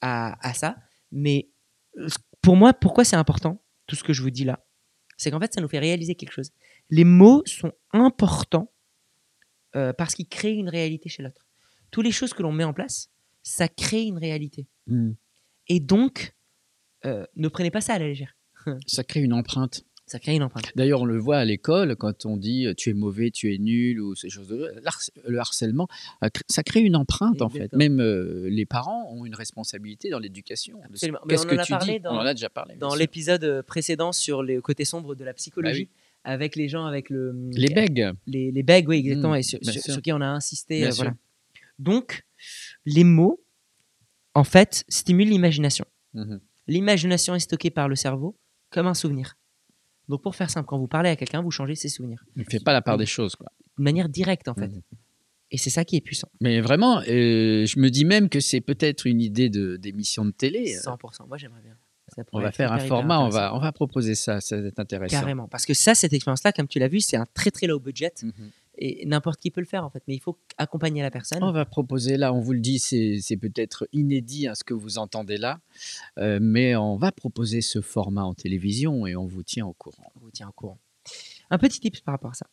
à, 0.00 0.38
à 0.48 0.54
ça. 0.54 0.76
Mais 1.10 1.48
euh, 1.98 2.06
pour 2.40 2.54
moi, 2.54 2.72
pourquoi 2.72 3.04
c'est 3.04 3.16
important, 3.16 3.60
tout 3.86 3.96
ce 3.96 4.04
que 4.04 4.12
je 4.12 4.22
vous 4.22 4.30
dis 4.30 4.44
là 4.44 4.64
C'est 5.16 5.30
qu'en 5.30 5.40
fait, 5.40 5.52
ça 5.52 5.60
nous 5.60 5.68
fait 5.68 5.78
réaliser 5.78 6.14
quelque 6.14 6.32
chose. 6.32 6.50
Les 6.90 7.04
mots 7.04 7.42
sont 7.46 7.72
importants 7.92 8.72
euh, 9.74 9.92
parce 9.92 10.14
qu'ils 10.14 10.28
créent 10.28 10.54
une 10.54 10.68
réalité 10.68 11.08
chez 11.08 11.22
l'autre. 11.22 11.46
Toutes 11.90 12.04
les 12.04 12.12
choses 12.12 12.32
que 12.32 12.42
l'on 12.42 12.52
met 12.52 12.64
en 12.64 12.72
place, 12.72 13.10
ça 13.42 13.68
crée 13.68 14.02
une 14.02 14.18
réalité. 14.18 14.66
Mhm. 14.86 15.16
Et 15.68 15.80
donc, 15.80 16.34
euh, 17.04 17.26
ne 17.36 17.48
prenez 17.48 17.70
pas 17.70 17.80
ça 17.80 17.94
à 17.94 17.98
la 17.98 18.06
légère. 18.06 18.36
Ça 18.86 19.04
crée 19.04 19.20
une 19.20 19.32
empreinte. 19.32 19.84
Ça 20.08 20.20
crée 20.20 20.36
une 20.36 20.44
empreinte. 20.44 20.70
D'ailleurs, 20.76 21.00
on 21.00 21.04
le 21.04 21.18
voit 21.18 21.38
à 21.38 21.44
l'école 21.44 21.96
quand 21.96 22.26
on 22.26 22.36
dit 22.36 22.66
euh, 22.66 22.74
tu 22.74 22.90
es 22.90 22.94
mauvais, 22.94 23.32
tu 23.32 23.52
es 23.52 23.58
nul 23.58 24.00
ou 24.00 24.14
ces 24.14 24.28
choses. 24.28 24.46
de- 24.46 24.72
Le 25.26 25.38
harcèlement, 25.38 25.88
euh, 26.22 26.28
ça 26.48 26.62
crée 26.62 26.80
une 26.80 26.94
empreinte 26.94 27.42
en 27.42 27.48
fait. 27.48 27.72
Même 27.72 28.00
euh, 28.00 28.48
les 28.48 28.66
parents 28.66 29.12
ont 29.12 29.24
une 29.26 29.34
responsabilité 29.34 30.08
dans 30.10 30.20
l'éducation. 30.20 30.78
Absolument. 30.84 31.18
Qu'est-ce 31.28 31.44
on 31.44 31.50
en 31.50 31.56
que 31.56 31.60
a 31.60 31.64
tu 31.64 31.72
parlé 31.72 31.92
dis 31.94 32.00
dans- 32.00 32.14
On 32.14 32.18
en 32.18 32.26
a 32.26 32.34
déjà 32.34 32.48
parlé. 32.48 32.76
Dans 32.76 32.94
l'épisode 32.94 33.62
précédent 33.62 34.12
sur 34.12 34.44
les 34.44 34.60
côtés 34.60 34.84
sombres 34.84 35.16
de 35.16 35.24
la 35.24 35.34
psychologie, 35.34 35.86
Bah 35.92 36.00
avec 36.28 36.54
les 36.56 36.68
gens 36.68 36.86
avec 36.86 37.10
le 37.10 37.34
Les 37.52 37.68
bègues. 37.72 38.10
les, 38.26 38.50
les 38.52 38.62
bagues, 38.62 38.88
oui, 38.88 38.98
exactement, 38.98 39.34
Mm, 39.34 39.36
et 39.38 39.42
sur, 39.42 39.58
qui 40.02 40.12
on 40.12 40.20
a 40.20 40.26
insisté. 40.26 40.84
Euh, 40.86 40.90
voilà. 40.90 41.14
Donc, 41.78 42.24
les 42.84 43.04
mots, 43.04 43.40
en 44.34 44.44
fait, 44.44 44.84
stimulent 44.88 45.28
l'imagination. 45.30 45.84
Mhm. 46.14 46.40
L'imagination 46.68 47.34
est 47.34 47.40
stockée 47.40 47.70
par 47.70 47.88
le 47.88 47.94
cerveau 47.96 48.36
comme 48.70 48.86
un 48.88 48.94
souvenir. 48.94 49.36
Donc, 50.08 50.22
pour 50.22 50.34
faire 50.36 50.50
simple, 50.50 50.66
quand 50.66 50.78
vous 50.78 50.86
parlez 50.88 51.10
à 51.10 51.16
quelqu'un, 51.16 51.42
vous 51.42 51.50
changez 51.50 51.74
ses 51.74 51.88
souvenirs. 51.88 52.24
Ne 52.36 52.44
fais 52.44 52.60
pas 52.60 52.72
la 52.72 52.82
part 52.82 52.96
des 52.98 53.06
choses. 53.06 53.34
Quoi. 53.36 53.48
De 53.78 53.82
manière 53.82 54.08
directe, 54.08 54.48
en 54.48 54.54
fait. 54.54 54.68
Mhm. 54.68 54.82
Et 55.52 55.58
c'est 55.58 55.70
ça 55.70 55.84
qui 55.84 55.96
est 55.96 56.00
puissant. 56.00 56.28
Mais 56.40 56.60
vraiment, 56.60 57.00
euh, 57.08 57.66
je 57.66 57.78
me 57.78 57.88
dis 57.88 58.04
même 58.04 58.28
que 58.28 58.40
c'est 58.40 58.60
peut-être 58.60 59.06
une 59.06 59.20
idée 59.20 59.48
de- 59.48 59.76
d'émission 59.76 60.24
de 60.24 60.32
télé. 60.32 60.74
100%. 60.76 61.26
Moi, 61.28 61.36
j'aimerais 61.38 61.62
bien. 61.62 61.76
On 62.32 62.40
va 62.40 62.52
faire 62.52 62.72
un 62.72 62.78
format, 62.78 63.20
on 63.20 63.28
va, 63.28 63.52
on 63.54 63.58
va 63.58 63.72
proposer 63.72 64.14
ça, 64.14 64.40
ça 64.40 64.60
va 64.60 64.68
être 64.68 64.78
intéressant. 64.78 65.18
Carrément. 65.18 65.48
Parce 65.48 65.66
que 65.66 65.74
ça, 65.74 65.94
cette 65.94 66.12
expérience-là, 66.12 66.52
comme 66.52 66.68
tu 66.68 66.78
l'as 66.78 66.86
vu, 66.88 67.00
c'est 67.00 67.16
un 67.16 67.26
très 67.34 67.50
très 67.50 67.66
low 67.66 67.80
budget. 67.80 68.12
Mhm. 68.22 68.32
Et 68.78 69.06
n'importe 69.06 69.40
qui 69.40 69.50
peut 69.50 69.60
le 69.60 69.66
faire, 69.66 69.84
en 69.84 69.90
fait. 69.90 70.02
Mais 70.06 70.14
il 70.14 70.20
faut 70.20 70.38
accompagner 70.58 71.00
la 71.02 71.10
personne. 71.10 71.42
On 71.42 71.52
va 71.52 71.64
proposer 71.64 72.16
là, 72.16 72.32
on 72.32 72.40
vous 72.40 72.52
le 72.52 72.60
dit, 72.60 72.78
c'est 72.78 73.18
c'est 73.20 73.36
peut-être 73.36 73.88
inédit 73.92 74.48
hein, 74.48 74.54
ce 74.54 74.64
que 74.64 74.74
vous 74.74 74.98
entendez 74.98 75.38
là, 75.38 75.60
euh, 76.18 76.38
mais 76.42 76.76
on 76.76 76.96
va 76.96 77.10
proposer 77.12 77.60
ce 77.62 77.80
format 77.80 78.24
en 78.24 78.34
télévision 78.34 79.06
et 79.06 79.16
on 79.16 79.26
vous 79.26 79.42
tient 79.42 79.66
au 79.66 79.72
courant. 79.72 80.12
on 80.16 80.20
vous 80.20 80.30
tient 80.30 80.48
au 80.48 80.52
courant. 80.52 80.78
Un 81.50 81.58
petit 81.58 81.80
tips 81.80 82.00
par 82.00 82.12
rapport 82.14 82.32
à 82.32 82.34
ça. 82.34 82.46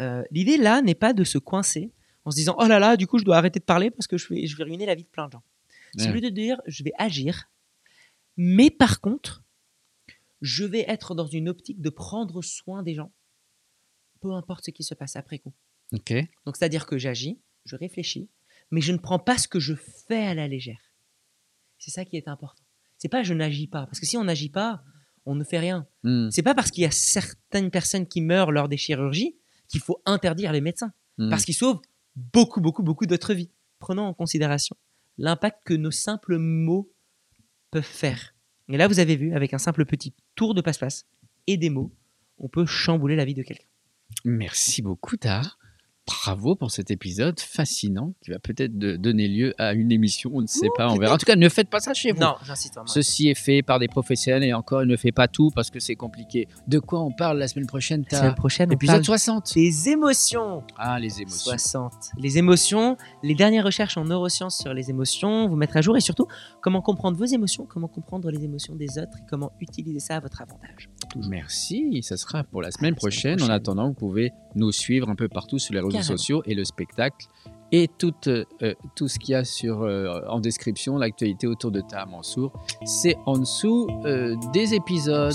Euh, 0.00 0.22
L'idée 0.30 0.56
là 0.58 0.82
n'est 0.82 0.94
pas 0.94 1.12
de 1.12 1.24
se 1.24 1.38
coincer 1.38 1.90
en 2.24 2.30
se 2.30 2.36
disant 2.36 2.54
oh 2.58 2.66
là 2.66 2.78
là, 2.78 2.96
du 2.96 3.06
coup 3.06 3.18
je 3.18 3.24
dois 3.24 3.36
arrêter 3.38 3.58
de 3.58 3.64
parler 3.64 3.90
parce 3.90 4.06
que 4.06 4.18
je 4.18 4.28
vais, 4.28 4.46
je 4.46 4.56
vais 4.56 4.64
ruiner 4.64 4.84
la 4.86 4.94
vie 4.94 5.04
de 5.04 5.08
plein 5.08 5.26
de 5.26 5.32
gens. 5.32 5.42
C'est 5.96 6.06
Ouais. 6.06 6.12
plutôt 6.12 6.28
de 6.28 6.34
dire 6.34 6.60
je 6.66 6.84
vais 6.84 6.92
agir, 6.98 7.48
mais 8.36 8.70
par 8.70 9.00
contre, 9.00 9.42
je 10.42 10.64
vais 10.64 10.84
être 10.88 11.14
dans 11.14 11.26
une 11.26 11.48
optique 11.48 11.80
de 11.80 11.88
prendre 11.88 12.42
soin 12.42 12.82
des 12.82 12.94
gens, 12.94 13.10
peu 14.26 14.32
importe 14.32 14.64
ce 14.64 14.70
qui 14.72 14.82
se 14.82 14.94
passe 14.94 15.14
après 15.16 15.38
coup. 15.38 15.54
Ok. 15.92 16.12
Donc 16.44 16.56
c'est-à-dire 16.56 16.86
que 16.86 16.98
j'agis, 16.98 17.38
je 17.64 17.76
réfléchis, 17.76 18.28
mais 18.72 18.80
je 18.80 18.92
ne 18.92 18.98
prends 18.98 19.20
pas 19.20 19.38
ce 19.38 19.46
que 19.46 19.60
je 19.60 19.74
fais 19.74 20.26
à 20.26 20.34
la 20.34 20.48
légère. 20.48 20.92
C'est 21.78 21.92
ça 21.92 22.04
qui 22.04 22.16
est 22.16 22.26
important. 22.26 22.64
C'est 22.98 23.08
pas 23.08 23.22
je 23.22 23.34
n'agis 23.34 23.68
pas, 23.68 23.86
parce 23.86 24.00
que 24.00 24.06
si 24.06 24.16
on 24.16 24.24
n'agit 24.24 24.48
pas, 24.48 24.82
on 25.26 25.36
ne 25.36 25.44
fait 25.44 25.58
rien. 25.58 25.86
Hmm, 26.02 26.28
C'est 26.30 26.42
pas 26.42 26.54
parce 26.54 26.70
qu'il 26.70 26.82
y 26.82 26.86
a 26.86 26.90
certaines 26.90 27.70
personnes 27.70 28.06
qui 28.06 28.20
meurent 28.20 28.50
lors 28.50 28.68
des 28.68 28.76
chirurgies 28.76 29.36
qu'il 29.68 29.80
faut 29.80 30.02
interdire 30.06 30.52
les 30.52 30.60
médecins, 30.60 30.92
hmm. 31.18 31.30
parce 31.30 31.44
qu'ils 31.44 31.54
sauvent 31.54 31.80
beaucoup, 32.16 32.60
beaucoup, 32.60 32.82
beaucoup 32.82 33.06
d'autres 33.06 33.34
vies. 33.34 33.52
Prenons 33.78 34.06
en 34.06 34.14
considération 34.14 34.76
l'impact 35.18 35.60
que 35.64 35.74
nos 35.74 35.90
simples 35.92 36.36
mots 36.36 36.92
peuvent 37.70 37.82
faire. 37.82 38.34
Et 38.68 38.76
là, 38.76 38.88
vous 38.88 38.98
avez 38.98 39.16
vu, 39.16 39.34
avec 39.34 39.54
un 39.54 39.58
simple 39.58 39.86
petit 39.86 40.14
tour 40.34 40.54
de 40.54 40.60
passe-passe 40.60 41.06
et 41.46 41.56
des 41.56 41.70
mots, 41.70 41.94
on 42.38 42.48
peut 42.48 42.66
chambouler 42.66 43.16
la 43.16 43.24
vie 43.24 43.34
de 43.34 43.42
quelqu'un. 43.42 43.66
Merci 44.24 44.82
beaucoup, 44.82 45.16
Tar. 45.16 45.58
Bravo 46.06 46.54
pour 46.54 46.70
cet 46.70 46.92
épisode 46.92 47.40
fascinant 47.40 48.14
qui 48.22 48.30
va 48.30 48.38
peut-être 48.38 48.78
donner 48.78 49.26
lieu 49.26 49.54
à 49.58 49.72
une 49.72 49.90
émission, 49.90 50.30
on 50.32 50.40
ne 50.40 50.46
sait 50.46 50.68
pas, 50.76 50.88
on 50.88 50.96
verra. 50.96 51.14
En 51.14 51.18
tout 51.18 51.26
cas, 51.26 51.34
ne 51.34 51.48
faites 51.48 51.68
pas 51.68 51.80
ça 51.80 51.94
chez 51.94 52.12
vous. 52.12 52.20
Non, 52.20 52.36
j'insiste 52.44 52.74
vraiment. 52.74 52.86
Ceci 52.86 53.28
est 53.28 53.34
fait 53.34 53.62
par 53.62 53.80
des 53.80 53.88
professionnels 53.88 54.44
et 54.44 54.54
encore, 54.54 54.86
ne 54.86 54.96
faites 54.96 55.14
pas 55.14 55.26
tout 55.26 55.50
parce 55.54 55.70
que 55.70 55.80
c'est 55.80 55.96
compliqué. 55.96 56.46
De 56.68 56.78
quoi 56.78 57.00
on 57.02 57.10
parle 57.10 57.38
la 57.38 57.48
semaine 57.48 57.66
prochaine, 57.66 58.04
La 58.12 58.18
semaine 58.20 58.34
prochaine, 58.36 58.68
on 58.70 58.74
Épisode 58.74 58.94
parle 58.96 59.04
60. 59.04 59.54
des 59.54 59.88
émotions. 59.88 60.62
Ah, 60.78 61.00
les 61.00 61.20
émotions. 61.20 61.50
60. 61.50 61.92
Les 62.18 62.38
émotions, 62.38 62.96
les 63.24 63.34
dernières 63.34 63.64
recherches 63.64 63.96
en 63.96 64.04
neurosciences 64.04 64.58
sur 64.58 64.72
les 64.74 64.90
émotions, 64.90 65.48
vous 65.48 65.56
mettre 65.56 65.76
à 65.76 65.80
jour 65.80 65.96
et 65.96 66.00
surtout 66.00 66.28
comment 66.62 66.82
comprendre 66.82 67.18
vos 67.18 67.24
émotions, 67.24 67.66
comment 67.66 67.88
comprendre 67.88 68.30
les 68.30 68.44
émotions 68.44 68.76
des 68.76 68.98
autres 68.98 69.18
et 69.18 69.26
comment 69.28 69.50
utiliser 69.60 69.98
ça 69.98 70.16
à 70.16 70.20
votre 70.20 70.40
avantage. 70.40 70.88
Merci, 71.28 72.00
ça 72.02 72.16
sera 72.16 72.44
pour 72.44 72.62
la 72.62 72.70
semaine 72.70 72.76
la 72.76 72.80
semaine 72.80 72.94
prochaine. 72.94 73.42
En 73.42 73.48
attendant, 73.48 73.88
vous 73.88 73.94
pouvez 73.94 74.32
nous 74.54 74.72
suivre 74.72 75.08
un 75.08 75.14
peu 75.14 75.28
partout 75.28 75.58
sur 75.58 75.74
les 75.74 75.80
réseaux 75.80 75.95
Carrément. 75.96 76.16
sociaux 76.16 76.42
et 76.46 76.54
le 76.54 76.64
spectacle 76.64 77.26
et 77.72 77.88
tout, 77.88 78.14
euh, 78.28 78.44
euh, 78.62 78.74
tout 78.94 79.08
ce 79.08 79.18
qu'il 79.18 79.32
y 79.32 79.34
a 79.34 79.44
sur, 79.44 79.82
euh, 79.82 80.20
en 80.28 80.40
description, 80.40 80.98
l'actualité 80.98 81.46
autour 81.46 81.70
de 81.70 81.80
Ta 81.80 82.06
Mansour. 82.06 82.52
C'est 82.84 83.16
en 83.26 83.38
dessous 83.38 83.88
euh, 84.04 84.36
des 84.52 84.74
épisodes. 84.74 85.32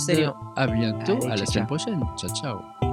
À 0.56 0.68
bientôt, 0.68 1.18
Allez, 1.18 1.26
à 1.26 1.30
la 1.30 1.38
ciao, 1.38 1.46
semaine 1.46 1.68
prochaine. 1.68 2.02
Ciao, 2.18 2.30
ciao. 2.36 2.91